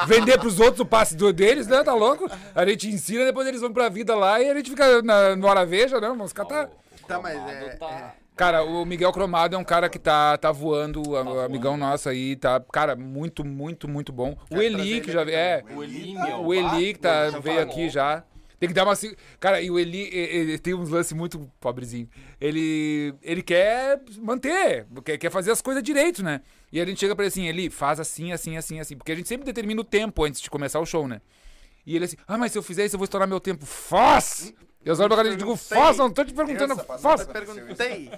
[0.07, 1.85] vender pros outros o passe do- deles, né?
[1.85, 2.29] Tá louco?
[2.55, 5.47] A gente ensina, depois eles vão pra vida lá e a gente fica na, no
[5.47, 6.09] hora veja, né?
[6.09, 6.69] Vamos catar.
[7.07, 10.53] Tá, mas Cromado é- tá- Cara, o Miguel Cromado é um cara que tá, tá
[10.53, 14.37] voando, o amigão nosso aí, tá, cara, muito, muito, muito bom.
[14.49, 15.65] o Eli, que já é.
[15.75, 16.45] O Eli, meu.
[16.45, 18.23] O Eli que tá, veio tá aqui já.
[18.59, 18.95] Tem que dar uma.
[19.39, 22.09] Cara, e o Eli ele tem uns lances muito pobrezinho.
[22.41, 26.41] Ele, ele quer manter, quer, quer fazer as coisas direito, né?
[26.73, 28.97] E a gente chega pra ele assim, Eli, faz assim, assim, assim, assim.
[28.97, 31.21] Porque a gente sempre determina o tempo antes de começar o show, né?
[31.87, 33.65] E ele assim, ah, mas se eu fizer isso, eu vou estourar meu tempo.
[33.65, 34.53] Faz!
[34.85, 37.25] Eu olho pra cara e digo, faz, não tô te perguntando, passa faz!
[37.25, 38.11] pra- Perguntei.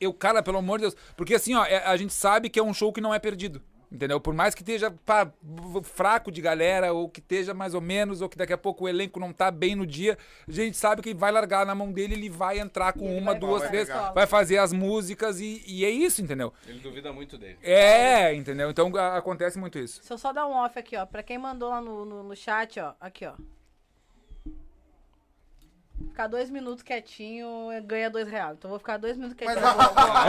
[0.00, 0.96] Eu, cara, pelo amor de Deus.
[1.16, 3.62] Porque assim, ó, é- a gente sabe que é um show que não é perdido.
[3.94, 4.20] Entendeu?
[4.20, 5.30] Por mais que esteja pá,
[5.84, 8.88] fraco de galera, ou que esteja mais ou menos, ou que daqui a pouco o
[8.88, 10.18] elenco não tá bem no dia,
[10.48, 13.30] a gente sabe que vai largar na mão dele, ele vai entrar com ele uma,
[13.32, 14.12] vai duas, três, escola.
[14.12, 16.52] vai fazer as músicas e, e é isso, entendeu?
[16.66, 17.56] Ele duvida muito dele.
[17.62, 18.68] É, entendeu?
[18.68, 20.00] Então a- acontece muito isso.
[20.00, 21.06] Deixa eu só dar um off aqui, ó.
[21.06, 22.94] Pra quem mandou lá no, no, no chat, ó.
[23.00, 23.34] Aqui, ó.
[26.08, 28.56] Ficar dois minutos quietinho ganha dois reais.
[28.58, 29.60] Então vou ficar dois minutos quietinho.
[29.60, 30.24] Mas- vou voltar.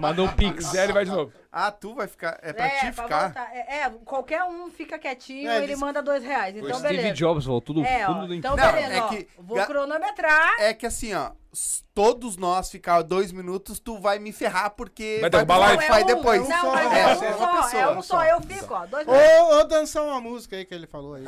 [0.00, 0.74] Mandou um pix.
[0.74, 1.32] Ele vai de novo.
[1.50, 2.38] Ah, tu vai ficar.
[2.42, 3.50] É pra é, ti pra ficar?
[3.54, 6.56] É, é, qualquer um fica quietinho, É, ele eles- manda dois reais.
[6.56, 7.14] Então, Steve beleza.
[7.14, 9.08] Jobs voltou do É, ó, fundo do então Não, beleza, é ó.
[9.08, 10.60] que Vou cronometrar.
[10.60, 11.30] É que assim, ó,
[11.94, 15.84] todos nós ficar dois minutos, tu vai me ferrar porque Vai derrubar a pro live.
[15.84, 16.48] Spotify um, depois.
[16.48, 18.24] Não, mas é, é, só um só, pessoa, é um só.
[18.24, 18.86] Eu fico, ó.
[18.86, 19.28] Dois minutos.
[19.28, 21.24] Ou, ou dançar uma música aí que ele falou aí.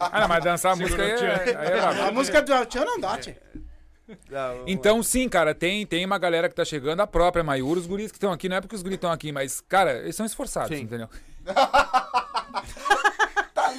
[0.00, 1.80] Ah, não, mas dançar a música aí é, aí é.
[2.08, 3.18] A música do Tchan não dá,
[4.66, 8.12] Então, sim, cara, tem, tem uma galera que tá chegando, a própria Maiura, os guris
[8.12, 10.76] que estão aqui, não é porque os guris estão aqui, mas, cara, eles são esforçados,
[10.76, 10.84] Sim.
[10.84, 11.08] entendeu?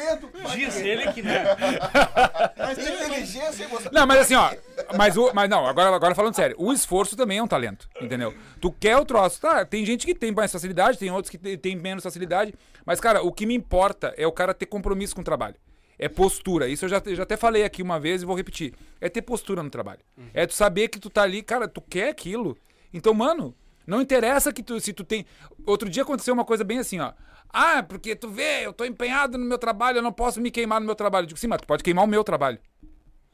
[0.03, 1.31] Talento, Diz ele que não.
[2.57, 3.89] Mas tem, inteligência você.
[3.91, 4.51] Não, mas assim, ó,
[4.97, 8.33] mas, o, mas não, agora, agora falando sério, o esforço também é um talento, entendeu?
[8.61, 9.65] Tu quer o troço, tá?
[9.65, 12.53] Tem gente que tem mais facilidade, tem outros que te- tem menos facilidade,
[12.85, 15.55] mas, cara, o que me importa é o cara ter compromisso com o trabalho.
[15.99, 16.67] É postura.
[16.67, 18.73] Isso eu já, já até falei aqui uma vez e vou repetir.
[18.99, 19.99] É ter postura no trabalho.
[20.33, 22.57] É tu saber que tu tá ali, cara, tu quer aquilo.
[22.93, 25.25] Então, mano, não interessa que tu, se tu tem.
[25.65, 27.13] Outro dia aconteceu uma coisa bem assim, ó.
[27.53, 30.79] Ah, porque tu vê, eu tô empenhado no meu trabalho, eu não posso me queimar
[30.79, 31.25] no meu trabalho.
[31.25, 32.57] Eu digo, sim, mas tu pode queimar o meu trabalho.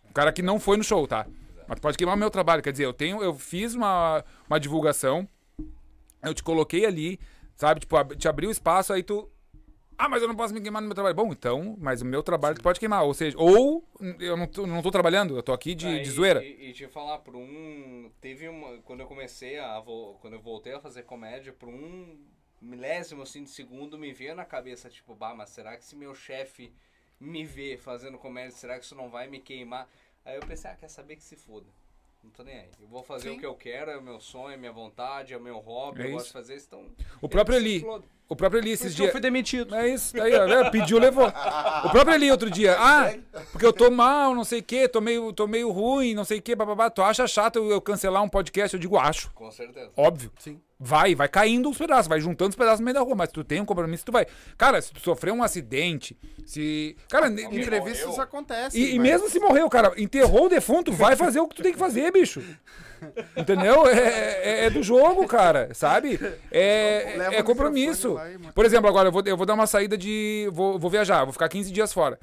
[0.10, 1.26] O cara que não foi no show, tá?
[1.68, 2.62] Mas tu pode queimar o meu trabalho.
[2.62, 5.26] Quer dizer, eu tenho, eu fiz uma, uma divulgação,
[6.22, 7.18] eu te coloquei ali,
[7.56, 7.80] sabe?
[7.80, 9.30] Tipo, ab- te abri o espaço, aí tu.
[9.98, 11.16] Ah, mas eu não posso me queimar no meu trabalho.
[11.16, 13.04] Bom, então, mas o meu trabalho tu pode queimar.
[13.04, 13.86] Ou seja, ou
[14.20, 16.44] eu não tô, não tô trabalhando, eu tô aqui de, Ah, de zoeira.
[16.44, 18.10] E, e te falar, por um.
[18.20, 18.78] Teve uma.
[18.80, 19.82] Quando eu comecei a.
[20.22, 22.18] Quando eu voltei a fazer comédia, por um
[22.62, 26.14] milésimo assim de segundo, me veio na cabeça, tipo, bah, mas será que se meu
[26.14, 26.72] chefe
[27.20, 29.88] me vê fazendo comédia, será que isso não vai me queimar?
[30.26, 31.66] Aí eu pensei, ah, quer saber que se foda.
[32.22, 32.70] Não tô nem aí.
[32.82, 33.38] Eu vou fazer Sim.
[33.38, 36.02] o que eu quero, é o meu sonho, é minha vontade, é o meu hobby,
[36.02, 36.16] É eu isso.
[36.18, 36.66] gosto de fazer isso.
[36.68, 36.86] Então,
[37.22, 37.86] O próprio se Eli,
[38.28, 39.12] o próprio Eli esses que eu dias.
[39.14, 39.74] fui demitido.
[39.74, 40.70] É isso, aí, ó, né?
[40.70, 41.26] pediu, levou.
[41.28, 43.14] O próprio Eli outro dia, ah,
[43.54, 46.40] porque eu tô mal, não sei o quê, tô meio, tô meio ruim, não sei
[46.40, 46.90] o quê, bababá.
[46.90, 48.74] Tu acha chato eu eu cancelar um podcast?
[48.76, 49.32] Eu digo, acho.
[49.32, 49.90] Com certeza.
[49.96, 50.30] Óbvio.
[50.40, 50.62] Sim.
[50.82, 53.44] Vai, vai caindo os pedaços, vai juntando os pedaços no meio da rua, mas tu
[53.44, 54.26] tem um compromisso, tu vai.
[54.58, 56.96] Cara, se tu sofreu um acidente, se.
[57.10, 58.22] Cara, Imprevistos morreu.
[58.24, 58.82] acontecem.
[58.82, 61.62] e, e mas- mesmo se morreu, cara, enterrou o defunto, vai fazer o que tu
[61.64, 62.42] tem que fazer, bicho.
[63.36, 63.88] Entendeu?
[63.88, 63.98] É,
[64.44, 66.20] é- é do jogo, cara, sabe?
[66.52, 68.18] É, é compromisso.
[68.42, 68.52] e.
[68.54, 70.50] Por exemplo, agora eu vou, eu vou dar uma saída de.
[70.54, 72.18] Vou, vou viajar, vou ficar 15 dias fora.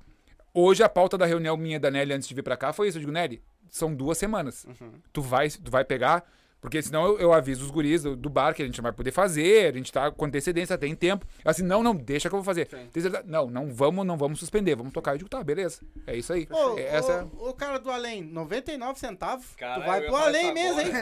[0.54, 2.88] Hoje a pauta da reunião minha e da Nelly antes de vir pra cá foi
[2.88, 2.96] isso.
[2.96, 4.64] Eu digo, Nelly, são duas semanas.
[4.64, 4.92] Uhum.
[5.12, 6.24] Tu, vai, tu vai pegar.
[6.60, 8.92] Porque senão eu, eu aviso os guris do, do bar que a gente não vai
[8.92, 11.24] poder fazer, a gente tá com antecedência, tem tempo.
[11.44, 12.68] Assim, não, não, deixa que eu vou fazer.
[13.24, 15.12] Não, não vamos, não vamos suspender, vamos tocar.
[15.12, 15.80] Eu digo, tá, beleza.
[16.06, 16.48] É isso aí.
[16.50, 19.46] Ô, Essa é- ô, ô, cara do além, 99 centavos?
[19.56, 20.92] Caralho, tu vai pro além isso mesmo, hein?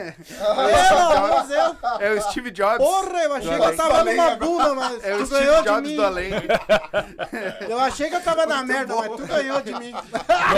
[0.41, 0.89] agora.
[0.89, 1.77] Pelo amor de Deus.
[2.01, 2.79] É o Steve Jobs.
[2.79, 5.69] Porra, eu achei que eu tava numa bula, mas É o tu Steve ganhou de
[5.69, 5.97] Jobs mim.
[5.97, 6.31] do além.
[7.69, 9.93] Eu achei que eu tava na merda, mas tu ganhou de mim.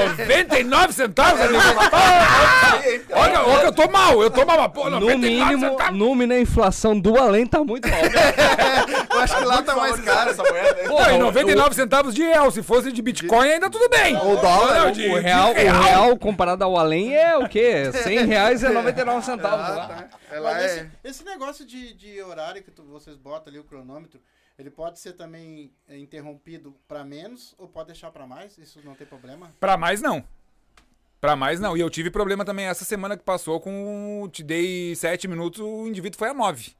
[0.08, 1.62] 99 centavos, amigo?
[3.12, 5.98] Olha, olha, eu tô mal, eu tô mal, mas, pô, No 99 mínimo, centavos.
[5.98, 9.06] no mínimo a inflação do além tá muito alta.
[9.16, 10.30] Eu acho que lá tá mais caro.
[10.30, 10.88] essa moeda.
[10.88, 12.50] Pô, e 99 centavos de real.
[12.50, 14.16] Se fosse de Bitcoin, ainda tudo bem.
[14.16, 17.48] Ou dólar, Não, ou de- o, de real, o real comparado ao além é o
[17.48, 17.90] quê?
[17.92, 20.08] 100 reais é 99 centavos lá.
[20.30, 20.66] É lá, Mas é...
[20.66, 24.20] esse, esse negócio de, de horário que tu- vocês botam ali o cronômetro,
[24.58, 28.56] ele pode ser também é, interrompido pra menos ou pode deixar pra mais?
[28.58, 29.50] Isso não tem problema?
[29.60, 30.22] Pra mais, não.
[31.20, 31.76] Pra mais, não.
[31.76, 34.28] E eu tive problema também essa semana que passou com...
[34.30, 36.76] Te dei 7 minutos, o indivíduo foi a 9.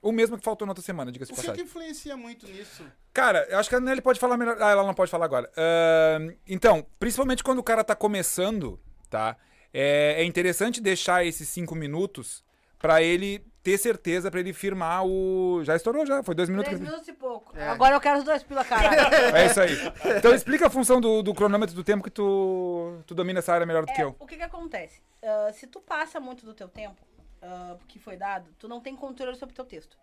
[0.00, 2.84] O mesmo que faltou na outra semana, diga-se O de que, que influencia muito nisso?
[3.12, 4.56] Cara, eu acho que a Nelly pode falar melhor.
[4.60, 5.50] Ah, ela não pode falar agora.
[5.56, 9.36] Ahn, então, principalmente quando o cara tá começando, tá?
[9.72, 12.44] É, é interessante deixar esses cinco minutos
[12.78, 15.60] pra ele ter certeza, pra ele firmar o.
[15.64, 16.22] Já estourou, já.
[16.22, 16.68] Foi dois minutos.
[16.68, 17.52] Três que- minutos e pouco.
[17.58, 19.00] Agora eu quero os dois pila, caralho.
[19.36, 19.72] É isso aí.
[20.18, 23.66] Então explica a função do, do cronômetro do tempo que tu, tu domina essa área
[23.66, 24.14] melhor do que É, eu.
[24.18, 25.00] o que que acontece?
[25.22, 27.00] Ah, se tu passa muito do teu tempo,
[27.42, 29.98] ah, que foi dado, tu não tem controle sobre o teu texto.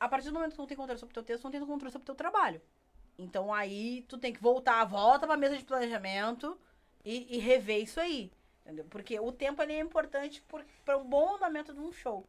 [0.00, 1.50] A partir do momento que tu não tem controle sobre o teu texto, tu não
[1.52, 2.60] tem controle sobre o teu trabalho.
[3.18, 6.58] Então aí tu tem que voltar, volta pra mesa de planejamento
[7.04, 8.30] e, e rever isso aí.
[8.64, 8.84] Entendeu?
[8.90, 10.42] Porque o tempo ele é importante
[10.84, 12.26] para um bom andamento de um show.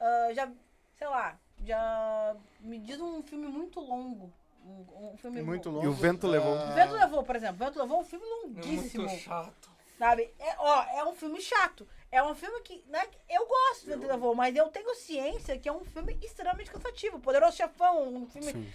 [0.00, 0.50] Ah, já,
[0.96, 4.32] sei lá, já me diz um filme muito longo.
[4.64, 5.84] Um, um filme Muito longo.
[5.84, 6.54] E o vento levou.
[6.54, 7.56] O Vento Levou, por exemplo.
[7.56, 9.08] O Vento Levou é um filme longuíssimo.
[9.08, 9.70] chato.
[9.98, 10.34] Sabe?
[10.38, 11.86] É, ó, é um filme chato.
[12.10, 12.84] É um filme que.
[12.88, 16.70] Né, eu gosto do Vento Levou, mas eu tenho ciência que é um filme extremamente
[16.70, 17.18] cansativo.
[17.20, 18.70] Poderoso Chefão, um filme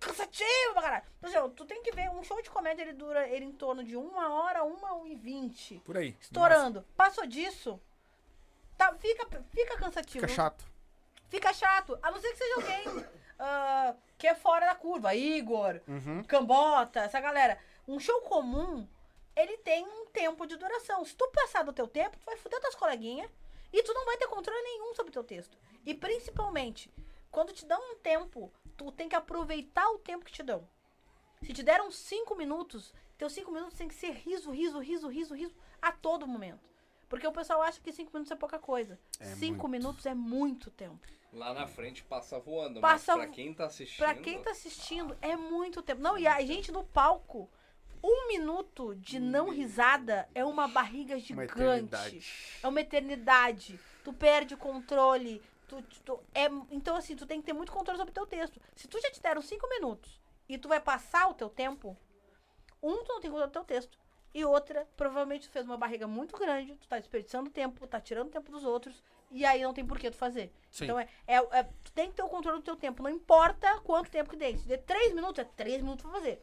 [0.00, 1.04] cansativo pra caralho.
[1.18, 3.52] Então, assim, ó, tu tem que ver, um show de comédia ele dura ele em
[3.52, 5.80] torno de uma hora, uma e vinte.
[5.84, 6.16] Por aí.
[6.20, 6.84] Estourando.
[6.96, 7.80] Passou disso,
[8.76, 10.26] tá, fica, fica cansativo.
[10.26, 10.64] Fica chato.
[11.28, 11.98] Fica chato.
[12.02, 13.06] A não ser que seja alguém
[13.38, 15.14] ah, que é fora da curva.
[15.14, 15.80] Igor,
[16.26, 17.58] Cambota, essa galera.
[17.86, 18.88] Um show comum,
[19.34, 21.04] ele tem um tempo de duração.
[21.04, 23.30] Se tu passar do teu tempo, tu vai fuder tuas coleguinhas
[23.72, 25.56] e tu não vai ter controle nenhum sobre o teu texto.
[25.84, 26.92] E principalmente,
[27.30, 30.68] quando te dão um tempo, tu tem que aproveitar o tempo que te dão.
[31.42, 35.34] Se te deram cinco minutos, teus cinco minutos tem que ser riso, riso, riso, riso,
[35.34, 36.75] riso a todo momento.
[37.08, 38.98] Porque o pessoal acha que cinco minutos é pouca coisa.
[39.36, 41.06] cinco minutos é muito tempo.
[41.32, 43.98] Lá na frente passa voando, Passa mas pra quem tá assistindo...
[43.98, 46.00] Pra quem tá assistindo, é muito tempo.
[46.00, 47.50] Não, e a gente no palco,
[48.02, 51.52] um minuto de não risada é uma barriga gigante.
[51.52, 52.58] eternidade.
[52.62, 53.78] é uma eternidade.
[54.02, 55.42] Tu perde o controle.
[55.68, 58.60] Tu, tu- é, então, assim, tu tem que ter muito controle sobre o teu texto.
[58.74, 61.96] Se tu já te deram cinco minutos e tu vai passar o teu tempo,
[62.82, 63.98] um, tu não tem controle do teu texto.
[64.34, 68.30] E outra, provavelmente tu fez uma barriga muito grande, tu tá desperdiçando tempo, tá tirando
[68.30, 70.52] tempo dos outros, e aí não tem por que tu fazer.
[70.70, 70.84] Sim.
[70.84, 73.02] Então é, é, é- tu tem que ter o controle do teu tempo.
[73.02, 74.56] Não importa quanto tempo que dê.
[74.56, 76.42] Se der três minutos, é três minutos pra fazer.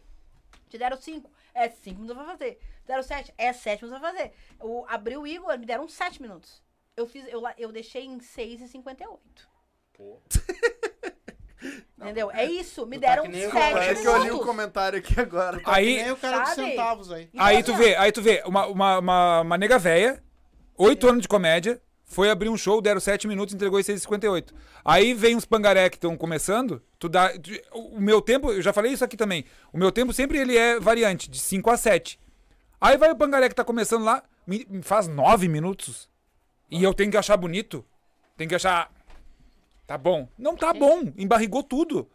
[0.70, 2.56] Te deram cinco, é cinco minutos pra fazer.
[2.56, 4.34] Te deram sete, é sete minutos pra fazer.
[4.60, 6.64] O, abriu o Igor, me deram sete minutos.
[6.98, 9.20] Eu fiz, eu, eu deixei em 6,58.
[9.94, 10.20] Pô.
[12.00, 12.30] Entendeu?
[12.32, 14.24] É isso, me Tu tá deram que nem o- sete É que eu li um
[14.26, 14.46] minutos.
[14.46, 15.62] comentário aqui agora.
[15.66, 16.70] Aí, Nem o cara dos sabe?
[16.72, 17.30] centavos aí.
[17.34, 20.22] Então, Aí assim, tu ó, vê, aí tu vê, uma, uma, uma, uma nega véia,
[20.78, 24.52] oito anos de comédia, foi abrir um show, deram sete minutos, entregou em 6,58.
[24.86, 27.30] Aí vem uns pangaré que estão começando, tu dá.
[27.30, 29.46] tu- o meu tempo, eu já falei isso aqui também.
[29.72, 32.20] O meu tempo sempre ele é variante, de 5 a 7.
[32.80, 36.10] Aí vai o pangaré que tá começando lá, me, me faz 9 minutos.
[36.70, 37.86] E eu tenho que achar bonito.
[38.36, 38.92] Tem que achar.
[39.86, 40.28] Tá bom.
[40.38, 41.02] Não tá bom.
[41.18, 42.10] Embarrigou tudo.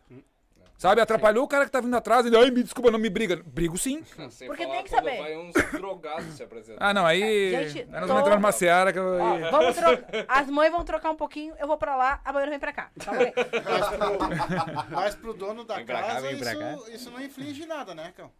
[0.76, 1.00] Sabe?
[1.00, 2.24] Atrapalhou o cara que tá vindo atrás.
[2.24, 3.42] Ele, ai, me desculpa, não me briga.
[3.44, 4.04] Brigo sim.
[4.30, 5.18] Sem Porque falar tem que quando saber.
[5.18, 6.78] vai uns drogados se apresentar.
[6.88, 7.50] Ah, não, aí.
[7.68, 9.18] Gente, aí nós vamos tô- entrar numa seara que eu.
[9.18, 10.08] Ó, vamos trocar.
[10.28, 12.90] As mães vão trocar um pouquinho, eu vou pra lá, a banheira vem pra cá.
[13.04, 13.32] Tá bom?
[13.64, 17.20] Mas pro, mas pro dono da Vem pra cá, casa, vem pra isso, isso não
[17.20, 18.30] inflige nada, né, Cão?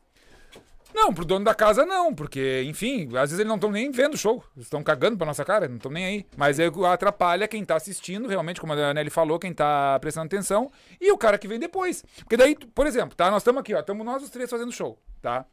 [0.95, 4.15] Não, pro dono da casa não, porque, enfim, às vezes eles não estão nem vendo
[4.15, 4.43] o show.
[4.57, 6.27] Estão cagando pra nossa cara, não estão nem aí.
[6.37, 10.71] Mas aí atrapalha quem tá assistindo, realmente, como a Nelly falou, quem tá prestando atenção,
[11.01, 12.05] e o cara que vem depois.
[12.21, 13.31] Porque daí, por exemplo, tá?
[13.31, 15.45] Nós estamos aqui, ó, estamos nós os três fazendo show, tá?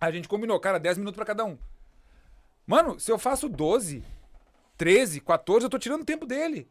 [0.00, 1.56] A gente combinou, cara, 10 minutos pra cada um.
[2.66, 4.02] Mano, se eu faço 12,
[4.76, 6.68] 13, 14, eu tô tirando o tempo dele.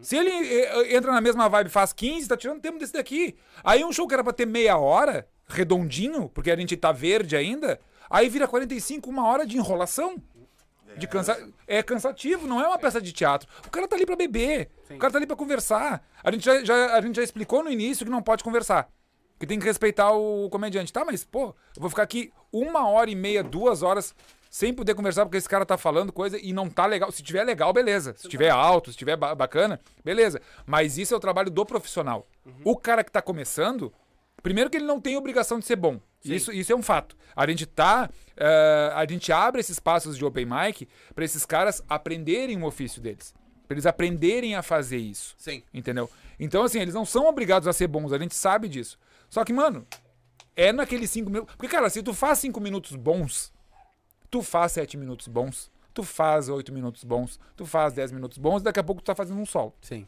[0.00, 3.36] Se ele eh, entra na mesma vibe faz 15, tá tirando tempo desse daqui.
[3.64, 7.36] Aí um show que era pra ter meia hora, redondinho, porque a gente tá verde
[7.36, 10.22] ainda, aí vira 45, uma hora de enrolação.
[10.96, 11.38] De cansa...
[11.66, 13.48] É cansativo, não é uma peça de teatro.
[13.66, 14.70] O cara tá ali pra beber.
[14.90, 16.02] O cara tá ali pra conversar.
[16.24, 18.88] A gente já, já- a gente já explicou no início que não pode conversar.
[19.38, 20.92] Que tem que respeitar o comediante.
[20.92, 24.12] Tá, mas, pô, eu vou ficar aqui uma hora e meia, duas horas
[24.50, 27.10] sem poder conversar porque esse cara tá falando coisa e não tá legal.
[27.12, 28.14] Se tiver legal, beleza.
[28.16, 30.40] Se tiver alto, se tiver ba- bacana, beleza.
[30.66, 32.26] Mas isso é o trabalho do profissional.
[32.64, 33.92] O cara que tá começando,
[34.42, 36.00] primeiro que ele não tem obrigação de ser bom.
[36.24, 37.16] Isso, isso é um fato.
[37.36, 38.10] A gente tá.
[38.36, 43.00] eh, a gente abre esses espaços de open mic pra esses caras aprenderem o ofício
[43.00, 43.32] deles.
[43.66, 45.34] Pra eles aprenderem a fazer isso.
[45.38, 45.62] Sim.
[45.72, 46.10] Entendeu?
[46.40, 48.98] Então, assim, eles não são obrigados a ser bons, a gente sabe disso.
[49.28, 49.86] Só que, mano,
[50.56, 51.54] é naqueles cinco minutos.
[51.54, 53.52] Porque, cara, se tu faz cinco minutos bons,
[54.30, 58.62] tu faz sete minutos bons, tu faz oito minutos bons, tu faz dez minutos bons,
[58.62, 59.74] daqui a pouco tu tá fazendo um solo.
[59.80, 60.06] Sim.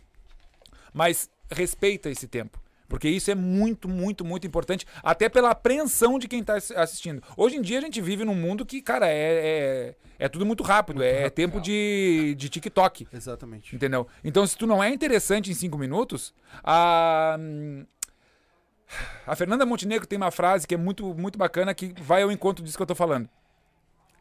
[0.93, 2.61] Mas respeita esse tempo.
[2.89, 7.23] Porque isso é muito, muito, muito importante, até pela apreensão de quem tá assi- assistindo.
[7.37, 10.65] Hoje em dia a gente vive num mundo que, cara, é, é, é tudo muito
[10.65, 13.07] rápido, é tempo de, de TikTok.
[13.13, 13.77] Exatamente.
[13.77, 14.09] Entendeu?
[14.25, 16.35] Então, se tu não é interessante em cinco minutos,
[16.65, 17.39] a.
[19.25, 22.65] A Fernanda Montenegro tem uma frase que é muito, muito bacana que vai ao encontro
[22.65, 23.29] disso que eu tô falando.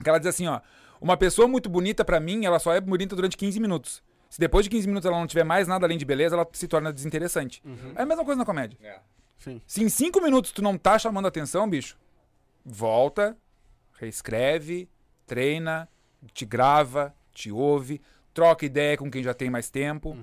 [0.04, 0.62] Que ela diz assim, ó.
[1.02, 4.04] Uma pessoa muito bonita, pra mim, ela só é bonita durante 15 minutos.
[4.30, 6.68] Se depois de 15 minutos ela não tiver mais nada além de beleza, ela se
[6.68, 7.64] torna desinteressante.
[7.96, 8.78] É a mesma coisa na comédia.
[8.84, 9.00] É.
[9.38, 9.62] Sim.
[9.66, 11.98] Se em 5 minutos tu não tá chamando atenção, bicho,
[12.66, 13.36] volta,
[13.94, 14.90] reescreve,
[15.26, 15.90] treina,
[16.34, 18.02] te grava, te ouve,
[18.34, 20.18] troca ideia com quem já tem mais tempo.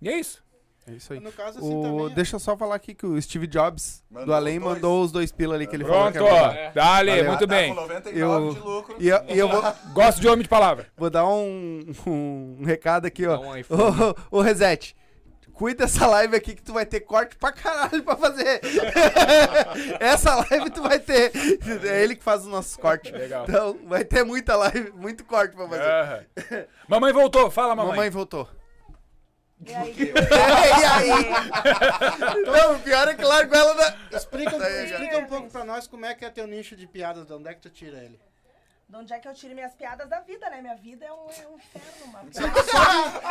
[0.00, 0.44] E é isso.
[0.88, 1.20] É isso aí.
[1.20, 1.82] No caso, assim, O...
[1.82, 2.14] também...
[2.14, 4.74] Deixa eu só falar aqui que o Steve Jobs do Mandou Além os dois.
[4.76, 6.48] mandou os dois pila ali que ele falou que Pronto, é ó.
[6.48, 6.72] bom.
[6.74, 7.24] Dale, Valeu.
[7.26, 7.74] muito Tá bem.
[7.74, 8.96] com 99 Eu- de lucro.
[9.00, 10.86] E eu, e eu vou, Gosto de homem de palavra.
[10.96, 13.38] vou dar um, um, recado aqui, ó.
[13.40, 13.82] um iPhone.
[14.30, 14.94] Ô, ô, Reset,
[15.52, 18.60] cuida dessa live aqui que tu vai ter corte pra caralho pra fazer.
[19.98, 21.32] Essa live tu vai ter.
[21.84, 23.10] É ele que faz os nossos cortes.
[23.12, 23.44] Legal.
[23.48, 25.82] Então vai ter muita live, muito corte pra fazer.
[25.82, 26.20] Aham.
[26.88, 27.90] mamãe voltou, fala, mamãe.
[27.92, 28.48] Mamãe voltou.
[29.64, 29.94] E aí?
[29.96, 32.44] e aí?
[32.44, 34.16] Não, o pior é que largo ela na.
[34.16, 37.26] Explica, aí, explica um pouco pra nós como é que é teu nicho de piadas,
[37.26, 38.20] de onde é que tu tira ele.
[38.88, 40.60] De onde é que eu tiro minhas piadas da vida, né?
[40.60, 42.30] Minha vida é um, é um inferno, mano.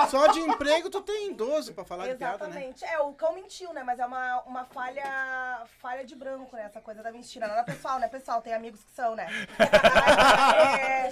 [0.10, 2.68] Só de emprego tu tem 12 pra falar de piada, né?
[2.68, 2.84] Exatamente.
[2.84, 3.82] É, o cão mentiu, né?
[3.82, 6.64] Mas é uma, uma falha falha de branco, né?
[6.64, 7.48] Essa coisa da mentira.
[7.48, 8.10] Nada pessoal, né?
[8.10, 9.28] Pessoal, tem amigos que são, né?
[10.78, 11.12] É,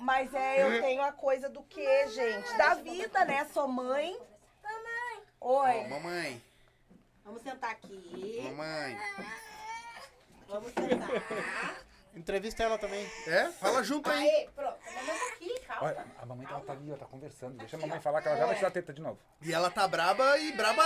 [0.00, 2.52] mas é, eu tenho a coisa do que, gente?
[2.56, 3.44] Da vida, né?
[3.52, 4.18] Sou mãe.
[4.62, 5.22] Mamãe.
[5.40, 5.88] Oi.
[5.88, 6.42] Mamãe,
[7.24, 8.40] Vamos sentar aqui.
[8.44, 8.98] mamãe.
[10.48, 11.76] Vamos sentar.
[12.14, 13.08] Entrevista ela também.
[13.26, 13.46] É?
[13.52, 14.28] Fala junto aí.
[14.28, 14.76] Aí, pronto.
[14.84, 15.86] Vamos aqui, calma.
[15.88, 17.56] Olha, a mamãe tá, tá ali, ó, tá conversando.
[17.58, 19.18] Deixa a mamãe falar que ela já vai tirar a teta de novo.
[19.42, 20.82] E ela tá braba e braba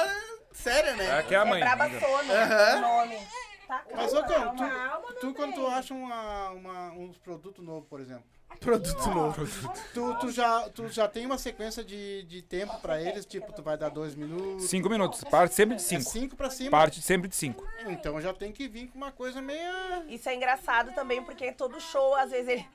[0.53, 1.19] séria, né?
[1.19, 1.61] É que é a É mãe.
[1.61, 2.77] Braba Sono, Aham.
[2.77, 3.29] o nome.
[3.67, 5.07] Tá, Mas, calma, ô, Cão, calma.
[5.15, 8.25] tu, tu quando tu acha uma, uma, uns produtos novos, por exemplo,
[8.61, 9.45] Produto novo.
[9.93, 13.63] tu, tu, já, tu já tem uma sequência de, de tempo pra eles, tipo, tu
[13.63, 14.69] vai dar dois minutos.
[14.71, 15.23] Cinco minutos.
[15.25, 16.11] Parte sempre de É cinco.
[16.11, 16.71] cinco pra cima.
[16.71, 17.63] Parte sempre de cinco.
[17.87, 20.05] Então já tem que vir com uma coisa meia.
[20.09, 22.67] Isso é engraçado também, porque todo show, às vezes, ele,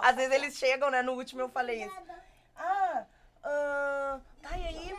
[0.00, 1.02] às vezes eles chegam, né?
[1.02, 1.96] No último eu falei isso.
[2.56, 3.04] Ah,
[3.42, 4.94] ah, tá aí?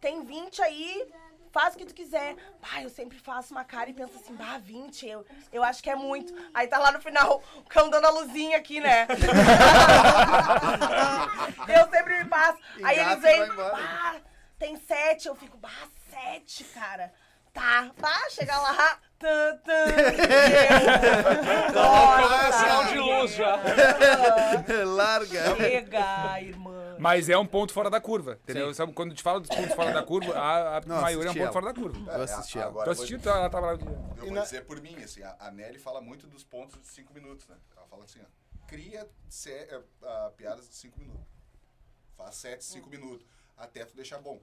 [0.00, 1.06] Tem 20 aí,
[1.56, 2.36] faz o que tu quiser.
[2.60, 5.88] Pai, eu sempre faço uma cara e penso assim, bah, 20, eu, eu acho que
[5.88, 6.34] é muito.
[6.52, 9.06] Aí tá lá no final, o cão dando a luzinha aqui, né?
[11.66, 12.58] eu sempre me passo.
[12.84, 14.16] Aí eles vêm, bah,
[14.58, 15.28] tem sete.
[15.28, 15.70] Eu fico, bah,
[16.10, 17.10] sete, cara.
[17.54, 18.98] Tá, tá, chega lá.
[19.18, 19.72] Tã, tã,
[20.28, 20.68] É
[22.52, 23.58] sinal Nossa, de luz já.
[24.84, 25.56] Larga.
[25.56, 26.85] chega, irmã.
[26.98, 28.38] Mas é um ponto fora da curva.
[28.42, 28.72] Entendeu?
[28.74, 31.34] Sabe, quando te fala dos pontos fora da curva, a, a Não, maioria é um
[31.34, 31.52] ponto ela.
[31.52, 32.12] fora da curva.
[32.12, 32.68] Eu assisti ela.
[32.68, 33.72] Agora Tu eu vou- assistiu, ela tava lá.
[33.72, 36.80] Eu E vou na- dizer por mim, assim, a, a Nelly fala muito dos pontos
[36.80, 37.56] de 5 minutos, né?
[37.76, 39.08] Ela fala assim, ó, cria
[39.46, 41.26] eh, ah, piadas de 5 minutos.
[42.16, 44.40] Faz 7, 5 minutos, até tu deixar bom.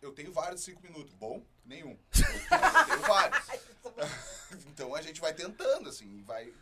[0.00, 1.12] Eu tenho vários de 5 minutos.
[1.14, 1.42] Bom?
[1.64, 1.98] Nenhum.
[2.16, 3.46] Eu tenho vários.
[4.66, 6.52] então a gente vai tentando, assim, e vai...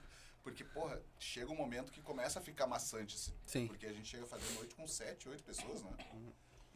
[0.47, 3.35] Porque, porra, chega um momento que começa a ficar maçante, assim.
[3.44, 3.66] Sim.
[3.66, 5.90] Porque a gente chega a fazer noite com 7, 8 pessoas, né?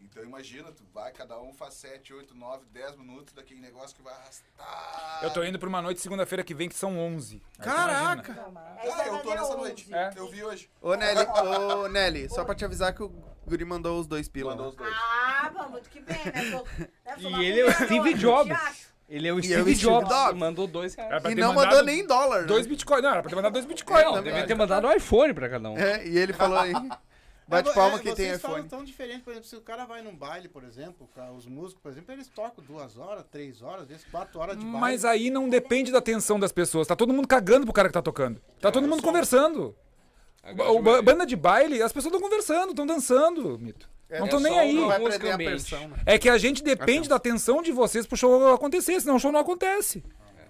[0.00, 4.02] Então imagina, tu vai, cada um faz 7, 8, 9, 10 minutos daquele negócio que
[4.02, 5.20] vai arrastar.
[5.22, 7.36] Eu tô indo pra uma noite segunda-feira que vem que são 11.
[7.36, 8.52] Aí tu Caraca!
[8.56, 9.94] Ah, eu tô nessa noite.
[9.94, 10.10] É.
[10.16, 10.68] Eu vi hoje.
[10.80, 13.08] Ô, Nelly, ô, Nelly, só pra te avisar que o
[13.46, 14.50] Guri mandou os dois pila.
[14.50, 14.70] Mandou né?
[14.70, 14.92] os dois.
[14.92, 16.50] Ah, vamos, muito que bem, né?
[16.50, 16.88] Sou- né,
[17.38, 18.89] E ele é o Steve Jobs.
[19.10, 20.08] Ele é o é Steve Steve Jobs.
[20.08, 20.38] Jobs.
[20.38, 21.24] Mandou dois reais.
[21.24, 22.46] E não mandou nem em dólar, né?
[22.46, 23.02] Dois bitcoins.
[23.02, 24.04] Não, era pra ter mandado dois bitcoins.
[24.04, 25.76] Não, devia ter mandado um iPhone pra cada um.
[25.76, 26.72] É, e ele falou aí.
[27.48, 28.70] Bate É, palma é, quem tem vocês falam iPhone.
[28.70, 31.90] tão diferente, por exemplo, se o cara vai num baile, por exemplo, os músicos, por
[31.90, 34.78] exemplo, eles tocam duas horas, três horas, às vezes quatro horas de baile.
[34.78, 36.86] Mas aí não depende da atenção das pessoas.
[36.86, 38.40] Tá todo mundo cagando pro cara que tá tocando.
[38.60, 39.74] Tá todo mundo conversando.
[40.44, 43.90] A O banda de baile, as pessoas estão conversando, estão dançando, Mito.
[44.18, 44.78] Não estão é nem só aí.
[44.78, 45.96] uma Vai a pressão, né?
[46.06, 49.30] É que a gente depende da atenção de vocês pro show acontecer, senão o show
[49.32, 50.02] não acontece.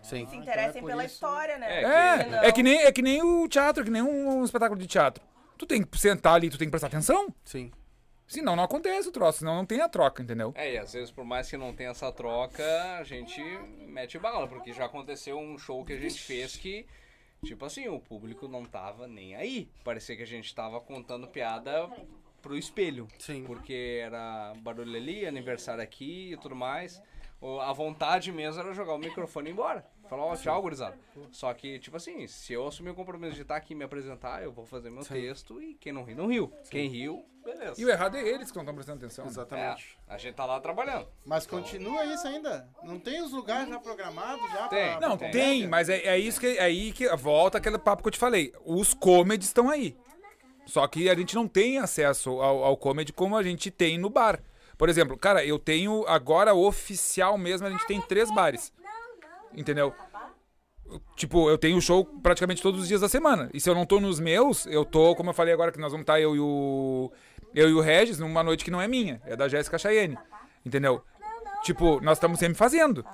[0.02, 0.26] Sim.
[0.26, 1.82] Se interessem então é pela isso- história, né?
[1.82, 4.80] É, Senão- é que, nem, é que nem o teatro, é que nem um, espetáculo
[4.80, 5.22] de teatro.
[5.58, 7.28] Tu tem que sentar ali, tu tem que prestar atenção.
[7.44, 7.70] Sim.
[8.26, 10.52] Senão não acontece o troço, senão não tem a troca, entendeu?
[10.56, 12.64] É, e às vezes, por mais que não tenha essa troca,
[12.98, 13.42] a gente
[13.88, 16.86] mete bala, porque já aconteceu um show que a gente fez que,
[17.44, 19.68] tipo assim, o público não tava nem aí.
[19.84, 21.90] Parecia que a gente tava contando piada
[22.42, 23.06] pro espelho.
[23.18, 23.44] Sim.
[23.44, 27.00] Porque era barulho ali, aniversário aqui e tudo mais.
[27.62, 29.84] A vontade mesmo era jogar o microfone e ir embora.
[30.10, 30.98] Falar, ó, tchau, gurizada.
[31.30, 34.42] Só que, tipo assim, se eu assumir o compromisso de estar aqui e me apresentar,
[34.42, 36.52] eu vou fazer meu texto e quem não riu, não riu.
[36.68, 37.80] Quem riu, beleza.
[37.80, 39.24] E o errado é eles que não estão prestando atenção.
[39.24, 39.96] É, Exatamente.
[40.06, 41.06] a gente tá lá trabalhando.
[41.24, 42.68] Mas continua isso ainda?
[42.82, 44.98] Não tem os lugares já programados já Tem.
[44.98, 45.68] pra- Não, pra tem, comédia?
[45.68, 48.52] mas é, é isso que é aí que volta aquele papo que eu te falei.
[48.66, 49.96] Os comedies estão aí.
[50.66, 54.08] Só que a gente não tem acesso ao, ao comedy como a gente tem no
[54.08, 54.40] bar.
[54.78, 58.72] Por exemplo, cara, eu tenho agora oficial mesmo, a gente tem três bares.
[59.54, 59.92] Entendeu?
[61.16, 63.50] Tipo, eu tenho show praticamente todos os dias da semana.
[63.52, 65.92] E se eu não tô nos meus, eu tô, como eu falei agora, que nós
[65.92, 67.12] vamos estar eu e o.
[67.54, 70.16] Eu e o Regis numa noite que não é minha, é da Jéssica Chayenne.
[70.64, 71.02] Entendeu?
[71.62, 73.04] Tipo, nós estamos sempre fazendo.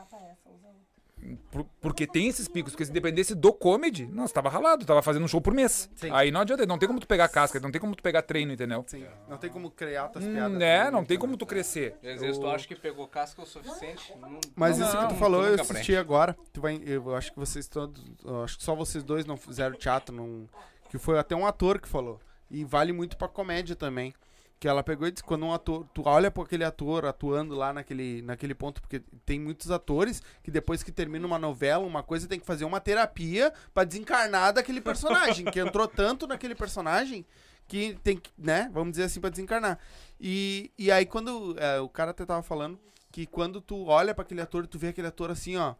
[1.51, 5.25] Por- porque tem esses picos, porque se dependesse do comedy, nossa, tava ralado, tava fazendo
[5.25, 5.91] um show por mês.
[5.97, 6.11] Sim.
[6.13, 8.53] Aí não adianta, não tem como tu pegar casca, não tem como tu pegar treino,
[8.53, 8.85] entendeu?
[8.87, 9.05] Sim.
[9.29, 10.61] Não tem como criar tuas Hum, piadas.
[10.63, 11.07] é, não né?
[11.07, 11.97] tem como tu crescer.
[12.05, 14.13] Às vezes tu acha que pegou casca o suficiente.
[14.21, 15.97] Não, Mas Não, isso que não, tu falou, tu eu assisti aprende.
[15.97, 16.37] agora.
[16.53, 18.03] Tu vai, eu acho que vocês todos.
[18.25, 20.15] eu acho que só vocês dois não fizeram teatro.
[20.15, 20.49] Não,
[20.89, 22.21] que foi até um ator que falou.
[22.51, 24.15] E vale muito pra comédia também.
[24.59, 25.87] Que ela pegou e disse, quando um ator.
[25.93, 30.51] Tu olha pra aquele ator atuando lá naquele, naquele ponto, porque tem muitos atores que
[30.51, 34.81] depois que termina uma novela, uma coisa, tem que fazer uma terapia pra desencarnar daquele
[34.81, 35.45] personagem.
[35.45, 37.27] que entrou tanto naquele personagem
[37.69, 38.71] que tem que, né?
[38.73, 39.79] Vamos dizer assim, pra desencarnar.
[40.19, 42.79] E, e aí, quando é, o cara até tava falando
[43.13, 45.75] que quando tu olha pra aquele ator, tu vê aquele ator assim, ó.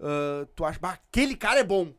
[0.00, 1.92] ah, tu acha, bah, aquele cara é bom.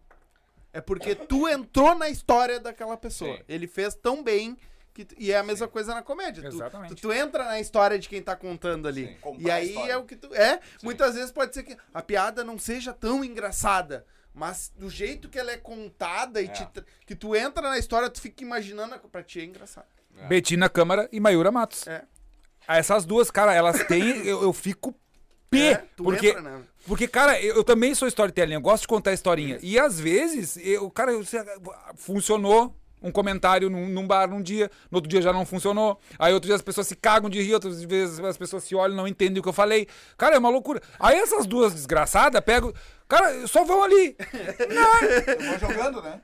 [0.74, 3.38] É porque tu entrou na história daquela pessoa.
[3.38, 3.44] Sim.
[3.48, 4.58] Ele fez tão bem.
[4.94, 6.44] Que tu- e é a mesma coisa na comédia.
[6.44, 6.96] Tu- Exatamente.
[6.96, 9.18] Tu, tu entra na história de quem tá contando ali.
[9.24, 9.36] Sim.
[9.40, 10.34] E aí é o que tu.
[10.36, 14.06] É, muitas vezes pode ser que a piada não seja tão engraçada.
[14.34, 16.48] Mas do jeito que ela é contada e É.
[16.50, 16.68] te
[17.06, 18.96] que tu entra na história, tu fica imaginando.
[18.96, 19.86] a- Pra ti é engraçado.
[20.28, 21.88] Betina Câmara e Mayura Matos.
[21.88, 22.04] É.
[22.68, 24.04] Essas duas, cara, elas têm.
[24.28, 24.94] eu, eu fico
[25.50, 25.58] P.
[25.72, 26.64] É, tu porque, entra, né?
[26.86, 29.58] porque, cara, eu, eu também sou storytelling, eu gosto de contar historinha.
[29.62, 31.24] E às vezes, eu, cara, eu,
[31.96, 36.00] funcionou um comentário num, num bar num dia, no outro dia já não funcionou.
[36.20, 38.94] Aí outro dia as pessoas se cagam de rir, outras vezes as pessoas se olham
[38.94, 39.88] e não entendem o que eu falei.
[40.18, 40.82] Cara, é uma loucura.
[41.00, 42.72] Aí essas duas desgraçadas pegam.
[43.08, 44.16] Cara, só vão ali.
[45.38, 46.22] Eu vou jogando, né?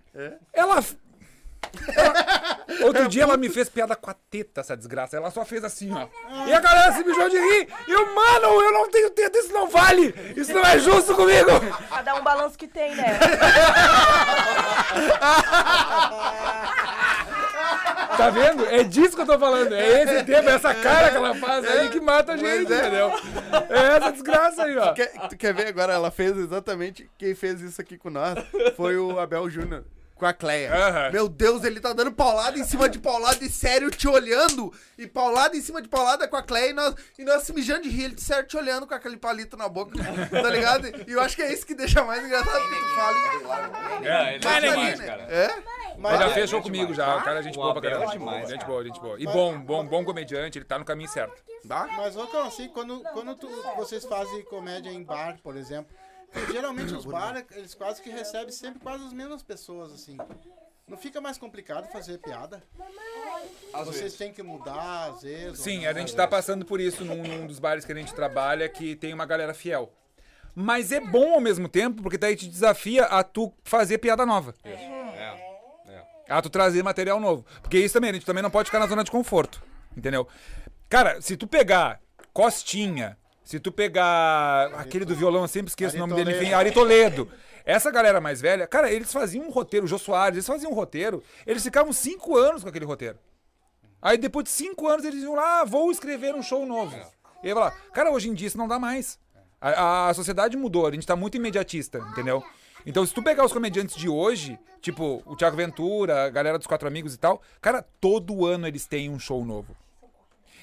[0.54, 0.76] Ela.
[0.78, 0.86] ela-
[2.84, 5.18] Outro dia ela me fez piada com a teta, essa desgraça.
[5.18, 6.08] Ela só fez assim, ó.
[6.46, 7.68] E a galera se mijou de rir.
[7.88, 10.14] E eu, mano, eu não tenho teta, isso não vale.
[10.36, 11.50] Isso não é justo comigo.
[11.90, 13.20] Cada um balanço que tem, né?
[18.18, 18.66] Tá vendo?
[18.66, 19.74] É disso que eu tô falando.
[19.74, 22.78] É esse tempo, é essa cara que ela faz aí que mata a gente, é.
[22.78, 23.12] entendeu?
[23.70, 24.94] É essa desgraça aí, ó.
[24.94, 25.94] Quer, tu quer ver agora?
[25.94, 27.10] Ela fez exatamente.
[27.18, 28.40] Quem fez isso aqui com nós
[28.76, 29.84] foi o Abel Júnior.
[30.18, 30.74] Com a Cleia.
[30.74, 31.12] Aham.
[31.12, 34.74] Meu Deus, ele tá dando paulada em cima de paulada e sério te olhando.
[34.98, 37.84] E paulada em cima de paulada com a Cleia e nós, e nós se mijando
[37.84, 38.06] de rir.
[38.06, 39.98] Ele de sério te olhando com aquele palito na boca.
[40.30, 40.88] Tá ligado?
[41.08, 43.18] E eu acho que é isso que deixa mais engraçado que tu fala.
[44.04, 45.06] É, ele Mas é demais, né?
[45.06, 45.24] cara.
[45.24, 45.56] É?
[45.98, 47.18] Mas já é, fez show é comigo já.
[47.18, 48.12] O cara é gente boa pra Abel caramba.
[48.14, 49.16] é demais, Gente boa, gente boa.
[49.20, 51.44] E bom, bom, bom comediante, ele tá no caminho certo.
[51.64, 51.88] Dá?
[51.98, 55.92] Mas, ô, Cão, assim, quando, quando tu- vocês fazem comédia em bar, por exemplo,
[56.52, 60.18] geralmente os bares, eles quase que recebem sempre quase as mesmas pessoas, assim.
[60.88, 62.64] Não fica mais complicado fazer piada?
[63.74, 64.18] Às Vocês vezes.
[64.18, 65.60] têm que mudar, às vezes.
[65.60, 65.90] Sim, não?
[65.90, 68.96] a gente tá passando por isso num, num dos bares que a gente trabalha, que
[68.96, 69.92] tem uma galera fiel.
[70.56, 74.56] Mas é bom ao mesmo tempo, porque daí te desafia a tu fazer piada nova.
[74.64, 76.04] É, é.
[76.30, 77.46] A tu trazer material novo.
[77.62, 79.62] Porque isso também, a gente também não pode ficar na zona de conforto.
[79.96, 80.28] Entendeu?
[80.90, 82.02] Cara, se tu pegar
[82.34, 83.18] Costinha,
[83.48, 86.54] se tu pegar aquele do violão, eu sempre esqueço Ari o nome dele, enfim.
[86.54, 87.30] Ari Toledo.
[87.66, 90.76] Essa galera mais velha, cara, eles faziam um roteiro, o Jô Soares, eles faziam um
[90.76, 93.18] roteiro, eles ficavam cinco anos com aquele roteiro.
[94.02, 96.96] Aí depois de cinco anos eles iam lá, ah, vou escrever um show novo.
[97.44, 99.20] E aí lá, cara, hoje em dia isso não dá mais.
[99.60, 102.44] A, a- a sociedade mudou, a gente tá muito imediatista, entendeu?
[102.86, 106.68] Então, se tu pegar os comediantes de hoje, tipo o Thiago Ventura, a galera dos
[106.68, 109.76] Quatro Amigos e tal, cara, todo ano eles têm um show novo.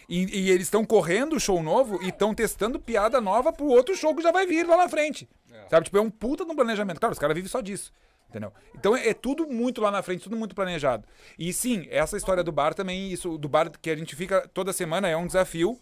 [0.09, 3.97] E, e eles estão correndo o show novo e estão testando piada nova pro outro
[3.97, 5.29] show que já vai vir lá na frente.
[5.69, 5.85] Sabe?
[5.85, 7.01] Tipo, é um puta de um planejamento.
[7.01, 7.93] Claro, os caras vivem só disso.
[8.29, 8.53] Entendeu?
[8.75, 11.07] Então é, é tudo muito lá na frente, tudo muito planejado.
[11.39, 14.73] E sim, essa história do bar também, isso do bar que a gente fica toda
[14.73, 15.79] semana é um desafio.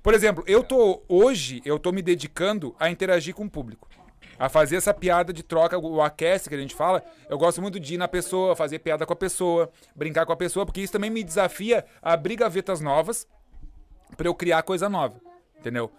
[0.00, 3.88] Por exemplo, eu tô hoje, eu tô me dedicando a interagir com o público.
[4.38, 7.02] A fazer essa piada de troca, o aquece que a gente fala.
[7.28, 10.36] Eu gosto muito de ir na pessoa, fazer piada com a pessoa, brincar com a
[10.36, 13.26] pessoa, porque isso também me desafia a abrir gavetas novas
[14.16, 15.20] pra eu criar coisa nova.
[15.58, 15.90] Entendeu?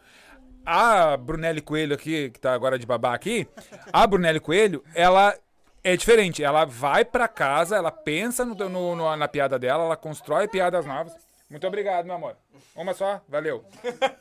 [0.65, 3.47] A Brunelli Coelho aqui, que tá agora de babá aqui,
[3.91, 5.35] a Brunelli Coelho, ela
[5.83, 6.43] é diferente.
[6.43, 10.85] Ela vai pra casa, ela pensa no, no- no- na piada dela, ela constrói piadas
[10.85, 11.13] novas.
[11.49, 12.35] Muito obrigado, meu amor.
[12.75, 13.65] Uma só, valeu.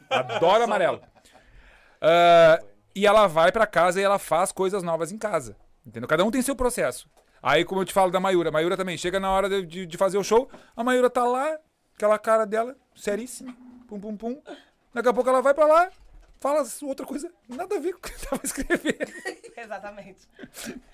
[0.09, 1.03] Adoro amarelo.
[2.01, 2.63] Ah,
[2.95, 5.57] e ela vai pra casa e ela faz coisas novas em casa.
[5.87, 6.09] Entendeu?
[6.09, 7.09] Cada um tem seu processo.
[7.43, 9.87] Aí, como eu te falo da Mayura, a Mayura também chega na hora de, de-
[9.87, 11.57] de fazer o show, a Mayura tá lá,
[11.95, 13.55] aquela cara dela, seríssima,
[13.89, 14.43] pum, pum, pum.
[14.93, 15.91] Daqui a pouco ela vai pra lá,
[16.39, 19.13] fala outra coisa, nada a ver com o que eu tava escrevendo.
[19.57, 20.29] Exatamente.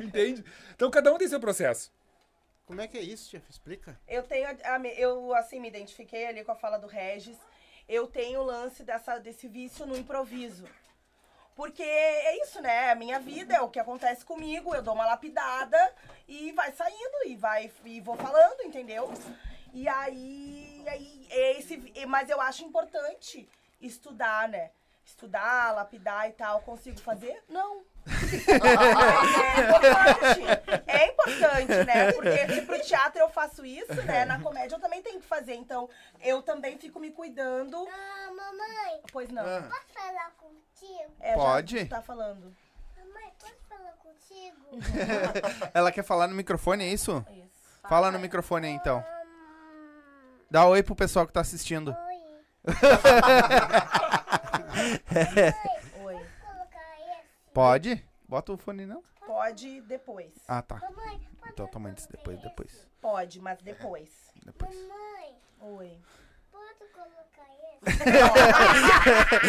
[0.00, 0.44] Entende?
[0.74, 1.92] Então cada um tem seu processo.
[2.64, 3.50] Como é que é isso, chefe?
[3.50, 4.00] Explica.
[4.08, 4.48] Eu tenho,
[4.96, 7.36] eu assim me identifiquei ali com a fala do Regis.
[7.86, 10.64] Eu tenho o lance dessa, desse vício no improviso.
[11.54, 12.90] Porque é isso, né?
[12.90, 15.94] A minha vida é o que acontece comigo, eu dou uma lapidada
[16.26, 19.12] e vai saindo e vai e vou falando, entendeu?
[19.74, 23.48] E aí, aí é esse, mas eu acho importante
[23.80, 24.70] estudar, né?
[25.04, 27.42] Estudar, lapidar e tal, consigo fazer?
[27.48, 27.82] Não.
[29.54, 30.86] É importante.
[30.86, 32.12] É importante, né?
[32.12, 34.24] Porque se pro teatro eu faço isso, né?
[34.24, 35.54] Na comédia eu também tenho que fazer.
[35.54, 35.88] Então,
[36.22, 37.76] eu também fico me cuidando.
[37.88, 39.44] Ah, mamãe, Pois não.
[39.44, 39.62] Ah.
[39.62, 41.12] posso falar contigo?
[41.20, 41.84] É, já Pode?
[41.86, 42.54] Tá falando.
[42.96, 44.66] Mamãe, posso falar contigo?
[45.72, 47.24] Ela quer falar no microfone, é isso?
[47.30, 47.64] Isso.
[47.88, 49.04] Fala no microfone aí, então.
[50.54, 51.88] Dá oi pro pessoal que tá assistindo.
[51.90, 52.14] oi.
[56.04, 56.14] Oi.
[56.14, 57.50] Posso colocar esse?
[57.52, 58.04] Pode?
[58.28, 59.02] Bota o fone, não?
[59.26, 60.32] Pode depois.
[60.46, 60.76] Ah, tá.
[60.76, 62.48] Mamãe, pode Então toma antes, depois, esse?
[62.48, 62.86] depois.
[63.00, 64.08] Pode, mas depois.
[64.46, 64.72] Depois.
[64.76, 65.98] Mamãe, Oi.
[66.52, 67.48] pode colocar
[67.82, 67.98] esse?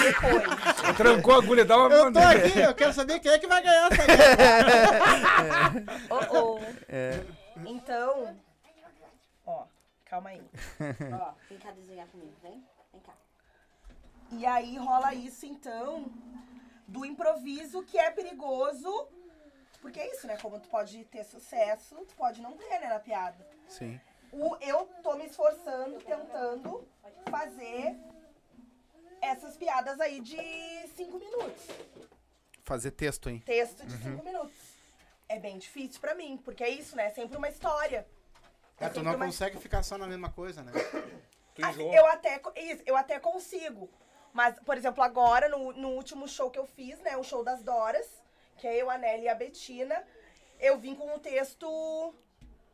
[0.01, 0.43] Depois.
[0.97, 1.93] Trancou a agulha, dá uma.
[1.93, 5.71] Eu tô aqui, eu quero saber quem é que vai ganhar essa guerra.
[6.09, 6.59] Oh, oh.
[6.89, 7.21] É.
[7.63, 8.35] Então.
[10.15, 10.41] Calma aí.
[11.21, 12.63] Ó, vem cá desenhar comigo, vem?
[12.93, 13.13] Vem cá.
[14.31, 16.05] E aí rola isso, então,
[16.87, 19.09] do improviso, que é perigoso.
[19.81, 20.37] Porque é isso, né?
[20.41, 23.45] Como tu pode ter sucesso, tu pode não ter, né, na piada.
[23.67, 23.99] Sim.
[24.31, 26.87] O, eu tô me esforçando, tentando
[27.29, 27.97] fazer
[29.21, 30.37] essas piadas aí de
[30.95, 31.67] cinco minutos.
[32.63, 33.43] Fazer texto, hein?
[33.45, 34.55] Texto de cinco minutos.
[35.27, 37.07] É bem difícil pra mim, porque é isso, né?
[37.07, 38.07] É sempre uma história.
[38.79, 40.71] É, tu não consegue ficar só na mesma coisa, né?
[41.63, 43.89] Assim, eu até, isso, eu até consigo.
[44.33, 47.15] Mas, por exemplo, agora, no, no último show que eu fiz, né?
[47.15, 48.05] O show das Doras,
[48.57, 50.03] que é eu, a Nelly e a Betina,
[50.59, 52.13] eu vim com o texto.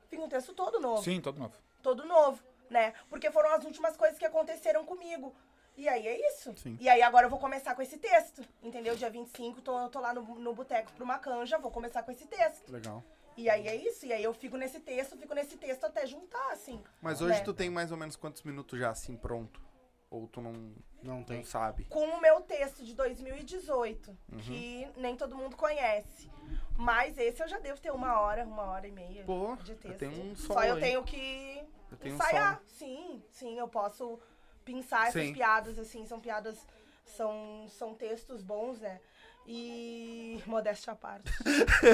[0.09, 1.03] Vim com o texto todo novo.
[1.03, 1.53] Sim, todo novo.
[1.83, 2.93] Todo novo, né?
[3.09, 5.35] Porque foram as últimas coisas que aconteceram comigo.
[5.77, 6.53] E aí é isso.
[6.57, 6.77] Sim.
[6.81, 8.43] E aí agora eu vou começar com esse texto.
[8.63, 8.95] Entendeu?
[8.95, 12.25] Dia 25, tô, tô lá no, no boteco pra uma canja, vou começar com esse
[12.25, 12.71] texto.
[12.71, 13.03] Legal.
[13.37, 14.05] E aí é isso.
[14.05, 16.81] E aí eu fico nesse texto, fico nesse texto até juntar, assim.
[17.01, 17.43] Mas hoje né?
[17.45, 19.61] tu tem mais ou menos quantos minutos já assim pronto?
[20.09, 21.37] Ou tu não, Não tem.
[21.37, 21.85] não sabe?
[21.85, 24.39] com o meu texto de 2018, Uhum.
[24.41, 26.29] que nem todo mundo conhece.
[26.77, 29.97] Mas esse eu já devo ter uma hora, uma hora e meia Pô, de texto.
[29.99, 30.81] tem um Só eu aí.
[30.81, 32.55] tenho que Eu tenho um ensaiar.
[32.55, 32.67] solo.
[32.67, 34.19] sim, sim, eu posso
[34.65, 35.33] pensar essas Sim.
[35.33, 36.67] piadas, assim, são piadas,
[37.05, 38.99] são, são textos bons, né?
[39.47, 41.29] E modéstia à parte.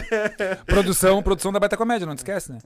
[0.66, 2.60] Produção, produção da Baita Comédia, não te esquece, né?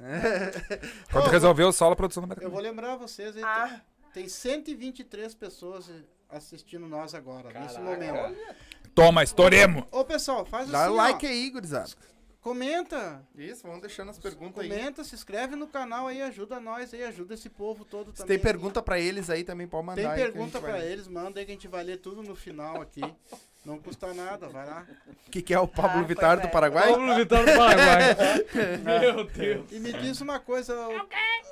[1.11, 2.71] Quando Ô, resolveu o solo, a produção da Baita Eu vou Comédia.
[2.71, 3.43] lembrar vocês aí.
[3.43, 3.79] Ah,
[4.13, 5.89] Tem 123 pessoas
[6.29, 7.81] assistindo nós agora, nesse Caraca.
[7.81, 8.37] momento.
[8.95, 9.85] Toma, estouremos!
[9.91, 11.89] Ô, pessoal, faz Dá assim, ó, like aí, gurizada.
[12.41, 13.23] comenta.
[13.35, 14.69] Isso, vamos deixando as perguntas aí.
[14.69, 18.35] Comenta, se inscreve no canal aí, ajuda nós aí, ajuda esse povo todo Se também.
[18.37, 20.01] tem pergunta pra eles aí, também pode mandar.
[20.01, 20.91] Tem pergunta ler.
[20.91, 23.01] eles, manda aí que a gente vai ler tudo no final aqui.
[23.63, 24.87] Não custa nada, vai lá.
[25.27, 26.49] O que, que é o Pablo Ah, Vittar do é.
[26.49, 26.91] Paraguai?
[26.91, 28.15] Pablo Vittar do Paraguai.
[28.83, 29.71] Meu Deus.
[29.71, 30.73] E me diz uma coisa,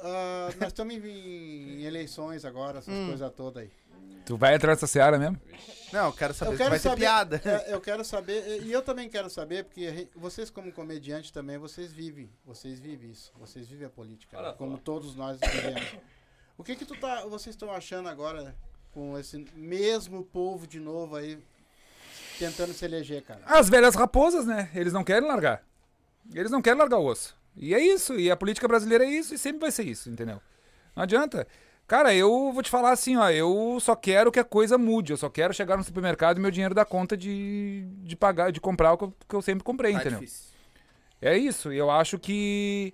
[0.02, 3.08] ah, nós estamos em, em eleições agora, essas Hum.
[3.10, 3.72] coisas todas aí.
[4.26, 5.40] Tu vai entrar nessa seara mesmo?
[5.94, 7.42] Não, eu quero saber Eu quero vai saber, piada.
[7.46, 11.92] é, eu quero saber, e eu também quero saber, porque vocês como comediante também, vocês
[11.92, 14.82] vivem, vocês vivem isso, vocês vivem a política, Olha como só.
[14.84, 15.96] todos nós vivemos.
[16.58, 18.56] O que que tu tá, vocês estão achando agora
[18.92, 21.40] com esse mesmo povo de novo aí
[22.40, 23.42] tentando se eleger, cara?
[23.46, 24.70] As velhas raposas, né?
[24.74, 25.62] Eles não querem largar.
[26.34, 27.36] Eles não querem largar o osso.
[27.56, 28.18] E é isso.
[28.18, 30.42] E a política brasileira é isso e sempre vai ser isso, entendeu?
[30.96, 31.46] Não adianta.
[31.88, 33.30] Cara, eu vou te falar assim, ó.
[33.30, 35.12] Eu só quero que a coisa mude.
[35.12, 38.62] Eu só quero chegar no supermercado e meu dinheiro dar conta de, de pagar, de
[38.62, 40.20] comprar o que eu, que eu sempre comprei, Tá entendeu?
[40.20, 40.50] difícil.
[41.22, 41.74] É isso.
[41.74, 42.94] E eu acho que.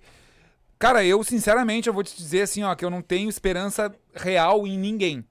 [0.78, 4.66] Cara, eu sinceramente eu vou te dizer assim, ó, que eu não tenho esperança real
[4.66, 5.24] em ninguém.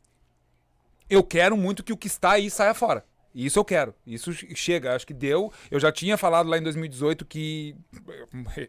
[1.10, 3.04] Eu quero muito que o que está aí saia fora.
[3.36, 3.94] Isso eu quero.
[4.07, 4.95] Isso chega.
[4.95, 5.52] Acho que deu.
[5.70, 7.76] Eu já tinha falado lá em 2018 que.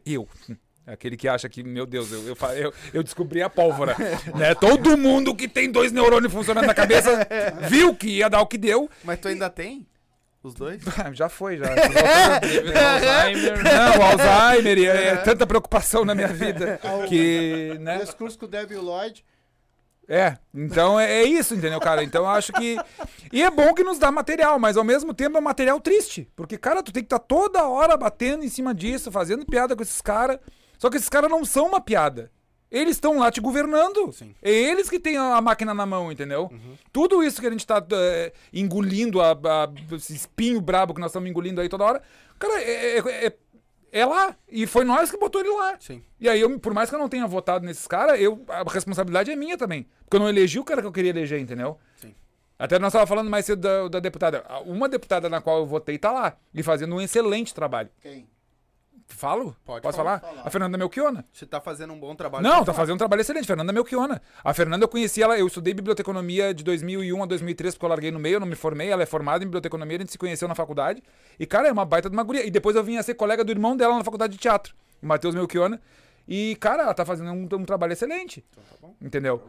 [0.05, 0.29] Eu.
[0.85, 3.97] Aquele que acha que, meu Deus, eu, eu, eu, eu descobri a pólvora.
[4.37, 4.55] né?
[4.55, 7.27] Todo mundo que tem dois neurônios funcionando na cabeça
[7.69, 8.91] viu que ia dar o que deu.
[9.05, 9.87] Mas tu ainda tem?
[10.43, 10.81] Os dois?
[11.13, 11.67] Já foi, já.
[11.69, 13.65] Alzheimer.
[13.65, 16.79] Não, o Alzheimer e é tanta preocupação na minha vida
[17.09, 17.99] que, né?
[17.99, 19.25] Discurso com o Debbie Lloyd.
[20.09, 22.03] É, então é, é isso, entendeu, cara?
[22.05, 22.77] Então eu acho que.
[23.33, 26.29] E é bom que nos dá material, mas ao mesmo tempo é material triste.
[26.37, 29.83] Porque, cara, tu tem que estar toda hora batendo em cima disso, fazendo piada com
[29.83, 30.39] esses caras.
[30.79, 32.31] Só que esses caras não são uma piada.
[32.71, 34.13] Eles estão lá te governando.
[34.43, 36.51] É eles que têm a máquina na mão, entendeu?
[36.93, 41.11] Tudo isso que a gente tá é, engolindo, a, a- esse espinho brabo que nós
[41.11, 42.03] estamos engolindo aí toda hora,
[42.39, 43.37] cara, é, é-
[43.93, 44.37] é- lá.
[44.49, 45.77] E foi nós que botou ele lá.
[45.81, 46.03] Sim.
[46.21, 49.31] E aí, eu, por mais que eu não tenha votado nesses caras, eu, a responsabilidade
[49.31, 49.87] é minha também.
[50.05, 51.79] Porque eu não elegi o cara que eu queria eleger, entendeu?
[51.97, 52.15] Sim.
[52.59, 54.45] Até nós estávamos falando mais cedo da, da deputada.
[54.65, 56.37] Uma deputada na qual eu votei tá lá.
[56.55, 57.91] E fazendo um excelente trabalho.
[58.01, 58.27] Quem?
[59.09, 59.57] Falo?
[59.65, 60.21] Pode Posso falar.
[60.21, 60.43] falar?
[60.45, 61.25] A Fernanda Melchiona.
[61.33, 62.43] Você tá fazendo um bom trabalho.
[62.43, 62.79] Não, tá falar.
[62.79, 63.47] fazendo um trabalho excelente.
[63.47, 64.21] Fernanda Melchiona.
[64.45, 68.11] A Fernanda eu conheci ela, eu estudei biblioteconomia de 2001 a 2003, porque eu larguei
[68.11, 68.91] no meio, eu não me formei.
[68.91, 71.03] Ela é formada em biblioteconomia, a gente se conheceu na faculdade.
[71.39, 72.45] E, cara, é uma baita de uma guria.
[72.45, 75.07] E depois eu vim a ser colega do irmão dela na faculdade de teatro, o
[75.07, 75.81] Matheus Melchiona.
[76.29, 78.45] E, cara, ela tá fazendo um, um trabalho excelente.
[79.01, 79.43] Entendeu?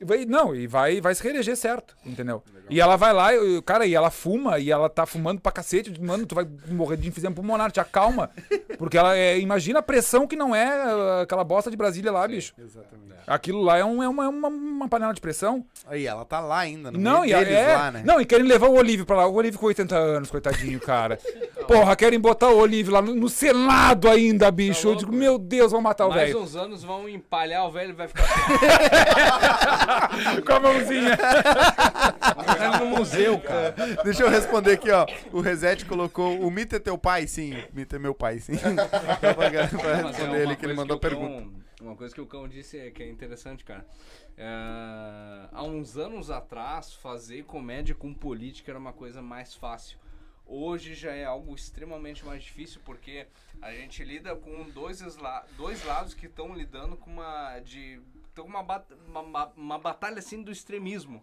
[0.00, 2.42] E vai- não, e vai, vai se reeleger certo, entendeu?
[2.70, 5.92] E ela vai lá, e, cara, e ela fuma, e ela tá fumando pra cacete.
[5.94, 8.30] eu Mano, tu vai morrer de enfisema pulmonar, te acalma.
[8.78, 9.38] Porque ela é.
[9.38, 12.54] Imagina a pressão que não é ah, aquela bosta de Brasília lá, bicho.
[12.56, 13.10] Exatamente.
[13.26, 15.64] Aquilo lá é, um- é uma, é uma, uma panela de pressão.
[15.86, 18.02] Aí, ela tá lá ainda, no Não, e deles é, lá, né?
[18.04, 19.26] não, e querem levar o Olívio pra lá.
[19.26, 21.18] O Olívio com 80 anos, coitadinho, cara.
[21.68, 24.86] Porra, querem botar o Olívio lá no, no Senado ainda, bicho.
[24.86, 26.40] Eu louco, digo, meu Deus, vão matar o Mais velho.
[26.40, 28.24] uns anos vão empalhar o velho e vai ficar
[30.46, 31.16] Com a mãozinha.
[31.16, 33.74] Tá no museu, cara.
[34.04, 35.06] Deixa eu responder aqui, ó.
[35.32, 37.26] O Reset colocou: o mito é teu pai?
[37.26, 38.54] Sim, o mito é meu pai, sim.
[39.20, 41.42] Pra, é responder uma ele que ele coisa mandou o pergunta.
[41.42, 43.86] Cão- uma coisa que o Cão disse é que é interessante, cara.
[44.36, 49.98] É, há uns anos atrás, fazer comédia com política era uma coisa mais fácil.
[50.46, 53.26] Hoje já é algo extremamente mais difícil porque
[53.62, 55.00] a gente lida com dois,
[55.56, 58.00] dois lados que estão lidando com uma de
[58.40, 61.22] tão uma, bat- uma, uma- uma batalha assim do extremismo.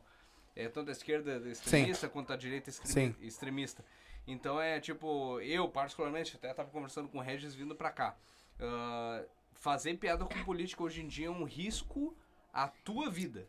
[0.56, 3.26] É, tanto a esquerda extremista quanto a direita extremi- Sim.
[3.26, 3.86] extremista.
[4.26, 8.18] Então é tipo, eu particularmente até tava conversando com o Regis vindo pra cá.
[8.60, 9.24] Ah,
[9.54, 12.16] fazer piada com política hoje em dia é um risco
[12.52, 13.48] à tua vida.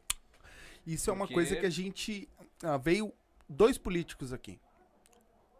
[0.86, 2.28] Isso é uma Porque- coisa que a gente.
[2.62, 3.12] ah, veio
[3.48, 4.60] dois políticos aqui.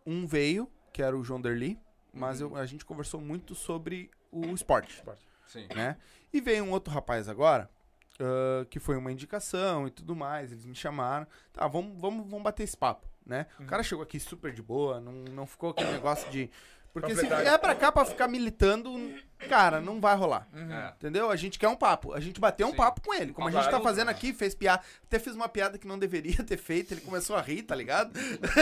[0.07, 1.79] Um veio, que era o João Derli,
[2.13, 2.51] mas Uhum.
[2.51, 5.03] eu- a gente conversou muito sobre o esporte,
[5.47, 5.67] Sim.
[5.75, 5.97] né?
[6.33, 7.71] E veio um outro rapaz agora,
[8.21, 11.27] ah, que foi uma indicação e tudo mais, eles me chamaram.
[11.53, 13.47] Tá, vamos, vamos, vamos bater esse papo, né?
[13.61, 16.51] O cara chegou aqui super de boa, não, não ficou aquele negócio de.
[16.93, 18.91] Porque se vier pra cá pra ficar militando,
[19.49, 20.49] cara, não vai rolar.
[20.55, 20.89] É.
[20.97, 21.31] Entendeu?
[21.31, 22.13] A gente quer um papo.
[22.13, 22.77] A gente bateu um Sim.
[22.77, 23.33] papo com ele.
[23.33, 24.83] Como a gente tá fazendo aqui, fez piada.
[25.05, 26.95] Até fiz uma piada que não deveria ter feito.
[26.95, 28.11] Ele começou a rir, tá ligado?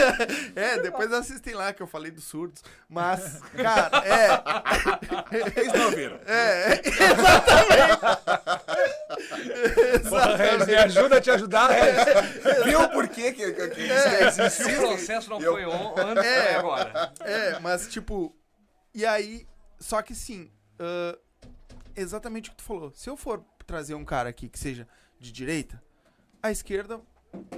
[0.55, 2.63] é, depois assistem lá que eu falei dos surdos.
[2.87, 4.43] Mas, cara, é.
[5.59, 6.19] Eles não viram.
[6.27, 6.81] É,
[10.65, 12.63] Me ajuda a te ajudar, Regis.
[12.65, 14.27] Viu por quê que, que, que É.
[14.27, 14.79] isso Se o existe?
[14.87, 16.51] processo não Eu- foi on, antes, É.
[16.51, 17.13] é agora.
[17.21, 18.35] é, mas tipo.
[18.93, 19.45] E aí.
[19.79, 20.51] Só que sim.
[20.79, 21.17] ah,
[21.95, 22.91] exatamente o que tu falou.
[22.95, 24.87] Se eu for trazer um cara aqui que seja
[25.19, 25.81] de direita,
[26.41, 26.99] a esquerda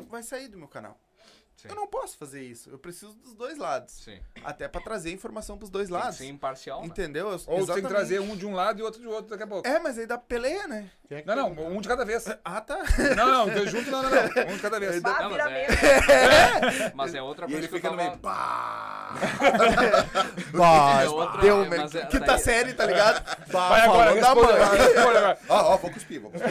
[0.09, 0.97] vai sair do meu canal.
[1.61, 1.67] Sim.
[1.69, 2.69] Eu não posso fazer isso.
[2.69, 3.93] Eu preciso dos dois lados.
[4.03, 4.17] Sim.
[4.43, 6.17] Até pra trazer informação pros dois Tem que lados.
[6.17, 6.87] ser imparcial, né?
[6.87, 7.27] Entendeu?
[7.31, 9.43] Eu- Ou você tem que trazer um de um lado e outro de outro daqui
[9.43, 9.67] a pouco.
[9.67, 10.89] É, mas aí dá peleia, né?
[11.09, 11.77] É que Não, não, perguntou?
[11.77, 12.25] um de cada vez.
[12.45, 12.77] Ah, tá.
[13.17, 14.19] Não, não, junto não, não, não.
[14.19, 15.01] Um de cada vez.
[15.01, 16.91] Bah, Não, mas é- mesmo.
[16.95, 18.17] Mas é outra E coisa ele que eu fica no meio.
[18.19, 19.15] Pá!
[20.53, 23.23] Bah, É outra- deu, é, mas é- quinta daí- série, tá ligado?
[23.51, 24.67] Bah, Vai agora, falou da responde, mãe.
[24.67, 25.39] vai, responde agora.
[25.49, 26.49] Ó, ó, vou cuspir, vou cuspir.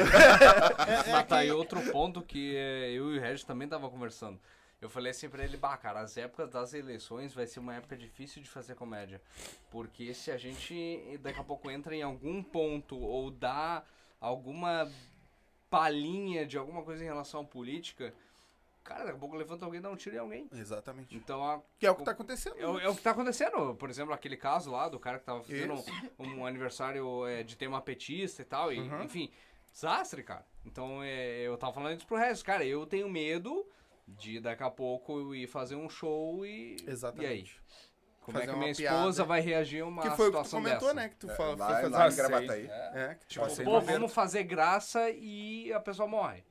[1.10, 4.38] Mas tá aí outro ponto que eh, eu e o Regis também tava conversando.
[4.80, 7.96] Eu falei assim pra ele, bah, cara, as épocas das eleições vai ser uma época
[7.96, 9.20] difícil de fazer comédia.
[9.70, 13.82] Porque se a gente daqui a pouco entra em algum ponto ou dá
[14.20, 14.88] alguma
[15.70, 18.14] palhinha de alguma coisa em relação à política,
[18.84, 20.48] cara, daqui a pouco levanta alguém e dá um tiro em alguém.
[20.52, 21.14] Exatamente.
[21.16, 22.56] Então a, Que é o que tá acontecendo.
[22.58, 23.74] é, o- é o que tá acontecendo.
[23.74, 25.74] Por exemplo, aquele caso lá do cara que tava fazendo
[26.18, 28.72] um, um aniversário é, de tema petista e tal.
[28.72, 29.02] E, Uhum.
[29.02, 29.30] Enfim,
[29.72, 30.46] desastre, cara.
[30.64, 32.44] Então é, eu tava falando isso pro resto.
[32.44, 33.66] Cara, eu tenho medo
[34.16, 36.76] de daqui a pouco eu ir fazer um show e.
[36.86, 37.26] Exatamente.
[37.26, 37.68] E aí?
[38.20, 38.96] Como é fazer que uma minha piada.
[38.98, 40.94] esposa vai reagir a uma Que foi o que tu situação comentou, dessa?
[40.94, 41.08] né?
[41.08, 41.88] Que tu É, Lá, foi fazer.
[41.88, 42.24] lá em Ah, sei.
[42.28, 42.66] Gravataí.
[42.70, 46.44] É, que Tipo assim, Pô, vamos fazer graça e a pessoa morre.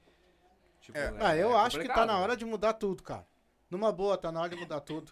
[0.81, 1.13] Tipo, É.
[1.19, 3.27] Ah, eu é acho que tá na hora de mudar tudo, cara.
[3.69, 5.11] Numa boa, tá na hora de mudar tudo.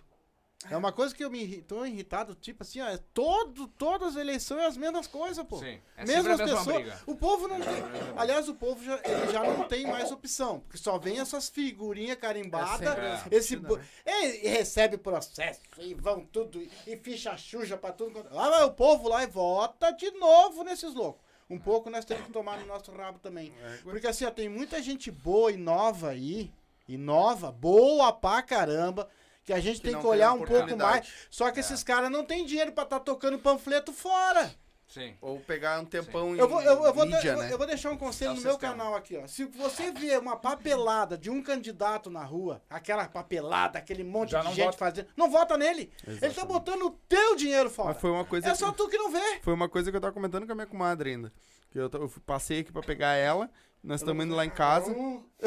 [0.70, 4.10] É uma coisa que eu me irri- tô irritado, tipo assim, ó, é todo, todas
[4.10, 5.58] as eleições é as mesmas coisas, pô.
[5.60, 6.76] Sim, é Mesmo sempre a as mesma pessoas.
[6.76, 7.00] briga.
[7.06, 7.74] O povo não tem.
[8.18, 10.60] Aliás, o povo já, ele já não tem mais opção.
[10.62, 12.82] Porque só vem essas figurinhas carimbadas.
[12.82, 13.38] É É.
[13.38, 13.86] esse bo- né?
[14.06, 16.62] e, e recebe processo e vão tudo.
[16.88, 18.26] E, ficha xuxa pra tudo.
[18.32, 21.24] Lá vai o povo lá e vota de novo nesses loucos.
[21.48, 23.54] Um pouco nós temos que tomar no nosso rabo também.
[23.64, 26.52] É, Porque assim, ó, tem muita gente boa e nova aí.
[26.88, 29.08] E nova, boa pra caramba.
[29.46, 31.08] Que a gente Que tem que olhar tem um pouco mais.
[31.30, 34.52] Só que esses caras não têm dinheiro pra estar tocando panfleto fora.
[34.88, 35.16] Sim.
[35.20, 37.52] Ou pegar um tempão em Eu vou, eu, eu vou, mídia, eu, né?
[37.52, 39.26] eu vou deixar um conselho É o no meu canal aqui, ó.
[39.28, 44.42] Se você vê uma papelada de um candidato na rua, aquela papelada, aquele monte Já
[44.42, 44.78] de gente vota.
[44.78, 45.92] fazendo, não vota nele.
[46.06, 47.90] Ele tá botando o teu dinheiro fora.
[47.90, 49.40] Mas foi uma coisa É que- só tu que não vê.
[49.42, 51.34] Foi uma coisa que eu tava comentando com a minha comadre ainda.
[51.72, 53.50] Que eu, eu passei aqui pra pegar ela.
[53.86, 54.94] Nós estamos indo lá em casa.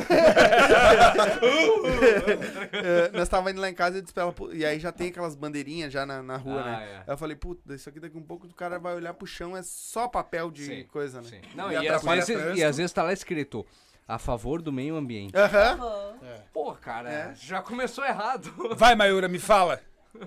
[2.72, 5.08] É, nós tava indo lá em casa e disse pra ela, e aí já tem
[5.08, 6.88] aquelas bandeirinhas já na, na rua, Ah, né?
[6.92, 6.96] é.
[6.98, 9.56] Aí eu falei, puta, isso aqui daqui um pouco o cara vai olhar pro chão,
[9.56, 11.28] é só papel de Sim, coisa, né?
[11.28, 11.40] Sim.
[11.54, 13.66] Não, E e, às vezes, e às vezes tá lá escrito
[14.06, 15.36] a favor do meio ambiente.
[15.36, 16.16] Aham.
[16.52, 17.34] Pô, cara, É.
[17.34, 18.52] já começou errado.
[18.76, 19.80] Vai, Mayura, me fala.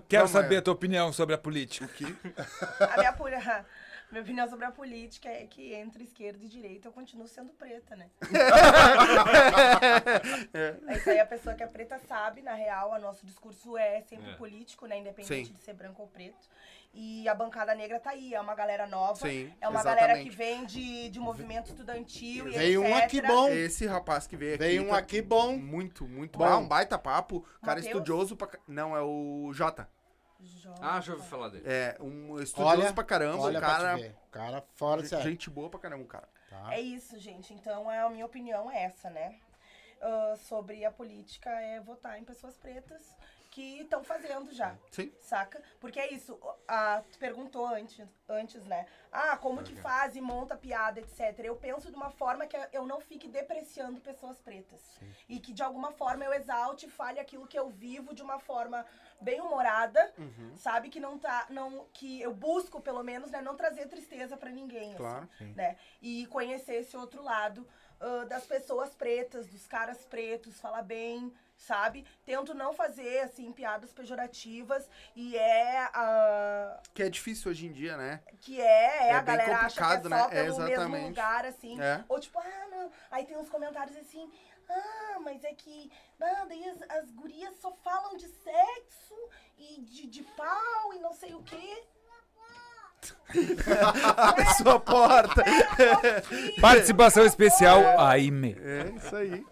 [0.08, 0.60] Quero Vamos, saber Mayura.
[0.60, 1.90] a tua opinião sobre a política.
[2.94, 3.36] A minha, poli-
[4.12, 7.96] minha opinião sobre a política é que entre esquerda e direita eu continuo sendo preta,
[7.96, 8.10] né?
[10.96, 14.32] Isso aí a pessoa que é preta sabe, na real, o nosso discurso é sempre
[14.32, 14.36] É.
[14.36, 14.98] político, né?
[14.98, 15.54] Independente Sim.
[15.54, 16.50] de ser branco ou preto.
[16.94, 19.16] E a bancada negra tá aí, é uma galera nova.
[19.26, 20.36] Sim, é uma galera que exatamente.
[20.36, 23.48] vem de, de movimento estudantil e Veio um aqui bom.
[23.48, 24.64] Esse rapaz que veio aqui.
[24.64, 25.56] Veio um tá aqui bom.
[25.58, 26.46] Muito, muito Bom.
[26.50, 26.62] bom.
[26.64, 27.42] um baita papo.
[27.62, 27.86] Cara Mateus?
[27.86, 28.50] estudioso pra.
[28.68, 29.88] Não, é o Jota.
[30.42, 30.80] Jovem.
[30.82, 31.64] Ah, já ouvi falar dele.
[31.68, 33.44] É um estudioso Olha, pra caramba.
[33.44, 33.96] olha um pra te cara.
[33.96, 34.16] ver.
[34.32, 35.24] Cara fora de série.
[35.24, 36.28] Gente boa pra caramba, um cara.
[36.50, 36.74] Tá?
[36.74, 37.54] É isso, gente.
[37.54, 39.40] Então, é a minha opinião é essa, né?
[40.02, 43.16] Ah, sobre a política é votar em pessoas pretas
[43.52, 44.76] que estão fazendo já.
[44.90, 45.12] Sim.
[45.20, 45.62] Saca?
[45.80, 46.40] Porque é isso.
[46.68, 48.86] A, tu perguntou antes, antes, né?
[49.12, 51.38] Ah, como que faz e monta piada, etc.
[51.44, 54.82] Eu penso de uma forma que eu não fique depreciando pessoas pretas.
[55.28, 58.40] E que de alguma forma eu exalte e fale aquilo que eu vivo de uma
[58.40, 58.86] forma
[59.20, 60.56] bem humorada, Uhum.
[60.56, 60.90] sabe?
[60.90, 61.46] Que não tá.
[61.50, 64.90] Não, que eu busco, pelo menos, né, não trazer tristeza pra ninguém.
[64.94, 65.30] assim Claro.
[65.56, 65.76] né?
[66.02, 67.68] E conhecer esse outro lado
[68.00, 72.06] ah, das pessoas pretas, dos caras pretos, falar bem, sabe?
[72.26, 76.82] Tento não fazer, assim, piadas pejorativas e é a...
[76.94, 78.22] Que é difícil hoje em dia, né?
[78.40, 80.22] Que é, é, É a galera acha que é só né?
[80.24, 81.08] É, pelo mesmo exatamente.
[81.10, 81.82] lugar, assim.
[81.82, 82.04] É.
[82.10, 82.92] Ou tipo, ah, não.
[83.12, 84.32] Aí tem uns comentários assim,
[84.70, 89.16] ah, mas é que, ah, daí as, as gurias só falam de sexo
[89.58, 91.84] e de, de pau e não sei o quê.
[94.18, 95.44] Abre sua porta.
[96.60, 98.56] Participação especial, Aime.
[98.60, 99.46] É isso aí.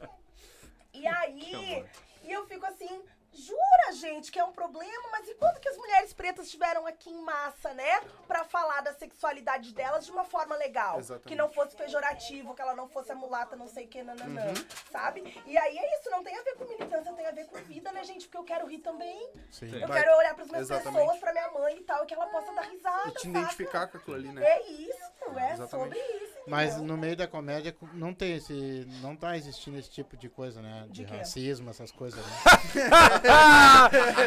[1.00, 1.86] E aí,
[2.24, 3.02] e eu fico assim,
[3.50, 7.10] jura, gente, que é um problema, mas e quando que as mulheres pretas estiveram aqui
[7.10, 8.02] em massa, né?
[8.28, 11.00] Pra falar da sexualidade delas de uma forma legal.
[11.00, 11.28] Exatamente.
[11.28, 14.48] Que não fosse pejorativo, que ela não fosse a mulata, não sei o que, nananã.
[14.48, 14.66] Uhum.
[14.92, 15.42] Sabe?
[15.46, 17.92] E aí é isso, não tem a ver com militância, tem a ver com vida,
[17.92, 18.26] né, gente?
[18.26, 19.30] Porque eu quero rir também.
[19.52, 19.74] Sim.
[19.80, 20.02] Eu Vai.
[20.02, 21.00] quero olhar pras minhas Exatamente.
[21.00, 23.10] pessoas, pra minha mãe e tal, e que ela possa dar risada.
[23.10, 23.40] E te saca?
[23.40, 24.46] identificar com aquilo ali, né?
[24.46, 25.70] É isso, é Exatamente.
[25.70, 26.40] sobre isso.
[26.48, 28.86] Mas no meio da comédia não tem esse.
[29.02, 30.86] Não tá existindo esse tipo de coisa, né?
[30.90, 32.34] De, De racismo, essas coisas, né?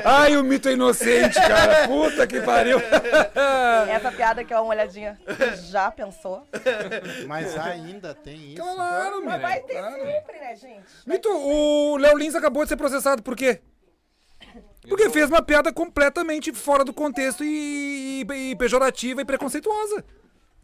[0.04, 1.86] Ai, o mito é inocente, cara.
[1.88, 2.78] Puta que pariu.
[3.90, 5.18] Essa piada que é uma olhadinha.
[5.70, 6.46] Já pensou?
[7.26, 8.62] Mas ainda tem isso.
[8.62, 9.94] Claro, Mas vai ter Claro.
[10.02, 10.84] sempre, né, gente?
[11.06, 13.60] Mito, o Léo Lins acabou de ser processado por quê?
[14.88, 20.04] Porque fez uma piada completamente fora do contexto e, e- e pejorativa e preconceituosa.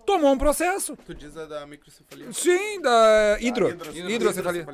[0.04, 0.96] Tomou um processo.
[1.06, 2.32] Tu diz a da microcefalia.
[2.32, 3.68] Sim, da hidro.
[3.70, 4.66] hidro- hidrocefalia.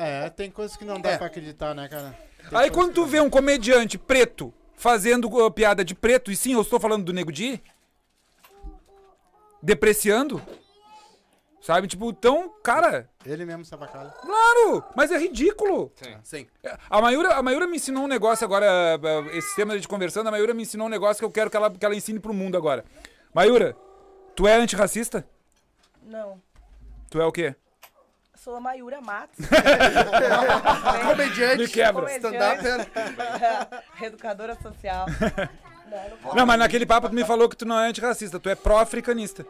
[0.00, 1.18] É, tem coisas que não dá É.
[1.18, 2.16] pra acreditar, né, cara?
[2.48, 6.36] Tem Aí quando tu que- vê um comediante preto fazendo uh, piada de preto, e
[6.36, 7.60] sim, eu estou falando do Nego Di,
[9.62, 10.40] depreciando,
[11.60, 11.88] sabe?
[11.88, 14.10] Tipo, então, cara, Ele mesmo se abacalha.
[14.10, 15.92] claro, mas é ridículo.
[16.22, 16.46] Sim.
[16.88, 20.30] A Mayura, a Mayura me ensinou um negócio agora, eh, esse tema de conversando, a
[20.30, 22.56] Mayura me ensinou um negócio que eu quero que ela, que ela ensine pro mundo
[22.56, 22.84] agora.
[23.34, 23.76] Mayura,
[24.36, 25.26] tu é antirracista?
[26.02, 26.40] Não.
[27.10, 27.54] Tu é o quê?
[28.38, 29.44] Sou a Mayura Matos.
[31.06, 31.58] Comediante.
[31.58, 32.10] Me quebra.
[32.16, 32.62] Stand-up.
[34.00, 35.06] Educadora social.
[35.86, 38.48] Não, não Não, mas naquele papo tu me falou que tu não é antirracista, tu
[38.48, 39.44] é pró-africanista.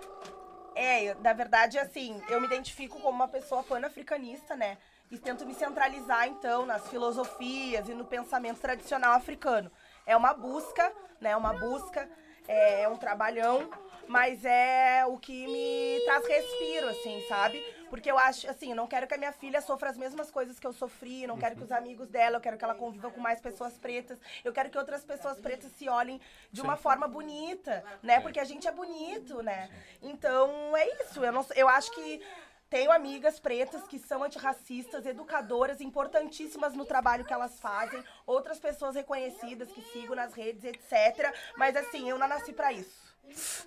[0.74, 4.78] É, na verdade, assim, eu me identifico como uma pessoa pan-africanista, né?
[5.10, 9.70] E tento me centralizar, então, nas filosofias e no pensamento tradicional africano.
[10.06, 11.36] é uma busca, né?
[11.36, 12.08] Uma busca,
[12.46, 13.68] é um trabalhão,
[14.06, 17.62] mas é o que me traz respiro, assim, sabe?
[17.88, 20.66] Porque eu acho, assim, não quero que a minha filha sofra as mesmas coisas que
[20.66, 23.40] eu sofri, não quero que os amigos dela, eu quero que ela conviva com mais
[23.40, 26.20] pessoas pretas, eu quero que outras pessoas pretas se olhem
[26.52, 28.20] de uma forma bonita, né?
[28.20, 29.70] Porque a gente é bonito, né?
[30.02, 31.24] Então, é isso.
[31.24, 32.22] Eu, não, eu acho que
[32.70, 38.94] tenho amigas pretas que são antirracistas, educadoras, importantíssimas no trabalho que elas fazem, outras pessoas
[38.94, 41.34] reconhecidas que sigo nas redes, etc.
[41.56, 43.08] Mas assim, eu não nasci pra isso.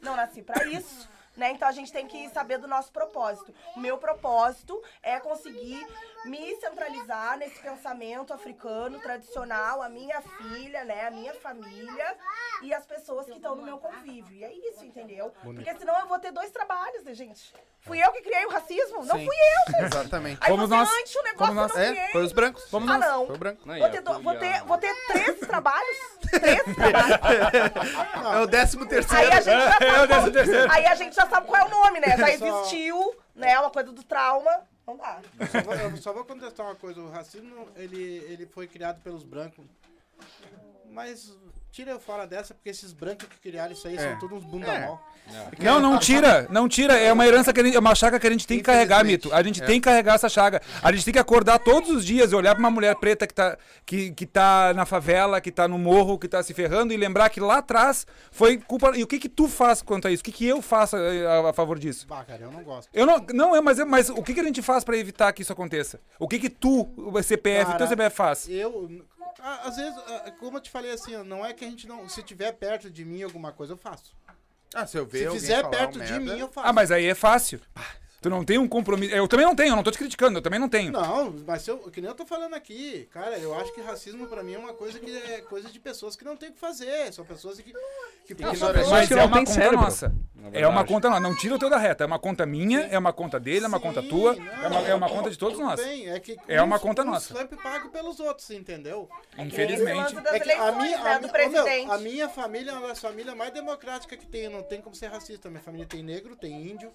[0.01, 1.09] Não nasci pra isso.
[1.35, 1.51] Né?
[1.51, 3.53] Então a gente tem que saber do nosso propósito.
[3.75, 5.85] O meu propósito é conseguir
[6.25, 12.15] me centralizar nesse pensamento africano tradicional, a minha filha, né, a minha família
[12.61, 14.35] e as pessoas que estão no meu convívio.
[14.35, 15.33] E é isso, entendeu?
[15.41, 17.51] Porque senão eu vou ter dois trabalhos, né, gente?
[17.79, 19.03] Fui eu que criei o racismo?
[19.03, 19.25] Não Sim.
[19.25, 19.95] fui eu, gente.
[19.95, 20.37] Exatamente.
[20.41, 20.89] Aí Fomos você nós.
[20.99, 21.73] antes o negócio Fomos nós.
[21.73, 22.11] não É, criei.
[22.11, 22.69] foi os brancos.
[22.69, 23.25] Fomos Ah, não.
[23.25, 23.61] Foi o branco.
[23.65, 25.97] Não, Vou ter, do- vou, ter, vou ter 13 trabalhos?
[26.29, 28.35] 13 trabalhos.
[28.35, 29.25] É o décimo terceiro.
[29.25, 30.71] Aí a gente já É o décimo terceiro.
[30.71, 32.17] aí a gente já sabe qual é o nome, né?
[32.17, 33.59] Já existiu, né?
[33.59, 34.67] Uma coisa do trauma.
[34.85, 35.21] Não dá.
[35.51, 36.99] Só vou, eu só vou contestar uma coisa.
[37.01, 39.65] O racismo, ele, ele foi criado pelos brancos.
[40.89, 41.33] Mas
[41.71, 43.99] tira eu fora dessa, porque esses brancos que criaram isso aí É.
[44.09, 44.85] são todos uns bunda É.
[44.85, 45.01] mal.
[45.59, 46.97] Não, não tira, não tira.
[46.97, 49.03] É uma herança que a gente, é uma chaga que a gente tem que carregar,
[49.05, 49.33] Mito.
[49.33, 49.65] A gente é.
[49.65, 50.61] tem que carregar essa chaga.
[50.83, 53.33] A gente tem que acordar todos os dias e olhar pra uma mulher preta que
[53.33, 56.97] tá, que, que tá na favela, que tá no morro, que tá se ferrando e
[56.97, 58.91] lembrar que lá atrás foi culpa.
[58.97, 60.21] E o que que tu faz quanto a isso?
[60.21, 62.07] O que que eu faço eh, a, a favor disso?
[62.07, 62.89] Bah, cara, eu não gosto.
[62.93, 65.31] Eu não, não é, mas, é- mas o que, que a gente faz pra evitar
[65.31, 65.99] que isso aconteça?
[66.19, 68.49] O que que tu, o CPF, o teu Cara, CPF faz?
[68.49, 69.95] Eu, a- às vezes,
[70.39, 72.07] como eu te falei assim, não é que a gente não.
[72.09, 74.13] Se tiver perto de mim alguma coisa, eu faço.
[74.73, 76.67] Ah, se eu ver Se fizer perto de merda- mim, eu faço.
[76.67, 77.59] Ah, mas aí é fácil.
[78.21, 79.15] Tu não tem um compromisso.
[79.15, 80.91] Eu também não tenho, eu não tô te criticando, eu também não tenho.
[80.91, 84.43] Não, mas eu, que nem eu tô falando aqui, cara, eu acho que racismo pra
[84.43, 87.11] mim é uma coisa que é coisa de pessoas que não tem o que fazer.
[87.11, 87.73] São pessoas que.
[88.27, 90.13] que Não, são pessoas Mas que é não uma tem conta cérebro, nossa.
[90.53, 91.19] É uma conta nossa.
[91.21, 92.03] Não tira o teu da reta.
[92.03, 94.67] É uma conta minha, é uma conta dele, é uma Sim, conta tua, não, é
[94.67, 95.83] uma, é uma conta de todos nós.
[95.83, 97.33] bem, é, que É uma conta nossa.
[97.35, 99.09] sempre pago pelos outros, entendeu?
[99.35, 99.97] Infelizmente.
[99.97, 101.85] Lance das É que a minha, né, a, do mi- ô, presidente.
[101.87, 104.47] meu, a minha família é uma das famílias mais democráticas que tem.
[104.47, 105.49] Não tem como ser racista.
[105.49, 106.91] Minha família tem negro, tem índio,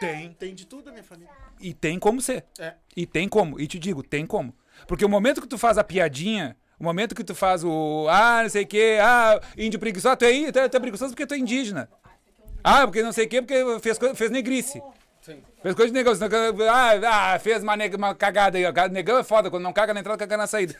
[0.00, 0.32] Tem.
[0.34, 1.32] tem de tudo a minha família.
[1.60, 2.44] E tem como ser.
[2.58, 2.74] É.
[2.96, 3.58] E tem como.
[3.60, 4.54] E te digo, tem como.
[4.86, 8.06] Porque o momento que tu faz a piadinha, o momento que tu faz o.
[8.10, 11.12] Ah, não sei o quê, ah, índio preguiçoso, tu é, tu é, tu é preguiçoso
[11.12, 11.88] porque tu é indígena.
[12.62, 14.82] Ah, porque não sei o quê, porque fez, fez negrice.
[15.62, 16.12] Fez coisa de negão.
[16.70, 18.64] Ah, ah, fez uma, neg- uma cagada aí.
[18.66, 18.72] ó.
[18.90, 20.74] Negão é foda, quando não caga na entrada, caga na saída.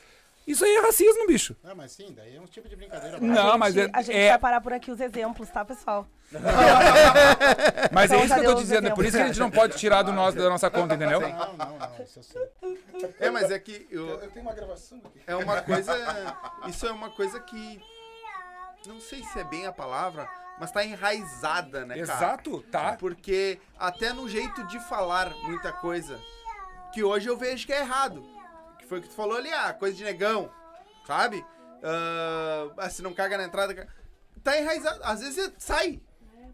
[0.46, 1.56] Isso aí é racismo, bicho.
[1.64, 3.18] Ah, mas sim, daí é um tipo de brincadeira.
[3.18, 6.06] Não, mas é, a gente é- vai parar por aqui os exemplos, tá, pessoal?
[7.92, 8.88] mas é isso que eu tô dizendo.
[8.88, 11.20] É por isso que a gente não pode tirar do nosso, da nossa conta, entendeu?
[11.20, 13.12] Não, não, não, isso eu sei.
[13.20, 15.20] É, mas é que eu, Eu tenho uma gravação aqui.
[15.26, 16.36] é uma coisa.
[16.68, 17.80] Isso é uma coisa que.
[18.86, 20.28] Não sei se é bem a palavra,
[20.58, 22.02] mas tá enraizada, né, cara?
[22.02, 22.96] Exato, tá?
[22.98, 26.20] Porque até no jeito de falar muita coisa,
[26.92, 28.22] que hoje eu vejo que é errado.
[28.78, 30.50] Que foi o que tu falou ali, ah, coisa de negão,
[31.06, 31.44] sabe?
[32.76, 33.86] Ah, se não caga na entrada.
[34.42, 35.00] Tá enraizado.
[35.02, 36.00] Às vezes sai.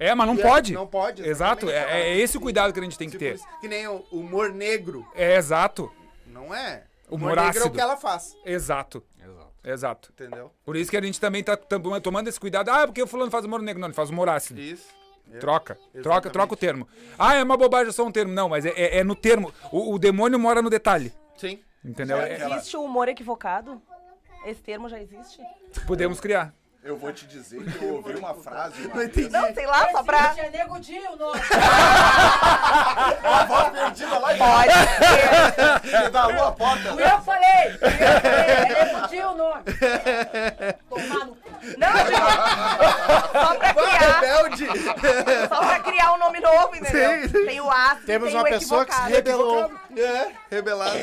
[0.01, 0.73] É, mas não E é- pode.
[0.73, 1.23] Não pode.
[1.23, 3.61] Exato, é, é esse o cuidado que a gente tem que Tipo ter.
[3.61, 5.07] Que nem o humor negro.
[5.15, 5.93] É exato,
[6.27, 6.85] Não é.
[7.11, 8.35] Humor negro é o que ela faz.
[8.47, 9.51] exato, Exato.
[9.63, 10.11] exato.
[10.13, 10.51] Entendeu?
[10.65, 12.71] Por isso que a gente também tá tomando esse cuidado.
[12.71, 13.81] Ah, porque o fulano faz humor negro.
[13.81, 14.59] Não, ele faz humor ácido.
[14.61, 14.89] Isso.
[15.33, 15.39] É.
[15.39, 16.33] Troca, troca, Exatamente.
[16.33, 16.89] troca o termo.
[17.19, 18.33] Ah, é uma bobagem só um termo.
[18.33, 19.53] Não, mas é, é- é no termo.
[19.71, 21.13] O, o demônio mora no detalhe.
[21.37, 21.61] Sim.
[21.85, 22.17] Entendeu?
[22.17, 23.81] Já É- existe o humor equivocado?
[24.47, 25.41] Esse termo já existe?
[25.87, 26.55] podemos criar.
[26.83, 29.29] Eu vou te dizer que eu ouvi uma frase uma Não vez, entendi.
[29.29, 30.35] Não, sei lá, só pra...
[30.39, 31.33] É nego Dio, não.
[33.21, 35.99] uma voz perdida lá Pode ser.
[35.99, 36.89] embaixo da lua porta.
[36.89, 37.07] Eu falei.
[37.13, 37.51] Eu falei.
[37.83, 38.69] É
[39.11, 39.65] nego o nome.
[40.89, 41.51] Tomar no cu.
[41.77, 42.17] Não, gente,
[43.33, 44.67] só pra criar, Rebelde!
[45.49, 47.29] só pra criar um nome novo, entendeu?
[47.29, 47.45] Sim.
[47.45, 49.71] Tem o ácido, Temos tem uma o pessoa que se rebelou.
[49.97, 50.97] É, rebelado.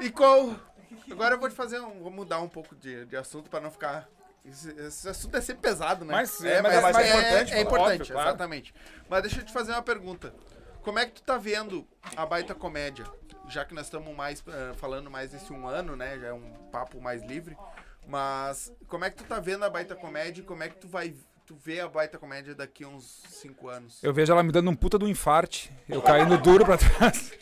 [0.00, 0.50] E qual.
[1.10, 2.02] Agora eu vou te fazer um.
[2.02, 4.06] Vou mudar um pouco de, de assunto pra não ficar.
[4.44, 6.12] Esse, esse assunto é sempre pesado, né?
[6.12, 8.28] Mas- é, mas é mais importante, É, pô, importante, óbvio, claro.
[8.28, 8.74] exatamente.
[9.08, 10.34] Mas deixa eu te fazer uma pergunta.
[10.82, 13.04] Como é que tu tá vendo a baita comédia?
[13.48, 16.18] Já que nós estamos mais eh, falando mais desse um ano, né?
[16.18, 17.56] Já é um papo mais livre.
[18.06, 20.88] Mas como é que tu tá vendo a baita comédia e como é que tu
[20.88, 21.14] vai.
[21.46, 24.02] Tu vê a baita comédia daqui a uns cinco anos?
[24.02, 25.70] Eu vejo ela me dando um puta do infarte.
[25.86, 27.32] Eu caindo duro pra trás.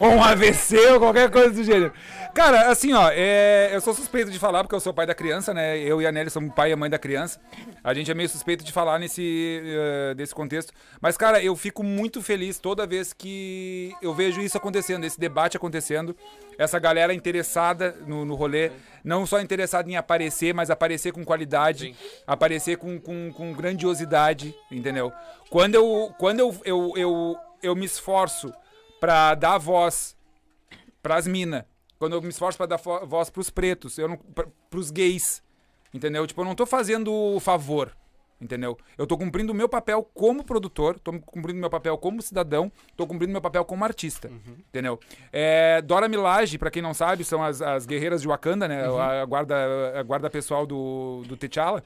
[0.00, 1.92] ou um AVC ou qualquer coisa do gênero.
[2.34, 5.52] Cara, assim, ó, é, eu sou suspeito de falar porque eu sou pai da criança,
[5.52, 5.78] né?
[5.78, 7.38] Eu e a Nelly somos pai e mãe da criança.
[7.84, 10.72] A gente é meio suspeito de falar nesse eh, desse contexto.
[11.02, 15.54] Mas, cara, eu fico muito feliz toda vez que eu vejo isso acontecendo, esse debate
[15.54, 16.16] acontecendo.
[16.60, 18.70] Essa galera interessada no, no rolê,
[19.02, 21.96] não só interessada em aparecer, mas aparecer com qualidade,
[22.26, 25.10] aparecer com, com, com grandiosidade, entendeu?
[25.48, 28.52] Quando eu, quando eu, eu, eu, eu me esforço
[29.00, 30.14] pra dar voz
[31.02, 31.64] pras minas,
[31.98, 35.42] quando eu me esforço pra dar voz pros pretos, eu não, pra, pros gays,
[35.94, 36.26] entendeu?
[36.26, 37.96] Tipo, eu não tô fazendo favor,
[38.40, 38.76] entendeu?
[38.96, 42.72] Eu tô cumprindo o meu papel como produtor, tô cumprindo o meu papel como cidadão,
[42.96, 44.30] tô cumprindo o meu papel como artista,
[44.68, 44.98] entendeu?
[45.32, 48.84] É, Dora Milaje, pra quem não sabe, são as, as guerreiras de Wakanda, né?
[48.86, 51.82] A, guarda, a guarda pessoal do, do T'Challa.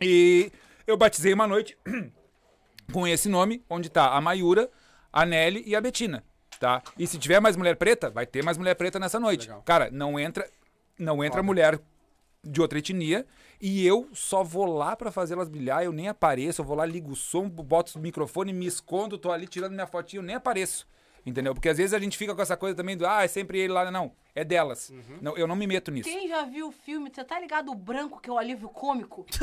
[0.00, 0.52] E
[0.86, 1.76] eu batizei uma noite
[2.92, 4.70] com esse nome, onde tá a Mayura,
[5.12, 6.22] a Nelly e a Betina,
[6.60, 6.82] tá?
[6.98, 9.50] E se tiver mais mulher preta, vai ter mais mulher preta nessa noite.
[9.64, 10.48] Cara, não entra,
[10.98, 11.80] não entra mulher
[12.46, 13.26] de outra etnia
[13.60, 16.84] e eu só vou lá pra fazer elas brilhar, eu nem apareço, eu vou lá,
[16.84, 20.36] ligo o som, boto o microfone, me escondo, tô ali tirando minha fotinha, eu nem
[20.36, 20.86] apareço.
[21.26, 21.54] Entendeu?
[21.54, 23.72] Porque às vezes a gente fica com essa coisa também do, ah, é sempre ele
[23.72, 23.90] lá.
[23.90, 24.92] Não, é delas.
[25.20, 26.08] Não, eu não me meto nisso.
[26.08, 29.26] Quem já viu o filme, você tá ligado o branco que é o alívio cômico?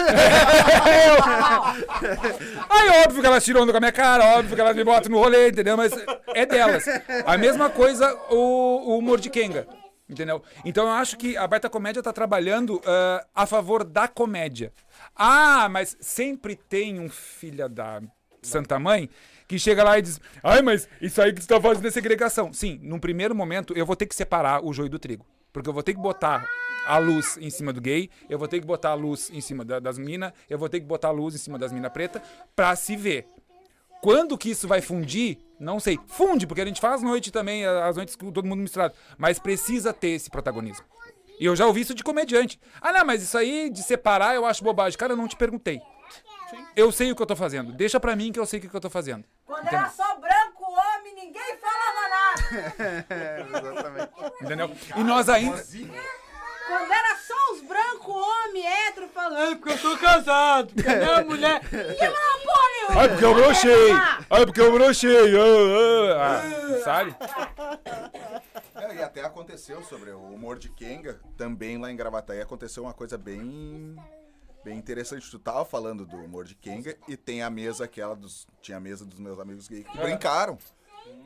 [2.70, 5.12] Aí óbvio que elas tiram onda com a minha cara, óbvio que elas me botam
[5.12, 5.76] no rolê, entendeu?
[5.76, 5.92] Mas
[6.34, 6.86] é delas.
[7.26, 9.68] A mesma coisa o, o humor de Kenga,
[10.10, 10.42] entendeu?
[10.66, 14.72] Então eu acho que a Baita Comédia tá trabalhando ah, a favor da comédia.
[15.16, 18.02] Ah, mas sempre tem um filho da
[18.42, 19.10] Santa Mãe
[19.48, 22.52] que chega lá e diz: Ai, mas isso aí que você tá fazendo é segregação.
[22.54, 25.26] Sim, num primeiro momento eu vou ter que separar o joio do trigo.
[25.52, 26.46] Porque eu vou ter que botar
[26.86, 29.64] a luz em cima do gay, eu vou ter que botar a luz em cima
[29.64, 32.22] da- das minas, eu vou ter que botar a luz em cima das minas preta
[32.56, 33.26] pra se ver.
[34.04, 35.38] Quando que isso vai fundir?
[35.58, 35.98] Não sei.
[36.08, 38.94] Funde, porque a gente faz noite também, as noites com todo mundo misturado.
[39.18, 40.86] Mas precisa ter esse protagonismo.
[41.40, 42.60] E eu já ouvi isso de comediante.
[42.82, 45.00] Ah, não, mas isso aí de separar eu acho bobagem.
[45.00, 45.82] Cara, eu não te perguntei.
[46.76, 47.72] Eu sei o que eu tô fazendo.
[47.72, 49.24] Deixa pra mim que eu sei o que eu tô fazendo.
[49.46, 53.06] Quando era só branco, homem, ninguém falava nada.
[53.58, 54.12] Exatamente.
[54.42, 54.72] Entendeu?
[54.98, 55.64] E nós ainda.
[56.68, 57.16] Quando era
[57.74, 61.62] brancos, homem, hétero, falando, "Ah, porque eu tô casado, porque a minha mulher.
[61.64, 63.02] Ninguém falava porra nenhuma.
[63.02, 63.92] Ai, porque eu brochei!
[64.30, 65.36] Ai, porque eu brochei!
[65.38, 66.84] Ah, ah, ah.
[66.84, 67.16] Sabe?
[68.76, 72.94] É, e até aconteceu sobre o humor de Kenga, também lá em Gravataí, aconteceu uma
[72.94, 73.96] coisa bem
[74.64, 75.30] bem interessante.
[75.30, 78.48] Tu tava falando do humor de Kenga e tem a mesa aquela dos.
[78.62, 80.58] Tinha a mesa dos meus amigos gays que brincaram.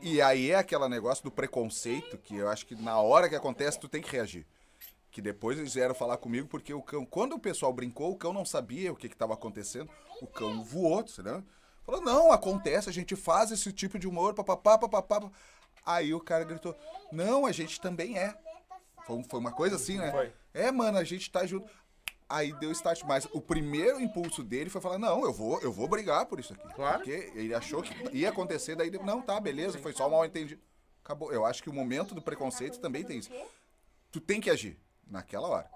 [0.02, 3.80] E aí é aquele negócio do preconceito que eu acho que na hora que acontece
[3.80, 4.46] tu tem que reagir.
[5.18, 8.32] Que depois eles vieram falar comigo porque o cão, quando o pessoal brincou, o cão
[8.32, 9.90] não sabia o que estava acontecendo.
[10.22, 11.44] O cão voou, né?
[11.84, 15.28] Falou, não, acontece, a gente faz esse tipo de humor, papapá, papapá.
[15.84, 16.78] Aí o cara gritou,
[17.12, 18.38] não, a gente também é.
[19.08, 20.12] Foi, foi uma coisa assim, né?
[20.12, 20.32] Foi.
[20.54, 21.68] É, mano, a gente tá junto.
[22.30, 25.88] Aí deu start, mas o primeiro impulso dele foi falar, não, eu vou, eu vou
[25.88, 26.76] brigar por isso aqui.
[26.76, 26.98] Claro.
[27.00, 30.62] Porque ele achou que ia acontecer, daí, não, tá, beleza, foi só um mal entendido.
[31.04, 31.34] Acabou.
[31.34, 33.32] Eu acho que o momento do preconceito também tem isso.
[34.12, 34.78] Tu tem que agir
[35.10, 35.70] naquela hora.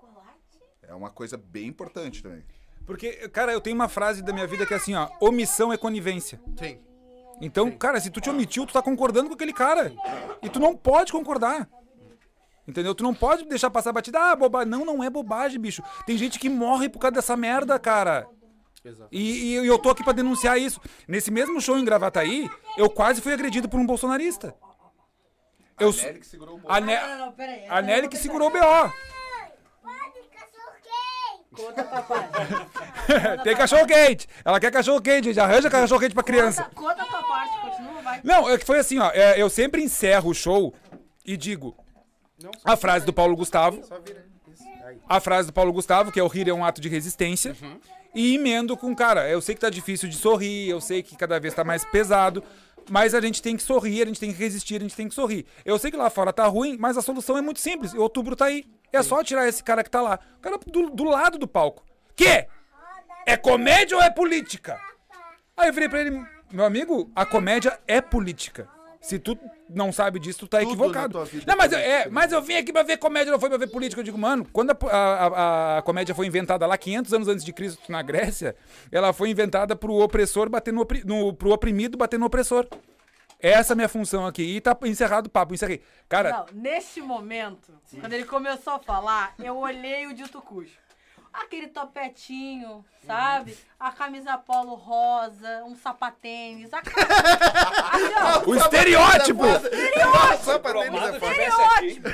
[0.84, 2.44] É uma coisa bem importante também.
[2.86, 5.78] Porque, cara, eu tenho uma frase da minha vida que é assim, ó: omissão é
[5.78, 6.40] conivência.
[6.58, 6.80] Sim.
[7.40, 9.91] Então, cara, se tu te omitiu, tu tá concordando com aquele cara.
[10.41, 11.68] E tu não pode concordar.
[12.68, 12.94] Entendeu?
[12.94, 14.20] Tu não pode deixar passar batida.
[14.20, 14.70] Ah, bobagem.
[14.70, 15.82] Não, não é bobagem, bicho.
[16.06, 18.28] Tem gente que morre por causa dessa merda, cara.
[19.12, 20.80] E, e eu tô aqui pra denunciar isso.
[21.08, 24.56] Nesse mesmo show em Gravataí, eu quase fui agredido por um bolsonarista.
[25.80, 26.76] Eu, A Nelly que segurou o bolso.
[26.76, 27.66] a, Ne- Não, não, peraí.
[27.68, 28.94] a Nelly que segurou o BO.
[31.53, 32.30] Conta, papai.
[33.44, 34.28] Tem cachorro quente.
[34.44, 35.40] Ela quer cachorro quente, gente.
[35.40, 36.64] Arranja cachorro quente pra criança.
[36.73, 38.22] Conta, conta a tua parte, continua, vai.
[38.23, 39.11] Não, é que foi assim, ó.
[39.14, 40.73] é, eu sempre encerro o show
[41.26, 41.76] e digo
[42.64, 43.84] a frase do Paulo Gustavo.
[43.86, 44.26] Só vira.
[44.86, 44.98] Aí.
[45.07, 47.56] A frase do Paulo Gustavo, que é o rir é um ato de resistência.
[48.14, 51.40] E emendo com, cara, eu sei que tá difícil de sorrir, eu sei que cada
[51.40, 52.44] vez tá mais pesado.
[52.90, 55.14] Mas a gente tem que sorrir, a gente tem que resistir, a gente tem que
[55.14, 55.45] sorrir.
[55.64, 57.94] Eu sei que lá fora tá ruim, mas a solução é muito simples.
[57.94, 58.65] Outubro tá aí.
[58.93, 60.19] É só tirar esse cara que tá lá.
[60.38, 61.84] O cara do, do lado do palco.
[62.15, 62.47] Que?
[63.26, 64.80] É comédia ou é política?
[65.55, 68.68] Aí eu virei pra ele, meu amigo, a comédia é política.
[68.99, 69.38] Se tu
[69.68, 71.27] não sabe disso, tu tá Tudo equivocado.
[71.47, 73.57] Não, mas, eu- é é, mas eu vim aqui pra ver comédia, não foi pra
[73.57, 73.99] ver política.
[73.99, 77.51] Eu digo, mano, quando a, a- a- comédia foi inventada lá 500 anos antes de
[77.51, 78.55] Cristo na Grécia,
[78.91, 82.68] ela foi inventada pro opressor bater no, no pro oprimido bater no opressor.
[83.41, 84.43] Essa é a minha função aqui.
[84.43, 85.81] E tá encerrado o papo, encerrei.
[86.07, 90.80] Cara, Não, nesse momento, quando ele começou a falar, eu olhei o dito cujo.
[91.34, 93.57] Aquele topetinho, sabe?
[93.80, 96.81] A camisa polo rosa, um sapatênis, a
[98.43, 99.43] ó, o estereótipo!
[99.43, 99.69] Foda.
[101.13, 102.09] estereótipo.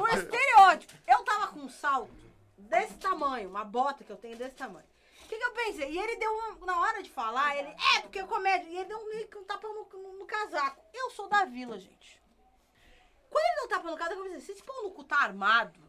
[0.00, 0.94] o estereótipo.
[1.06, 2.10] Eu tava com um salto
[2.56, 4.86] desse tamanho, uma bota que eu tenho desse tamanho.
[5.24, 5.90] O que, que eu pensei?
[5.90, 8.68] E ele deu uma, na hora de falar, ele, é, porque é comédia.
[8.68, 10.82] E ele deu um, meio que um tapa no, no- no casaco.
[10.92, 12.20] Eu sou da vila, gente.
[13.30, 15.80] Quando ele não tá no cara, eu pensei, se esse pau no cu tá armado,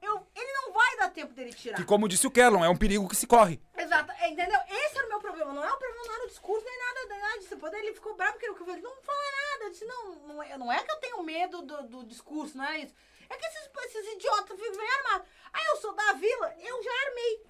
[0.00, 1.76] eu, ele não vai dar tempo dele tirar.
[1.76, 3.60] Que como disse o Kellon, é um perigo que se corre.
[3.76, 4.60] Exato, é, entendeu?
[4.68, 5.52] Esse era o meu problema.
[5.52, 7.50] Não é o problema, não era o discurso, nem nada, nem nada disso.
[7.50, 9.18] Depois ele ficou bravo porque eu falei, não fala
[9.50, 9.64] nada.
[9.64, 12.64] Eu disse, não, não é, não é que eu tenho medo do, do discurso, não
[12.64, 12.94] é isso.
[13.30, 15.28] É que esses, esses idiotas bem armados.
[15.52, 17.46] Aí eu sou da vila, eu já armei.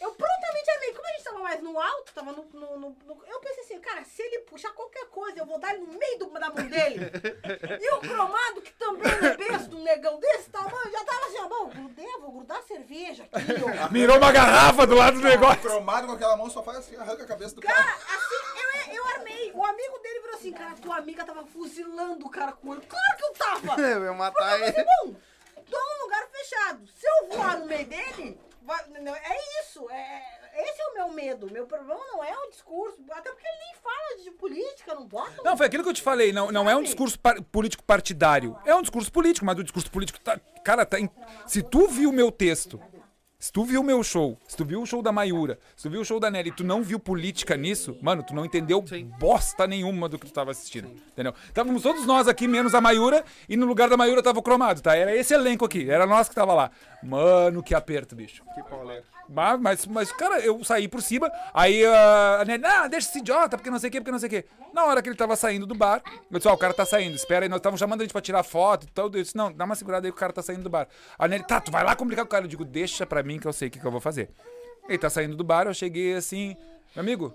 [0.00, 0.92] Eu prontamente armei.
[0.94, 3.80] Como a gente tava mais no alto, tava no, no- no- no- Eu pensei assim,
[3.80, 6.66] cara, se ele puxar qualquer coisa, eu vou dar ele no meio do- da mão
[6.66, 6.96] dele.
[7.80, 11.48] e o cromado, que também é besta, um negão desse tamanho, já tava assim, ó,
[11.48, 13.52] bom, grudei, vou grudar a cerveja aqui,
[13.86, 13.90] ó.
[13.92, 15.62] Mirou uma garrafa do lado do negócio.
[15.62, 17.96] Cromado com aquela mão só faz assim, arranca a cabeça do Cara, cara.
[18.16, 19.52] assim, eu, eu armei.
[19.52, 22.82] O amigo dele virou assim, cara, tua amiga tava fuzilando o cara com o olho.
[22.82, 23.80] Claro que eu tava!
[23.82, 24.84] Eu ia matar Mas, ele.
[24.84, 25.14] bom,
[25.68, 26.86] tô num lugar fechado.
[26.88, 28.40] Se eu voar no meio dele,
[28.74, 29.88] é isso.
[29.90, 30.22] É,
[30.62, 31.50] esse é o meu medo.
[31.50, 32.96] Meu problema não é o discurso.
[33.10, 35.42] Até porque ele nem fala de política, não bota.
[35.42, 36.32] Não, foi aquilo que eu te falei.
[36.32, 38.58] Não, não é um discurso par- político partidário.
[38.64, 40.38] É um discurso político, mas o discurso político tá.
[40.64, 40.98] Cara, tá.
[40.98, 41.10] em-
[41.46, 42.80] Se tu viu o meu texto,
[43.40, 45.90] se tu viu o meu show, se tu viu o show da Maiura, se tu
[45.90, 48.84] viu o show da Nelly e tu não viu política nisso, mano, tu não entendeu
[49.16, 50.88] bosta nenhuma do que tu tava assistindo.
[50.88, 51.32] Entendeu?
[51.46, 54.82] Estávamos todos nós aqui, menos a Maiura, e no lugar da Maiura tava o cromado,
[54.82, 54.96] tá?
[54.96, 56.72] Era esse elenco aqui, era nós que tava lá.
[57.00, 58.42] Mano, que aperto, bicho.
[58.54, 58.62] Que
[59.28, 63.18] mas, mas, mas, cara, eu saí por cima, aí ah, a Nelly, ah, deixa esse
[63.18, 64.44] idiota, porque não sei o que, porque não sei o que.
[64.72, 67.14] Na hora que ele tava saindo do bar, eu disse, ó, o cara tá saindo,
[67.14, 69.06] espera aí, nós estávamos chamando a gente pra tirar foto e tal.
[69.06, 70.88] Eu disse, não, dá uma segurada aí que o cara tá saindo do bar.
[71.18, 72.44] A Nelly, tá, tu vai lá complicar com o cara.
[72.44, 74.30] Eu digo, deixa pra mim que eu sei o que, que eu vou fazer.
[74.88, 76.56] Ele tá saindo do bar, eu cheguei assim,
[76.94, 77.34] meu amigo,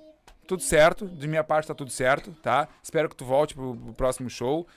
[0.54, 2.68] tudo certo, de minha parte tá tudo certo, tá?
[2.82, 4.68] Espero que tu volte pro, pro próximo show.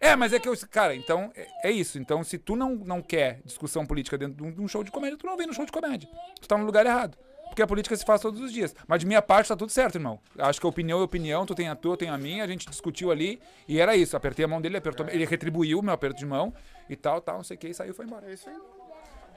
[0.00, 0.54] É, mas é que eu.
[0.70, 1.98] Cara, então é, é isso.
[1.98, 4.90] Então, se tu não, não quer discussão política dentro de um, de um show de
[4.92, 6.08] comédia, tu não vem no show de comédia.
[6.40, 7.18] Tu tá no lugar errado.
[7.48, 8.74] Porque a política se faz todos os dias.
[8.86, 10.20] Mas de minha parte tá tudo certo, irmão.
[10.38, 12.46] Acho que a opinião é opinião, tu tem a tua, eu tenho a minha, a
[12.46, 14.16] gente discutiu ali e era isso.
[14.16, 16.52] Apertei a mão dele, ele apertou, ele retribuiu o meu aperto de mão
[16.88, 18.28] e tal, tal, não sei o que, e saiu e foi embora.
[18.30, 18.56] É isso aí.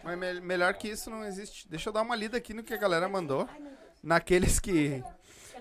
[0.03, 1.67] Mas me- melhor que isso não existe.
[1.67, 3.47] Deixa eu dar uma lida aqui no que a galera mandou.
[4.01, 5.03] Naqueles que,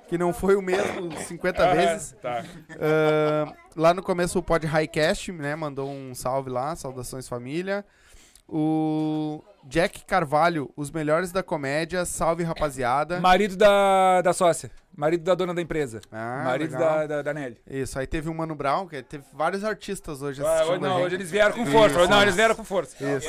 [0.09, 2.17] que não foi o mesmo 50 vezes.
[2.21, 2.43] Tá.
[2.81, 5.55] Ah, lá no começo o Pod Highcast, né?
[5.55, 7.85] Mandou um salve lá, saudações família.
[8.51, 13.21] O Jack Carvalho, os melhores da comédia, salve rapaziada.
[13.21, 14.71] Marido da, da sócia.
[14.97, 16.01] Marido da dona da empresa.
[16.11, 16.89] Ah, Marido legal.
[17.01, 17.59] da, da, da Nelly.
[17.71, 20.95] Isso, aí teve o Mano Brown, que teve vários artistas hoje Ah, hoje, não, a
[20.95, 21.07] gente.
[21.07, 21.99] hoje eles vieram com força.
[22.01, 22.97] Hoje, não, eles vieram com força.
[23.05, 23.29] Isso.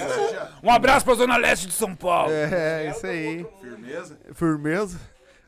[0.63, 2.31] Um abraço pra Zona Leste de São Paulo.
[2.31, 3.45] É, isso aí.
[3.61, 4.17] Firmeza.
[4.33, 4.99] Firmeza.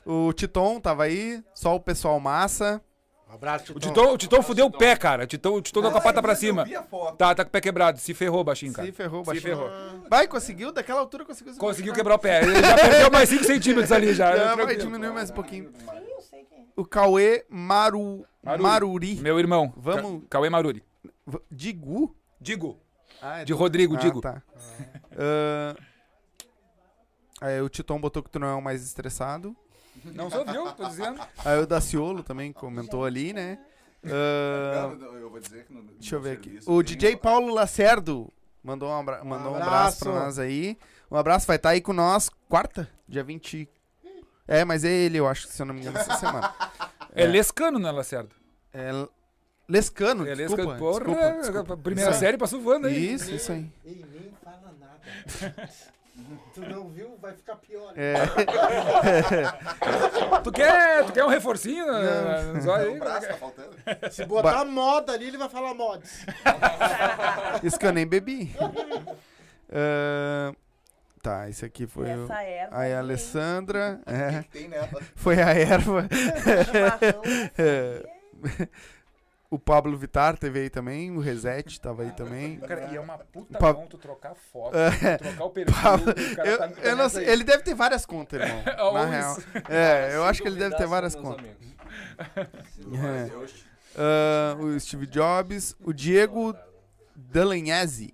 [0.06, 2.82] O Titon tava aí, só o pessoal massa.
[3.30, 3.94] Um abraço, O Titão.
[3.94, 5.24] Titão, o Titão fudeu o pé, cara.
[5.24, 6.66] O Titão, o Titão tá com a pata pra cima.
[7.18, 7.98] Tá, tá com o pé quebrado.
[7.98, 8.86] Se ferrou, baixinho, cara.
[8.86, 9.44] Se ferrou, Se baixinho.
[9.56, 9.70] ferrou.
[10.10, 10.72] Vai, conseguiu?
[10.74, 12.42] Daquela altura conseguiu se Conseguiu quebrar o pé.
[12.44, 14.36] Ele já perdeu mais 5 centímetros ali já.
[14.36, 15.72] Já vai diminuir mais um pouquinho.
[16.76, 18.26] O Cauê Maru...
[18.44, 18.64] Maruri.
[18.64, 19.16] Maruri.
[19.22, 19.72] Meu irmão.
[19.78, 20.84] Vamos- Ca- Cauê Maruri.
[21.50, 22.14] Digu?
[22.40, 22.80] Digo.
[23.22, 24.20] Ah, é De do- Rodrigo, Ah, digo.
[24.20, 24.42] tá.
[25.18, 25.76] Ah,
[27.42, 29.56] aí o Titon botou que tu não é o mais estressado.
[30.06, 30.72] Não sou, viu?
[30.74, 31.20] Tô dizendo.
[31.46, 33.60] Aí o Daciolo também comentou ali, né?
[34.06, 36.60] Ah, não, eu vou dizer que no, no deixa eu ver aqui.
[36.66, 38.32] O DJ Paulo Lacerdo
[38.64, 40.26] mandou um, abra- mandou um abraço pra abraço.
[40.26, 40.78] nós aí.
[41.10, 43.70] Um abraço, vai estar aí com nós quarta, dia 20.
[44.48, 46.54] É, mas é ele, eu acho, se eu não me engano, essa semana.
[47.14, 48.30] É Lescano, né, Lacerda?
[48.74, 48.90] É
[49.68, 50.80] Lescano, É desculpa, Lescano.
[50.80, 51.78] Porra, desculpa, desculpa.
[51.78, 53.14] primeira série passou voando aí.
[53.14, 53.70] Isso, isso aí.
[53.86, 55.70] Ei, nem fala nada.
[56.54, 57.18] tu não viu?
[57.22, 57.94] Vai ficar pior.
[57.96, 58.16] É,
[60.44, 63.00] Tu quer, tu quer um reforcinho na- nos olhos aí?
[63.00, 63.70] braço tá faltando.
[64.12, 66.26] Se botar moda ali, ele vai falar mods.
[67.64, 68.54] isso que eu nem bebi.
[69.72, 70.54] Ah,
[71.22, 72.26] tá, esse aqui foi o...
[72.26, 72.78] Essa erva.
[72.78, 73.00] Aí a?
[73.00, 74.90] Alessandra, é, Tem nela.
[75.16, 76.08] foi a erva.
[77.58, 78.04] É.
[79.52, 82.58] O Pablo Vittar teve aí também, o Reset tava aí também.
[82.62, 85.18] Cara, e é uma puta Pa- mão tu trocar foto, É.
[85.18, 88.06] trocar o perfil, Pablo, o cara Eu, tá- eu não sei, ele deve ter várias
[88.06, 88.64] contas, irmão.
[88.94, 89.38] Na real.
[89.68, 91.46] É, eu acho que ele deve ter várias contas.
[91.46, 92.48] É.
[93.94, 96.56] Ah, o Steve Jobs, o Diego
[97.14, 98.14] Delagnese.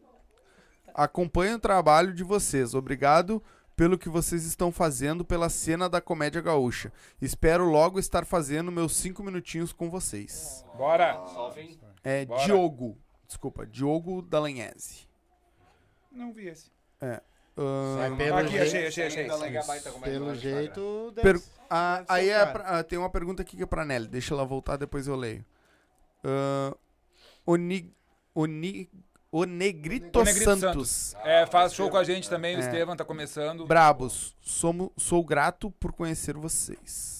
[0.91, 2.73] Acompanho o trabalho de vocês.
[2.73, 3.43] Obrigado
[3.77, 6.91] pelo que vocês estão fazendo pela cena da comédia gaúcha.
[7.21, 10.65] Espero logo estar fazendo meus cinco minutinhos com vocês.
[10.75, 11.23] Bora!
[12.03, 12.43] É Bora.
[12.43, 12.97] Diogo.
[13.27, 15.07] Desculpa, Diogo Delagnese.
[16.11, 16.71] Não vi esse.
[16.99, 17.21] Ah,
[18.17, 19.27] pelo Aqui, jeito- achei, achei, achei.
[19.27, 19.61] Comédia
[20.03, 21.11] Pelo jeito.
[21.15, 24.07] deve Per- Ah, aí é pra- ah, tem uma pergunta aqui que é pra Nelly.
[24.07, 25.45] Deixa ela voltar, depois eu leio.
[26.23, 26.75] Ah,
[27.45, 27.93] Oni,
[28.33, 28.89] Oni,
[29.31, 31.15] o Negrito, O Negrito Santos.
[31.23, 32.61] É, faz show com a gente também, o É.
[32.61, 33.65] Estevam tá começando.
[33.65, 37.16] Brabos, somo, sou grato por conhecer vocês.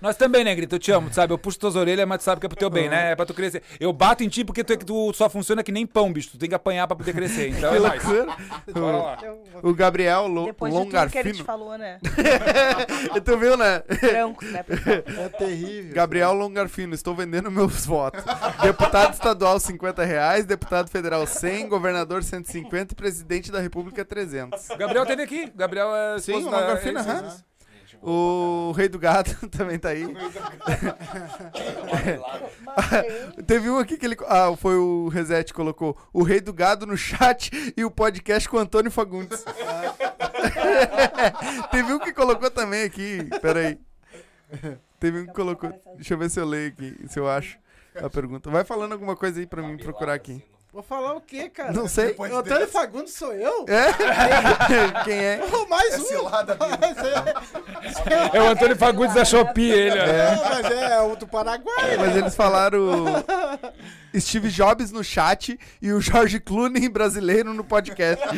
[0.00, 0.74] Nós também, né, Grito?
[0.74, 1.32] Eu te amo, tu sabe?
[1.32, 3.12] Eu puxo tuas orelhas, mas tu sabe que é pro teu bem, né?
[3.12, 3.62] É pra tu crescer.
[3.78, 6.30] Eu bato em ti porque tu, é que tu só funciona que nem pão, bicho.
[6.30, 7.50] Tu tem que apanhar pra poder crescer.
[7.60, 8.04] Então é nóis.
[8.04, 8.36] loucura.
[8.72, 9.18] Bora lá.
[9.62, 11.98] O Gabriel Lo Depois de tudo que ele te falou, né?
[13.24, 13.82] tu viu, né?
[14.00, 14.64] Brancos, né?
[15.18, 15.94] É terrível.
[15.94, 18.22] Gabriel Longarfino, estou vendendo meus votos.
[18.62, 24.70] Deputado estadual 50 reais, deputado federal 100, governador 150 e presidente da república 300.
[24.70, 25.52] O Gabriel teve aqui.
[25.54, 27.49] Gabriel é Sim, o Longarfino, é.
[28.02, 30.06] O rei do gado também tá aí.
[33.46, 34.16] Teve um aqui que ele.
[34.26, 38.48] Ah, foi o Reset que colocou o rei do gado no chat e o podcast
[38.48, 39.44] com o Antônio Fagundes.
[41.70, 43.28] Teve um que colocou também aqui.
[43.42, 43.78] Peraí.
[44.98, 45.70] Teve um que colocou.
[45.96, 47.58] Deixa eu ver se eu leio aqui, se eu acho
[47.94, 48.50] a pergunta.
[48.50, 50.42] Vai falando alguma coisa aí pra mim procurar aqui.
[50.72, 51.72] Vou falar o quê, cara?
[51.72, 52.14] Não sei.
[52.16, 53.64] O Antônio Fagundes sou eu?
[53.68, 55.02] É?
[55.04, 55.40] Quem é?
[55.52, 56.04] Oh, mais um.
[56.04, 56.56] Cilada,
[58.32, 59.98] É o Antônio Fagundes da Shopee, ele.
[59.98, 60.06] ó.
[60.06, 61.96] Não, mas é o do Paraguai.
[61.98, 63.04] Mas eles falaram
[64.18, 68.24] Steve Jobs no chat e o George Clooney brasileiro no podcast.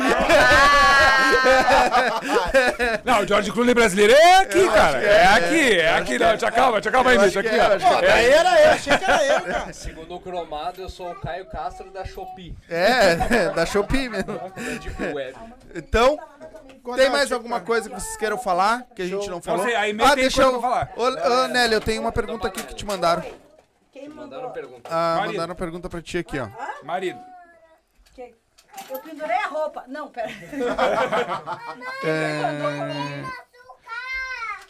[3.03, 5.01] Não, o George Clooney brasileiro é aqui, cara.
[5.01, 6.19] É aqui, é aqui.
[6.19, 7.39] Não, te acalma, te acalma aí, bicho.
[7.39, 7.69] Aqui, é, ó.
[7.69, 9.73] Pô, daí era eu, achei que era eu, cara.
[9.73, 12.55] Segundo o Cromado, eu sou o Caio Castro da Shopee.
[12.69, 13.15] É,
[13.55, 14.39] da Shopee mesmo.
[15.13, 15.33] Web.
[15.75, 16.17] Então,
[16.83, 19.65] Quando tem mais alguma coisa que vocês queiram falar que a gente não falou?
[19.65, 20.91] sei, aí ah, deixa eu pra falar.
[20.95, 23.23] Ô, ô, Nelly, eu tenho uma pergunta aqui que te mandaram.
[24.13, 24.89] Mandaram pergunta.
[24.91, 25.31] Ah, Marido.
[25.33, 26.47] mandaram uma pergunta pra ti aqui, ó.
[26.83, 27.19] Marido.
[28.89, 29.83] Eu pendurei a roupa.
[29.87, 30.29] Não, pera.
[32.05, 33.23] É...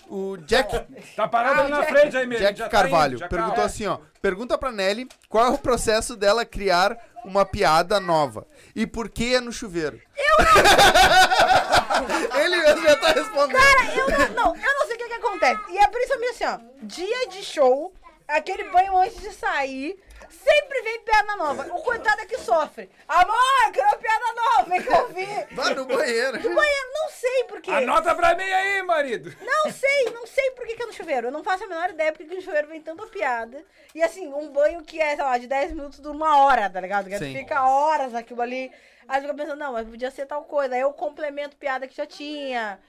[0.09, 0.85] O Jack,
[1.15, 2.45] Tá parado ali na frente aí mesmo.
[2.45, 3.97] Jack já tá Carvalho perguntou assim, ó.
[4.21, 6.95] Pergunta pra Nelly qual é o processo dela criar
[7.25, 8.45] uma piada nova
[8.75, 9.99] e por que é no chuveiro.
[12.37, 13.57] Ele mesmo já tá respondendo.
[13.57, 15.61] Cara, eu não, não, eu não sei o que, que acontece.
[15.71, 16.59] E é principalmente assim, ó.
[16.83, 17.93] Dia de show,
[18.27, 21.67] aquele banho antes de sair, sempre vem piada nova.
[21.73, 22.89] O coitado é que sofre.
[23.07, 25.55] Amor, quero uma piada nova, vem que eu vi.
[25.55, 26.37] Vai no banheiro.
[26.37, 27.71] No banheiro, não sei por quê.
[27.71, 29.35] Anota pra mim aí, marido.
[29.41, 31.27] Não sei, não sei por que, que é no chuveiro.
[31.27, 33.63] Eu não faço a menor ideia porque que no chuveiro vem tanta piada.
[33.93, 36.79] E assim, um banho que é, sei lá, de 10 minutos dura uma hora, tá
[36.79, 37.09] ligado?
[37.09, 37.33] Que Sim.
[37.33, 38.71] fica horas aquilo ali.
[39.07, 40.75] Aí fica pensando, não, mas podia ser tal coisa.
[40.75, 42.79] Aí eu complemento piada que já tinha.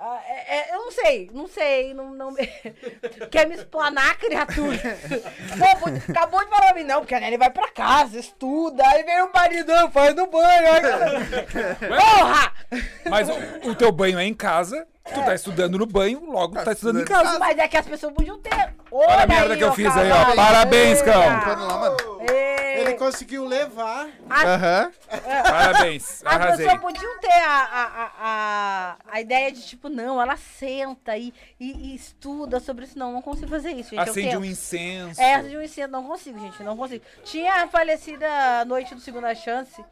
[0.00, 2.32] Ah, é- é- eu não sei, não sei, não, não...
[3.32, 4.78] quer me explanar, criatura?
[5.58, 8.86] Pô, pô, acabou de falar pra mim, não, porque a Nelly vai pra casa, estuda,
[8.86, 10.82] aí vem o maridão, faz no banho, aí...
[11.88, 12.52] Porra!
[13.10, 16.64] Mas o, o teu banho é em casa, tu tá estudando no banho, logo tu
[16.64, 17.38] tá estudando em estudando em casa.
[17.38, 18.74] Mas é que as pessoas podiam ter.
[18.90, 20.34] Olha a merda que eu fiz aí, ó.
[20.34, 21.22] Parabéns, cão.
[21.44, 21.96] Vamos lá, mano.
[22.78, 24.08] Ele conseguiu levar.
[24.30, 24.92] Aham.
[25.42, 26.64] Parabéns, As arrasei.
[26.66, 31.34] pessoas podiam ter a, a, a, a, a ideia de, tipo, não, ela senta e,
[31.58, 32.96] e, e estuda sobre isso.
[32.98, 33.96] Não, não consigo fazer isso, gente.
[34.06, 34.40] eu Acende tento.
[34.40, 35.20] um incenso.
[35.20, 35.90] É, acende um incêndio.
[35.90, 36.62] Não consigo, gente.
[36.62, 37.04] Não consigo.
[37.24, 39.84] Tinha a falecida Noite do Segunda Chance,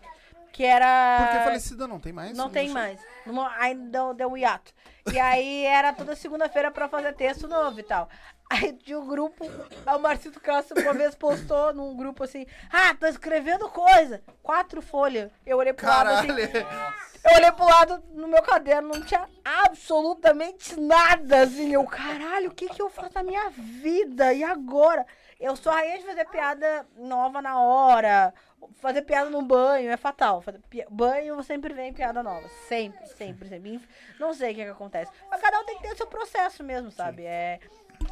[0.52, 1.18] que era...
[1.24, 2.36] Porque falecida não tem mais?
[2.36, 3.00] Não tem mais.
[3.26, 4.72] Numa- Ainda deu, deu um hiato.
[5.12, 8.08] E aí era toda segunda-feira pra fazer texto novo e tal.
[8.50, 13.06] Aí tinha um grupo, o Marcito Castro uma vez postou num grupo assim, ah, tô
[13.06, 14.22] escrevendo coisa.
[14.42, 15.30] Quatro folhas.
[15.44, 16.28] Eu olhei pro lado assim.
[16.28, 17.06] Caralho.
[17.24, 21.72] Eu olhei pro lado no meu caderno, não tinha absolutamente nada, assim.
[21.72, 24.32] Eu, caralho, o que que eu faço na minha vida?
[24.32, 25.04] E agora?
[25.40, 28.32] Eu sou a rainha de fazer piada nova na hora.
[28.76, 30.40] Fazer piada no banho é fatal.
[30.40, 30.60] Fazer
[30.90, 32.48] banho sempre vem piada nova.
[32.68, 33.80] Sempre, sempre, sempre.
[34.18, 35.10] Não sei o que que acontece.
[35.30, 37.24] Mas cada um tem que ter o seu processo mesmo, sabe?
[37.24, 37.60] É...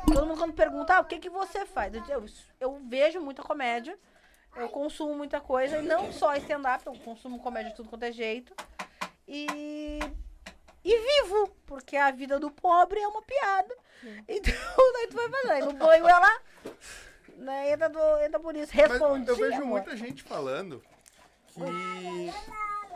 [0.07, 1.95] Todo mundo quando pergunta, ah, o que que você faz?
[1.95, 2.25] Eu, eu,
[2.61, 3.99] eu vejo muita comédia.
[4.57, 8.13] Eu consumo muita coisa, e não só stand-up, eu consumo comédia de tudo quanto é
[8.13, 8.55] jeito.
[9.27, 9.99] E,
[10.85, 13.75] e vivo, porque a vida do pobre é uma piada.
[14.29, 14.55] Então,
[14.95, 15.65] daí tu vai fazer.
[15.65, 16.41] No banho ela
[17.37, 18.73] né, entra, do, entra por isso.
[18.75, 19.29] Mas Respondi.
[19.29, 20.83] eu vejo muita gente falando
[21.55, 22.33] que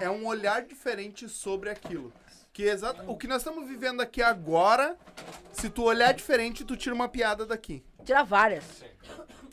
[0.00, 2.12] é um olhar diferente sobre aquilo.
[2.52, 4.96] Que exato, o que nós estamos vivendo aqui agora,
[5.52, 7.84] se tu olhar diferente, tu tira uma piada daqui.
[8.04, 8.84] Tirar várias.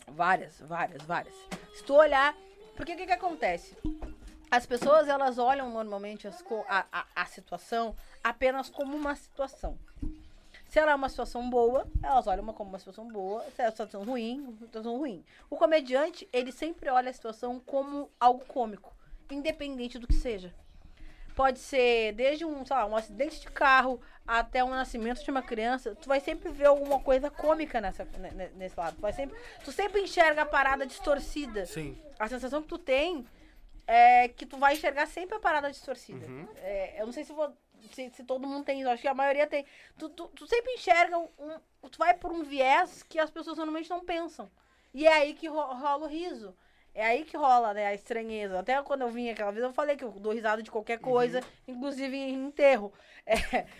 [0.07, 1.35] Várias, várias, várias.
[1.75, 2.35] Se tu olhar.
[2.75, 3.77] Porque o que, que acontece?
[4.49, 9.77] As pessoas elas olham normalmente as a, a, a situação apenas como uma situação.
[10.67, 13.43] Se ela é uma situação boa, elas olham como uma situação boa.
[13.55, 15.23] Se é uma situação ruim, uma situação ruim.
[15.49, 18.93] O comediante, ele sempre olha a situação como algo cômico,
[19.31, 20.53] independente do que seja.
[21.35, 25.41] Pode ser desde um, sei lá, um acidente de carro até o nascimento de uma
[25.41, 25.93] criança.
[25.95, 28.95] Tu vai sempre ver alguma coisa cômica nessa, ne- ne- nesse lado.
[28.95, 31.65] Tu, vai sempre, tu sempre enxerga a parada distorcida.
[31.65, 31.97] Sim.
[32.17, 33.25] A sensação que tu tem
[33.85, 36.25] é que tu vai enxergar sempre a parada distorcida.
[36.57, 37.53] É, eu não sei se vou
[37.93, 38.89] se, se todo mundo tem isso.
[38.89, 39.65] Acho que a maioria tem.
[39.97, 43.57] Tu, tu, tu sempre enxerga um, um- Tu vai por um viés que as pessoas
[43.57, 44.49] normalmente não pensam.
[44.93, 46.55] E é aí que ro- rola o riso.
[46.93, 48.59] É aí que rola, né, a estranheza.
[48.59, 51.41] Até quando eu vim aquela vez, eu falei que eu dou risada de qualquer coisa,
[51.67, 52.91] inclusive em enterro.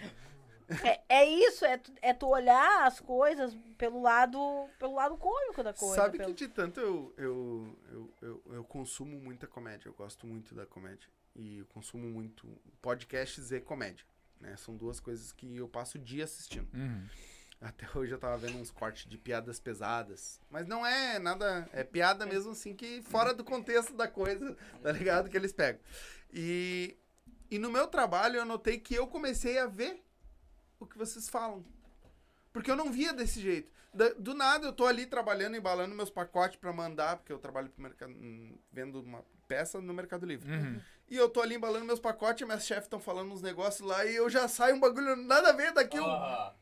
[0.84, 5.16] É, é, é isso, é tu, é tu olhar as coisas pelo lado, pelo lado
[5.16, 5.94] cômico da coisa.
[5.96, 10.26] Sabe pelo- que de tanto eu, eu, eu, eu, eu consumo muita comédia, eu gosto
[10.26, 11.08] muito da comédia.
[11.36, 12.48] E eu consumo muito
[12.82, 14.06] podcasts e comédia.
[14.40, 14.56] Né?
[14.58, 16.68] São duas coisas que eu passo o dia assistindo.
[16.74, 17.08] Uhum.
[17.60, 20.40] Até hoje eu tava vendo uns cortes de piadas pesadas.
[20.50, 21.68] Mas não é nada.
[21.72, 25.30] É piada mesmo assim que fora do contexto da coisa, tá ligado?
[25.30, 25.82] Que eles pegam.
[26.32, 26.98] E,
[27.50, 30.04] e no meu trabalho eu notei que eu comecei a ver
[30.80, 31.66] o que vocês falam.
[32.54, 33.72] Porque eu não via desse jeito.
[34.20, 37.82] Do nada eu tô ali trabalhando, embalando meus pacotes pra mandar, porque eu trabalho pro
[37.82, 40.52] mercado, hum, vendo uma peça no Mercado Livre.
[40.52, 40.82] Uhum.
[41.08, 44.04] E eu tô ali embalando meus pacotes, e minhas chefes estão falando uns negócios lá
[44.06, 45.98] e eu já saio um bagulho nada a ver daqui.
[45.98, 46.04] Eu,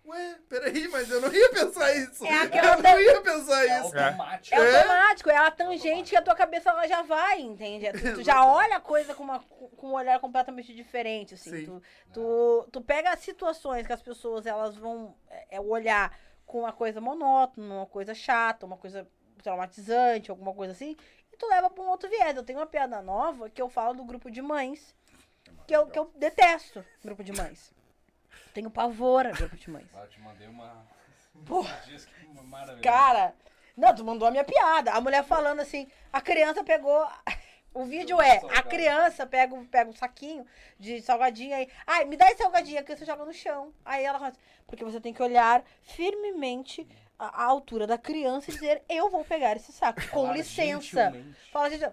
[0.06, 2.26] Ué, peraí, mas eu não ia pensar isso.
[2.26, 3.98] É aquela eu não ia pensar É isso.
[3.98, 4.54] automático.
[4.56, 4.76] É É?
[4.80, 7.86] automático, é a tangente que a tua cabeça ela já vai, entende?
[7.86, 11.50] É Tu, tu já olha a coisa com, uma, com um olhar completamente diferente, assim.
[11.50, 11.66] Sim.
[11.66, 11.82] Tu,
[12.14, 16.14] tu, tu pega as situações que as pessoas elas vão é, é, olhar
[16.46, 19.08] com uma coisa monótona, uma coisa chata, uma coisa
[19.42, 20.96] traumatizante, alguma coisa assim,
[21.34, 22.36] e tu leva pra um outro viés.
[22.36, 24.96] Eu tenho uma piada nova que eu falo do grupo de mães,
[25.68, 27.74] que eu, que eu detesto grupo de mães.
[28.54, 29.88] Tenho pavor a grupo de mães.
[29.96, 30.86] Ah, eu te mandei uma.
[31.46, 31.84] Porra.
[32.44, 32.82] Maravilha.
[32.84, 33.36] Cara,
[33.76, 34.92] não, tu mandou a minha piada.
[34.92, 37.06] A mulher falando assim, a criança pegou.
[37.76, 40.46] O vídeo é, a criança pega, um- pega um saquinho
[40.78, 41.68] de salgadinho aí.
[41.88, 43.74] Ai, me dá esse salgadinho, a criança joga no chão.
[43.84, 48.50] Aí ela fala assim, porque você tem que olhar firmemente a, a altura da criança
[48.50, 50.02] e dizer, eu vou pegar esse saco.
[50.10, 51.12] Com licença.
[51.12, 51.52] gentilmente.
[51.52, 51.92] Fala, gente.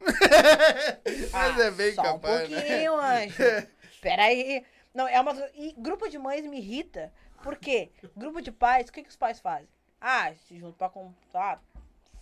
[1.32, 2.60] Mas é bem só capaz, um né?
[2.60, 3.36] pouquinho, anjo.
[4.00, 4.64] Peraí.
[4.92, 5.32] Não, é uma...
[5.54, 7.12] E grupo de mães me irrita.
[7.42, 7.90] Por quê?
[8.16, 9.68] Grupo de pais, o que, que os pais fazem?
[10.00, 11.62] Ah, se juntam pra comprar,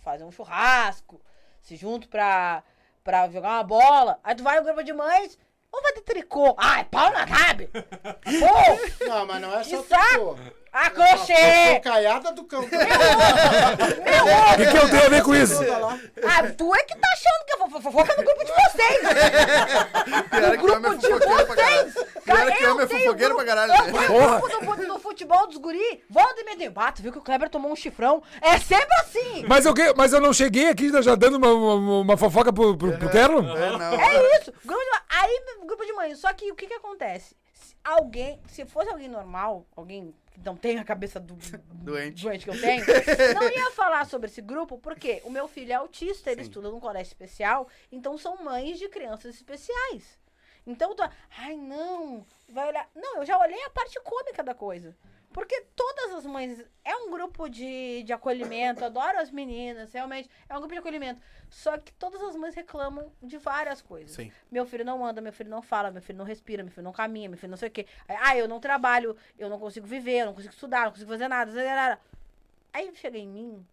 [0.03, 1.21] fazer um churrasco,
[1.61, 2.63] se juntam pra,
[3.03, 4.19] pra jogar uma bola.
[4.23, 5.37] Aí tu vai no grupo de mães,
[5.71, 6.55] ou vai ter tricô.
[6.57, 7.67] Ai, pau na cabe.
[7.71, 10.37] Pô, Não, mas não é só tricô.
[10.73, 11.79] A A crochê.
[11.83, 12.61] caiada do cão.
[12.61, 15.59] O que, que eu tenho a ver com isso?
[16.23, 19.01] Ah, tu é que tá achando que eu vou fofocar no grupo de vocês.
[20.29, 21.91] Pior que o homem é grupo de fofoqueiro pra caralho.
[21.91, 21.93] vocês.
[22.23, 23.73] Pior Cara, que o homem é eu tenho fofoqueiro pra grupo- caralho.
[23.73, 23.91] Eu né?
[24.27, 26.79] no grupo do, do futebol dos guri, volta e.
[26.79, 28.21] Ah, tu viu que o Kleber tomou um chifrão?
[28.41, 29.45] É sempre assim.
[29.47, 32.77] Mas eu, que- mas eu não cheguei aqui já dando uma, uma, uma fofoca pro,
[32.77, 33.39] pro, pro Terno?
[33.57, 33.93] É, não.
[33.99, 34.53] É isso.
[34.65, 36.15] Grupo de, aí, grupo de mãe.
[36.15, 37.35] Só que o que que acontece?
[37.83, 41.35] Se alguém, se fosse alguém normal, alguém que não tem a cabeça do
[41.73, 42.23] Doente.
[42.23, 42.85] doente que eu tenho,
[43.35, 46.79] não ia falar sobre esse grupo, porque o meu filho é autista, ele estuda num
[46.79, 50.19] colégio especial, então são mães de crianças especiais.
[50.65, 51.03] Então, tu,
[51.39, 52.87] ai não, vai olhar.
[52.95, 54.95] Não, eu já olhei a parte cômica da coisa.
[55.33, 56.63] Porque todas as mães.
[56.83, 60.29] É um grupo de, de acolhimento, adoro as meninas, realmente.
[60.49, 61.21] É um grupo de acolhimento.
[61.49, 64.11] Só que todas as mães reclamam de várias coisas.
[64.11, 64.31] Sim.
[64.51, 66.91] Meu filho não anda, meu filho não fala, meu filho não respira, meu filho não
[66.91, 67.85] caminha, meu filho não sei o quê.
[68.07, 71.27] Ah, eu não trabalho, eu não consigo viver, eu não consigo estudar, não consigo fazer
[71.27, 71.51] nada.
[71.51, 71.99] fazer nada.
[72.73, 73.65] Aí chega em mim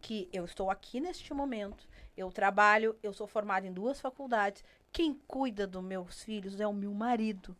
[0.00, 4.62] que eu estou aqui neste momento, eu trabalho, eu sou formada em duas faculdades.
[4.92, 7.56] Quem cuida dos meus filhos é o meu marido.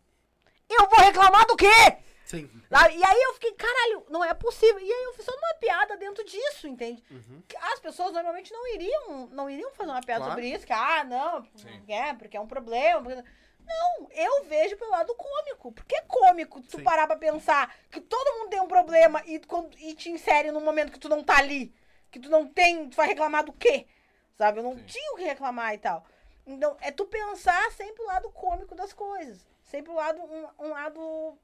[0.69, 1.99] Eu vou reclamar do quê?
[2.27, 2.51] Sim.
[2.71, 4.79] E aí eu fiquei, caralho, não é possível.
[4.81, 7.03] E aí eu fiz só uma piada dentro disso, entende?
[7.49, 10.33] Que As pessoas normalmente não iriam, não iriam fazer uma piada Claro.
[10.33, 11.47] sobre isso, que, ah, não,
[11.89, 13.01] é, porque é um problema.
[13.03, 13.23] porque-
[13.65, 15.73] Não, eu vejo pelo lado cômico.
[15.73, 16.85] Porque é cômico tu Sim.
[16.85, 20.61] parar pra pensar que todo mundo tem um problema e, quando- e te insere num
[20.61, 21.75] momento que tu não tá ali.
[22.11, 23.87] Que tu não tem, tu vai reclamar do quê?
[24.39, 24.61] Sabe?
[24.61, 26.05] Eu não tinha o que reclamar e tal.
[26.47, 29.45] Então, é tu pensar sempre o lado cômico das coisas.
[29.65, 31.37] Sempre o lado, um, um lado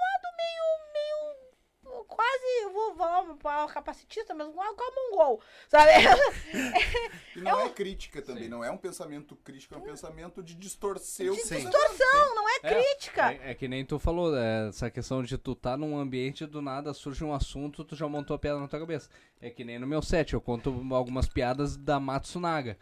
[0.00, 5.42] um lado meio, meio quase, eu vou falar capacitista, mas um lado como um gol,
[5.68, 5.90] sabe?
[7.36, 11.32] E não é crítica também, não é um pensamento crítico, é um pensamento de distorcer
[11.32, 13.32] o tá Distorção, não é crítica.
[13.32, 16.60] É, é que nem tu falou, é, essa questão de tu tá num ambiente do
[16.60, 19.08] nada, surge um assunto, tu já montou a piada na tua cabeça.
[19.40, 22.76] É que nem no meu set, eu conto algumas piadas da Matsunaga.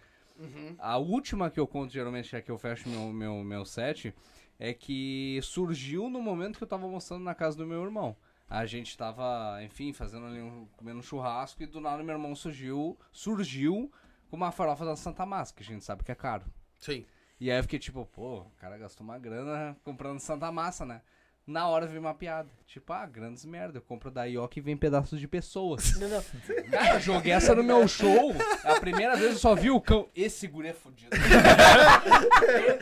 [0.79, 4.15] A última que eu conto, geralmente, é que eu fecho meu, meu, meu set,
[4.59, 8.17] é que surgiu no momento que eu tava almoçando na casa do meu irmão.
[8.49, 12.35] A gente tava, enfim, fazendo ali um, comendo um churrasco e do nada meu irmão
[12.35, 13.93] surgiu, surgiu
[14.31, 16.47] com uma farofa da Santa Massa, que a gente sabe que é caro.
[16.79, 17.05] Sim.
[17.39, 21.03] E aí eu fiquei tipo, pô, o cara gastou uma grana comprando Santa Massa, né?
[21.49, 22.51] Na hora veio uma piada.
[22.67, 23.79] Tipo, ah, grandes merda.
[23.79, 25.95] Eu compro da Ioki e vem pedaços de pessoas.
[26.71, 28.35] Cara, eu joguei essa no meu show.
[28.63, 30.07] É A primeira vez eu só vi o cão.
[30.15, 31.11] Esse guri é fudido.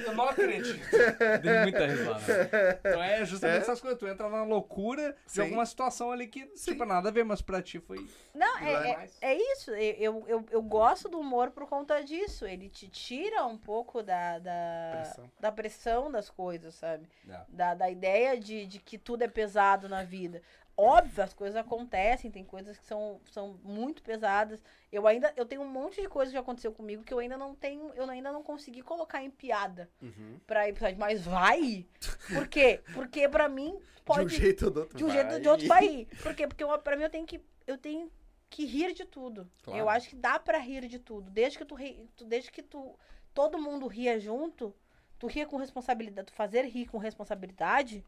[0.06, 0.84] eu não acredito.
[1.42, 2.80] Dei muita risada.
[2.80, 3.98] Então é justamente essas coisas.
[3.98, 5.42] Tu entra na loucura de Sim.
[5.42, 8.04] alguma situação ali que, tipo, nada a ver, mas pra ti foi.
[8.34, 9.70] Não, é, é, é isso.
[9.70, 12.44] Eu, eu, eu gosto do humor por conta disso.
[12.44, 15.30] Ele te tira um pouco da, da, Pressão.
[15.38, 17.08] da pressão das coisas, sabe?
[17.28, 17.40] É.
[17.48, 20.40] Da, da ideia de, de que tudo é pesado na vida.
[20.78, 24.62] Óbvio, as coisas acontecem, tem coisas que são, são muito pesadas.
[24.92, 27.54] Eu ainda eu tenho um monte de coisa que aconteceu comigo que eu ainda não
[27.54, 30.38] tenho, eu ainda não consegui colocar em piada Uhum.
[30.46, 31.86] pra ir mas vai.
[32.32, 32.82] Por quê?
[32.92, 34.96] Porque pra mim pode De um jeito ou do outro.
[34.98, 35.16] de um vai.
[35.16, 36.06] jeito de outro vai ir.
[36.22, 36.46] Por quê?
[36.46, 37.40] Porque eu, pra mim eu tenho que.
[37.66, 38.12] Eu tenho
[38.50, 39.50] que rir de tudo.
[39.62, 39.80] Claro.
[39.80, 41.30] Eu acho que dá pra rir de tudo.
[41.30, 42.94] Desde que tu, ri, tu- desde que tu.
[43.32, 44.74] Todo mundo ria junto,
[45.18, 48.04] tu ria com responsabilidade, tu fazer rir com responsabilidade,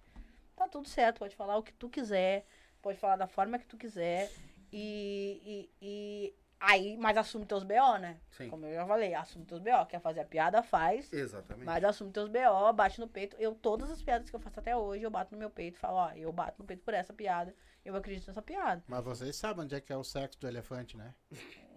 [0.58, 1.18] tá tudo certo.
[1.18, 2.46] Pode falar o que tu quiser,
[2.82, 4.30] pode falar da forma que tu quiser.
[4.72, 5.40] E.
[5.44, 8.18] e, e aí, mas assume teus BO, né?
[8.30, 8.48] Sim.
[8.48, 9.86] Como eu já falei, assume teus BO.
[9.88, 11.12] Quer fazer a piada, faz.
[11.12, 11.64] Exatamente.
[11.64, 13.36] Mas assume teus BO, bate no peito.
[13.38, 15.80] Eu, todas as piadas que eu faço até hoje, eu bato no meu peito e
[15.80, 17.54] falo, ó, eu bato no peito por essa piada.
[17.84, 18.82] Eu acredito nessa piada.
[18.86, 21.14] Mas vocês sabem onde é que é o sexo do elefante, né?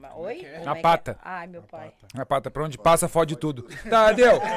[0.00, 0.34] Mas, Oi?
[0.36, 0.60] que é?
[0.64, 1.10] Na é pata.
[1.12, 1.16] é?
[1.22, 1.92] Ai, meu pai.
[2.16, 3.64] A pata, pra onde passa, fode tudo.
[3.88, 4.40] Tá, deu.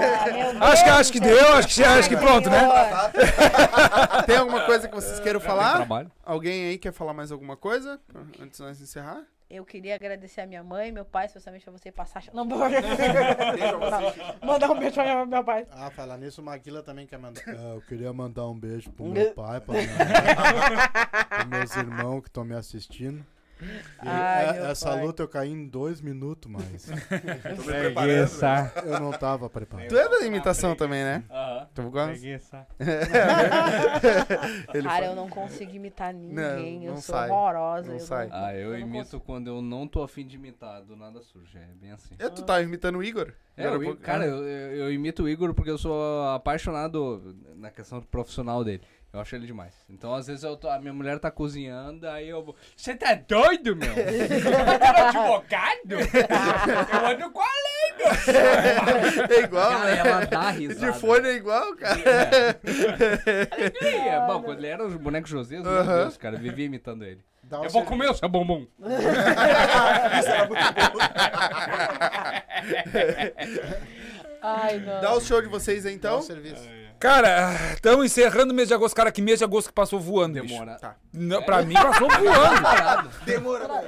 [0.61, 2.59] Ah, Acho que, acho que deu, acho que, acho que pronto, né?
[4.25, 5.75] Tem alguma coisa que vocês queiram falar?
[5.75, 6.11] Trabalho.
[6.23, 7.99] Alguém aí quer falar mais alguma coisa?
[8.41, 9.21] Antes de nós encerrar?
[9.49, 12.23] Eu queria agradecer a minha mãe, meu pai, especialmente pra você passar.
[12.33, 14.35] Não, Beijo a vocês.
[14.41, 15.67] mandar um beijo pra minha- meu pai.
[15.71, 17.41] Ah, falar nisso, o Maguila também quer mandar.
[17.47, 19.97] Ah, eu queria mandar um beijo pro meu pai, pra minha mãe,
[21.29, 23.23] pros meus irmãos que estão me assistindo.
[23.99, 25.02] Ai, é- essa pai.
[25.06, 26.85] luta eu caí em dois minutos, mas
[27.56, 28.85] Tô me preparando.
[28.85, 29.88] eu não tava preparado.
[29.90, 31.23] Tu é da imitação também, né?
[31.30, 31.68] Aham.
[31.73, 32.07] Tu gosta?
[32.11, 32.68] Preguiça.
[34.73, 36.80] Ele Cara, fala- eu não consigo imitar ninguém.
[36.80, 37.30] Não, eu não sou sai.
[37.30, 37.88] horrorosa.
[37.88, 38.30] Não eu sai.
[38.31, 39.23] Ah, eu, não imito consigo.
[39.23, 42.15] quando eu não tô afim de imitar, do nada surge, é bem assim.
[42.19, 43.34] É, tu tá imitando o Igor?
[43.56, 44.27] É, pouco- cara, Ah.
[44.27, 48.81] eu, eu- eu imito o Igor porque eu sou apaixonado na questão profissional dele.
[49.14, 49.76] Eu acho ele demais.
[49.88, 52.56] Então, às vezes, eu tô- a minha mulher tá cozinhando, aí eu vou.
[52.76, 53.94] Você tá doido, meu?
[53.94, 55.91] Você tá advogado?
[56.91, 58.07] eu ando com a lei, meu.
[59.38, 59.98] É igual, Cara, né?
[59.99, 60.91] ela dá risada.
[60.91, 61.99] De fone é igual, cara.
[63.84, 66.02] É, bom, quando ele era os bonecos José, meu Aham.
[66.06, 67.23] Deus, cara, eu vivia imitando ele.
[67.44, 68.65] Dá um Eu vou servi- comer o seu bombom.
[74.41, 75.02] Ai, não.
[75.02, 76.19] Dá o show de vocês aí, dá então.
[76.19, 76.68] um serviço.
[77.03, 78.95] Cara, estamos encerrando o mês de agosto.
[78.95, 80.53] Cara, que mês de agosto que passou voando, bicho.
[80.53, 80.77] Demora.
[80.80, 80.95] Tá.
[81.11, 83.09] Não, pra mim passou voando.
[83.27, 83.84] Demorou.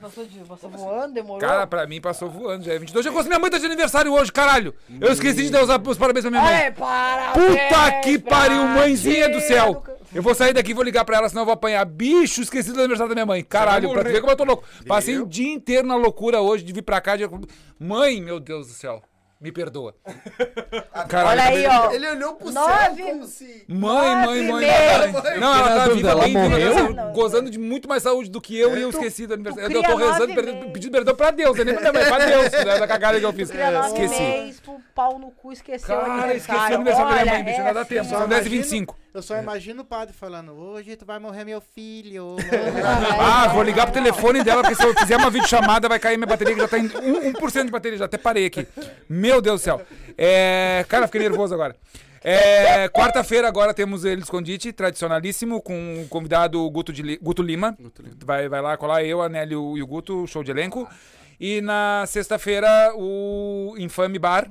[0.00, 1.40] Passou, de, passou voando, demorou.
[1.40, 2.64] Cara, pra mim passou voando.
[2.64, 3.26] Já é 22 de agosto.
[3.26, 4.72] Minha mãe tá de aniversário hoje, caralho.
[5.00, 6.54] Eu esqueci de dar os, os parabéns pra minha mãe.
[6.54, 9.82] Ai, parabéns Puta que pariu, mãezinha do céu.
[10.14, 11.84] Eu vou sair daqui e vou ligar pra ela, senão eu vou apanhar.
[11.84, 13.42] Bicho, esqueci do aniversário da minha mãe.
[13.42, 14.62] Caralho, pra tu ver como eu tô louco.
[14.86, 17.16] Passei o dia inteiro na loucura hoje de vir pra cá.
[17.16, 17.28] De...
[17.80, 19.02] Mãe, meu Deus do céu.
[19.38, 19.94] Me perdoa.
[21.08, 21.90] Caralho, Olha aí, ó.
[21.90, 23.64] Ele olhou pro nove, céu como se...
[23.68, 24.66] Mãe, mãe, mãe.
[24.66, 25.12] mãe.
[25.12, 25.38] mãe.
[25.38, 26.86] Não, tá ela tá viva, ela bem morreu?
[26.88, 27.12] viva.
[27.14, 29.76] Gozando de muito mais saúde do que eu e eu tu, esqueci do aniversário.
[29.76, 31.58] Eu tô rezando, perdendo, pedindo perdão pra Deus.
[31.58, 33.50] Eu nem pra minha pra Deus, né, da cagada que eu fiz.
[33.50, 34.22] Cria nove esqueci.
[34.22, 34.62] Mês,
[34.94, 36.36] pau no cu, esqueceu Cara, o aniversário.
[36.38, 37.58] esqueci o aniversário Olha, da minha mãe, bicho.
[37.58, 38.94] nada dá tempo, é, são 10h25.
[39.16, 42.36] Eu só imagino o padre falando, hoje tu vai morrer meu filho.
[43.18, 46.26] Ah, vou ligar pro telefone dela, porque se eu fizer uma videochamada vai cair minha
[46.26, 48.66] bateria, que já tá em 1%, 1% de bateria, já até parei aqui.
[49.08, 49.80] Meu Deus do céu.
[50.18, 51.74] É, cara, fiquei nervoso agora.
[52.22, 57.74] É, Quarta-feira agora temos ele escondite, tradicionalíssimo, com o convidado Guto, de Li- Guto Lima.
[58.24, 60.86] Vai, vai lá colar eu, a Nelly e o Guto, show de elenco.
[61.40, 64.50] E na sexta-feira o Infame Bar,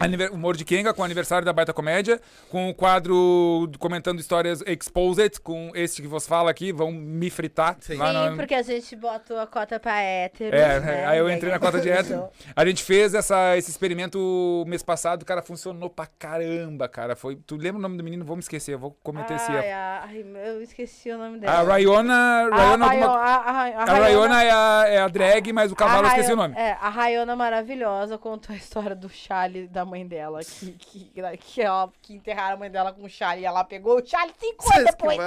[0.00, 2.20] Aniver- Humor de Kenga, com o aniversário da Baita Comédia,
[2.50, 7.76] com o quadro comentando histórias Exposed, com este que vos fala aqui, vão me fritar.
[7.76, 10.54] lá Sim, na- porque a gente botou a cota pra hétero.
[10.56, 11.06] É, né?
[11.06, 12.28] aí eu entrei na cota de hétero.
[12.54, 17.14] A gente fez essa, esse experimento mês passado, cara, funcionou pra caramba, cara.
[17.16, 18.24] Foi, tu lembra o nome do menino?
[18.24, 19.64] Vamos esquecer, eu vou cometer esse erro.
[20.02, 21.62] ai, eu esqueci o nome A dela.
[21.68, 25.08] Rayona, A Rayona Rayo- alguma- a- a- a a Rayona- Rayona é a, é a
[25.08, 26.54] drag, mas o cavalo eu a esqueci o nome.
[26.56, 31.60] É, a Rayona maravilhosa contou a história do Charlie da mãe dela, que, que, que,
[31.62, 34.64] ela, que enterraram a mãe dela com o Charlie e ela pegou o Charlie cinco
[34.74, 35.18] anos depois.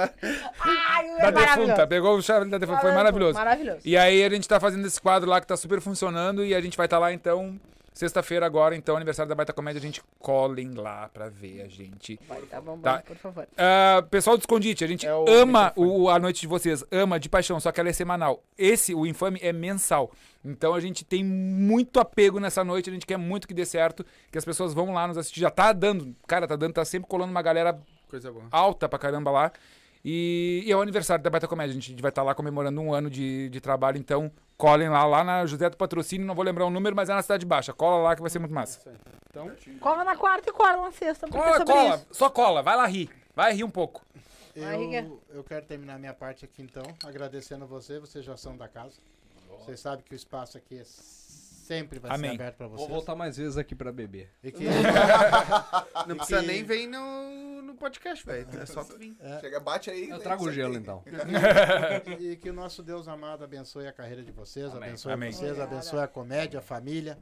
[0.60, 1.60] Ai, é Da maravilhoso.
[1.66, 3.34] defunta, pegou o chave da defunta, foi maravilhoso.
[3.34, 3.80] Maravilhoso.
[3.84, 6.60] E aí a gente tá fazendo esse quadro lá que tá super funcionando e a
[6.60, 7.58] gente vai estar lá então,
[7.92, 12.18] sexta-feira agora, então, aniversário da Baita Comédia, a gente colhem lá pra ver a gente.
[12.28, 13.02] Vai, tá bom, Tá.
[13.06, 13.46] por favor.
[13.56, 17.18] Ah, pessoal do Escondite, a gente É o ama o, a noite de vocês, ama
[17.20, 18.42] de paixão, só que ela é semanal.
[18.56, 20.10] Esse, o Infame, é mensal.
[20.44, 24.04] Então a gente tem muito apego nessa noite, a gente quer muito que dê certo,
[24.30, 25.40] que as pessoas vão lá nos assistir.
[25.40, 27.78] Já tá dando, cara, tá dando, tá sempre colando uma galera
[28.08, 28.46] Coisa boa.
[28.50, 29.52] alta pra caramba lá.
[30.04, 31.70] E, e é o aniversário da Baita Comédia.
[31.76, 35.22] A gente vai estar lá comemorando um ano de, de trabalho, então colhem lá, lá
[35.22, 37.72] na José do Patrocínio, não vou lembrar o número, mas é na Cidade Baixa.
[37.72, 38.80] Cola lá que vai ser muito massa.
[39.80, 41.26] Cola na quarta e cola na sexta.
[41.26, 42.06] Porque é Cola, cola, isso.
[42.12, 43.10] só cola, vai lá rir.
[43.34, 44.04] Vai rir um pouco.
[44.54, 48.96] Eu, eu quero terminar minha parte aqui então, agradecendo você, vocês já são da casa.
[49.60, 50.84] Vocês sabem que o espaço aqui é
[51.62, 52.30] sempre vai Amém.
[52.32, 52.90] ser aberto para Vou vocês.
[52.90, 54.30] voltar mais vezes aqui pra beber.
[54.42, 54.64] E que,
[56.06, 58.46] Não precisa que- nem vir no, no podcast, velho.
[58.60, 59.16] É só tu vir.
[59.40, 60.08] Chega, bate aí.
[60.08, 61.02] Eu trago o gelo então.
[62.20, 64.88] e que o nosso Deus amado abençoe a carreira de vocês, Amém.
[64.88, 65.32] abençoe Amém.
[65.32, 67.18] vocês, abençoe a comédia, a família.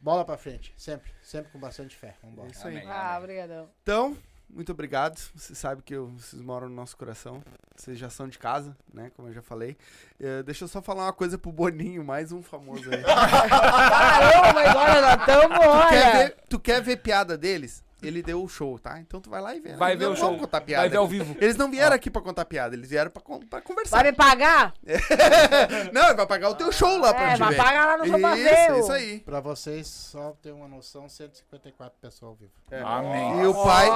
[0.00, 2.14] Bola pra frente, sempre, sempre com bastante fé.
[2.22, 2.50] Vambora.
[2.50, 2.82] Isso aí.
[2.86, 3.70] Ah, obrigadão.
[3.82, 4.16] Então,
[4.54, 5.18] muito obrigado.
[5.34, 7.42] Você sabe que eu- vocês moram no nosso coração.
[7.76, 9.10] Vocês já são de casa, né?
[9.16, 9.76] Como eu já falei.
[10.20, 13.02] Eh, deixa eu só falar uma coisa pro Boninho, mais um famoso aí.
[13.04, 15.58] Caramba, mas olha, nós tamo,
[15.88, 16.12] quer olha.
[16.18, 17.82] ver, tu quer ver piada deles?
[18.06, 18.98] Ele deu o show, tá?
[19.00, 19.74] Então tu vai lá e vê.
[19.74, 20.36] Vai Eles ver o show.
[20.38, 20.82] contar piada.
[20.82, 21.36] Vai ver ao vivo.
[21.40, 23.96] Eles não vieram aqui pra contar piada, eles vieram pra, con- pra conversar.
[24.02, 24.72] Vai me pagar?
[25.92, 27.56] Não, ele vai pagar o teu show lá pra É, gente vai ver.
[27.56, 28.78] pagar lá no Isso, Somavel.
[28.80, 29.20] isso aí.
[29.20, 32.52] Pra vocês só ter uma noção, 154 pessoas ao vivo.
[32.84, 33.42] Amém.
[33.42, 33.88] E o pai,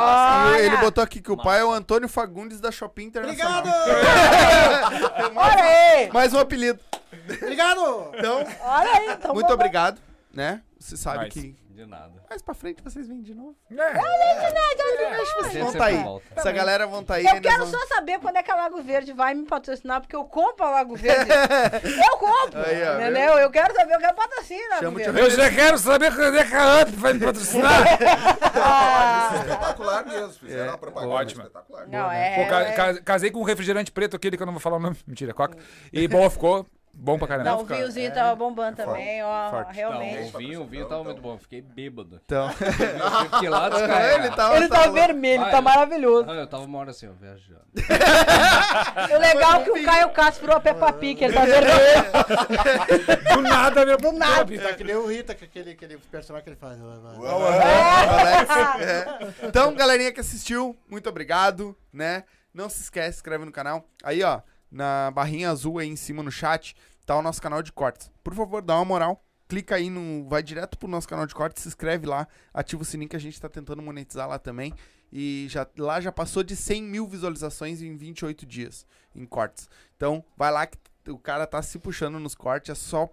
[0.61, 3.63] e ele botou aqui que o pai é o Antônio Fagundes da Shopping Internacional.
[5.35, 6.13] Olha aí.
[6.13, 6.79] Mais um apelido.
[7.43, 8.11] Obrigado!
[8.15, 9.11] Então, Olha aí.
[9.13, 10.01] Então muito vamos- obrigado,
[10.33, 10.63] né?
[10.79, 11.41] Você sabe Nice.
[11.41, 12.11] que De nada.
[12.29, 13.55] mais pra frente vocês vêm de novo.
[13.71, 16.03] A Vão tá aí.
[16.03, 16.27] volta.
[16.35, 17.25] Essa galera vão tá aí.
[17.25, 20.17] Eu quero vamos- só saber quando é que a Lago Verde vai me patrocinar, porque
[20.17, 21.31] eu compro a Lago Verde.
[22.11, 23.39] eu compro, Aí, ó, entendeu?
[23.39, 25.21] Eu quero saber, eu quero o Verde.
[25.21, 27.71] Eu já quero saber quando é que a UP vai me patrocinar.
[28.61, 30.33] Ah, Espetacular mesmo.
[30.33, 31.43] Fizeram uma propaganda ótima.
[31.45, 31.87] espetacular.
[31.87, 32.45] não, é...
[32.75, 34.97] Ca- é- casei com um refrigerante preto, aquele que eu não vou falar o nome.
[35.07, 35.57] Mentira, coca.
[35.93, 36.67] E bom, ficou
[36.99, 37.51] bom pra caramba.
[37.51, 39.69] Não, o vinhozinho tava bombando também, ó, forte.
[39.69, 40.35] Não, realmente.
[40.35, 41.35] o vinho, o vinho tava muito bom.
[41.35, 42.21] eu Fiquei bêbado.
[42.25, 43.71] Então, Eu fiquei lá
[44.15, 45.51] ele tava, Ele tá vermelho, Vai.
[45.51, 46.29] tá maravilhoso.
[46.29, 47.63] Ah, eu tava uma hora assim, ó, viajando.
[49.15, 53.35] O legal é que o Caio Castro virou a Peppa Pig, ele tá vermelho.
[53.35, 53.97] Do nada, meu.
[53.97, 54.59] Do nada.
[54.59, 56.79] Tá que nem o Rita, que aquele, aquele personagem que ele faz.
[58.81, 59.47] É.
[59.47, 62.25] Então, galerinha que assistiu, muito obrigado, né?
[62.53, 63.85] Não se esquece, se inscreve no canal.
[64.03, 66.75] Aí, ó, na barrinha azul aí em cima no chat,
[67.09, 68.11] tá o nosso canal de cortes.
[68.23, 69.25] Por favor, dá uma moral.
[69.49, 70.29] Clica aí no.
[70.29, 73.21] Vai direto pro nosso canal de cortes, se inscreve lá, ativa o sininho que a
[73.21, 74.75] gente tá tentando monetizar lá também.
[75.11, 79.71] E já, lá já passou de 100 mil visualizações em 28 dias em cortes.
[79.97, 80.77] Então, vai lá que
[81.09, 83.09] o cara tá se puxando nos cortes, é só,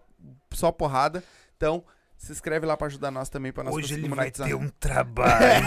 [0.51, 1.23] só porrada.
[1.55, 1.81] Então,
[2.17, 4.67] se inscreve lá pra ajudar nós também, pra nós Hoje conseguir ele vai ter um
[4.79, 5.65] trabalho.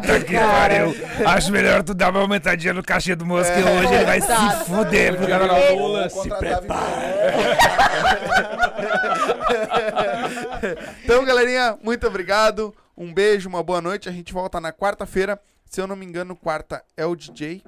[0.00, 0.94] Puta que pariu.
[1.26, 4.64] Acho melhor tu dar uma aumentadinha no cachê do moço, que hoje ele vai se
[4.64, 5.16] fuder.
[5.16, 5.78] Porque não, não.
[5.78, 6.86] Vou contratar
[11.04, 12.74] Então, galerinha, muito obrigado.
[12.96, 14.08] Um beijo, uma boa noite.
[14.08, 15.38] A gente volta na quarta-feira.
[15.68, 17.62] Se eu não me engano, quarta é o DJ.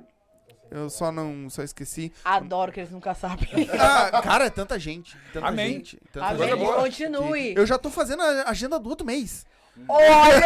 [0.71, 2.13] Eu só não só esqueci.
[2.25, 3.49] Adoro que eles nunca sabem.
[3.79, 5.17] Ah, cara, é tanta gente.
[5.33, 5.73] Tanta Amém.
[5.75, 5.99] gente.
[6.13, 6.73] Tanta Amém, gente.
[6.75, 7.55] continue.
[7.57, 9.47] Eu já tô fazendo a agenda do outro mês.
[9.89, 10.45] Olha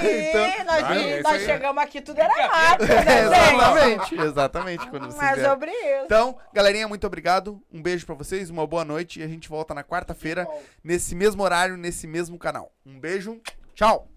[0.00, 0.28] aí!
[0.30, 1.44] Então- nós Ah, é isso nós aí.
[1.46, 4.90] chegamos aqui, tudo era rápido, né, exatamente, exatamente.
[4.90, 6.04] Quando vocês Mas sobre isso.
[6.04, 7.62] Então, galerinha, muito obrigado.
[7.72, 9.20] Um beijo pra vocês, uma boa noite.
[9.20, 10.48] E a gente volta na quarta-feira,
[10.82, 12.72] nesse mesmo horário, nesse mesmo canal.
[12.84, 13.40] Um beijo,
[13.74, 14.08] tchau!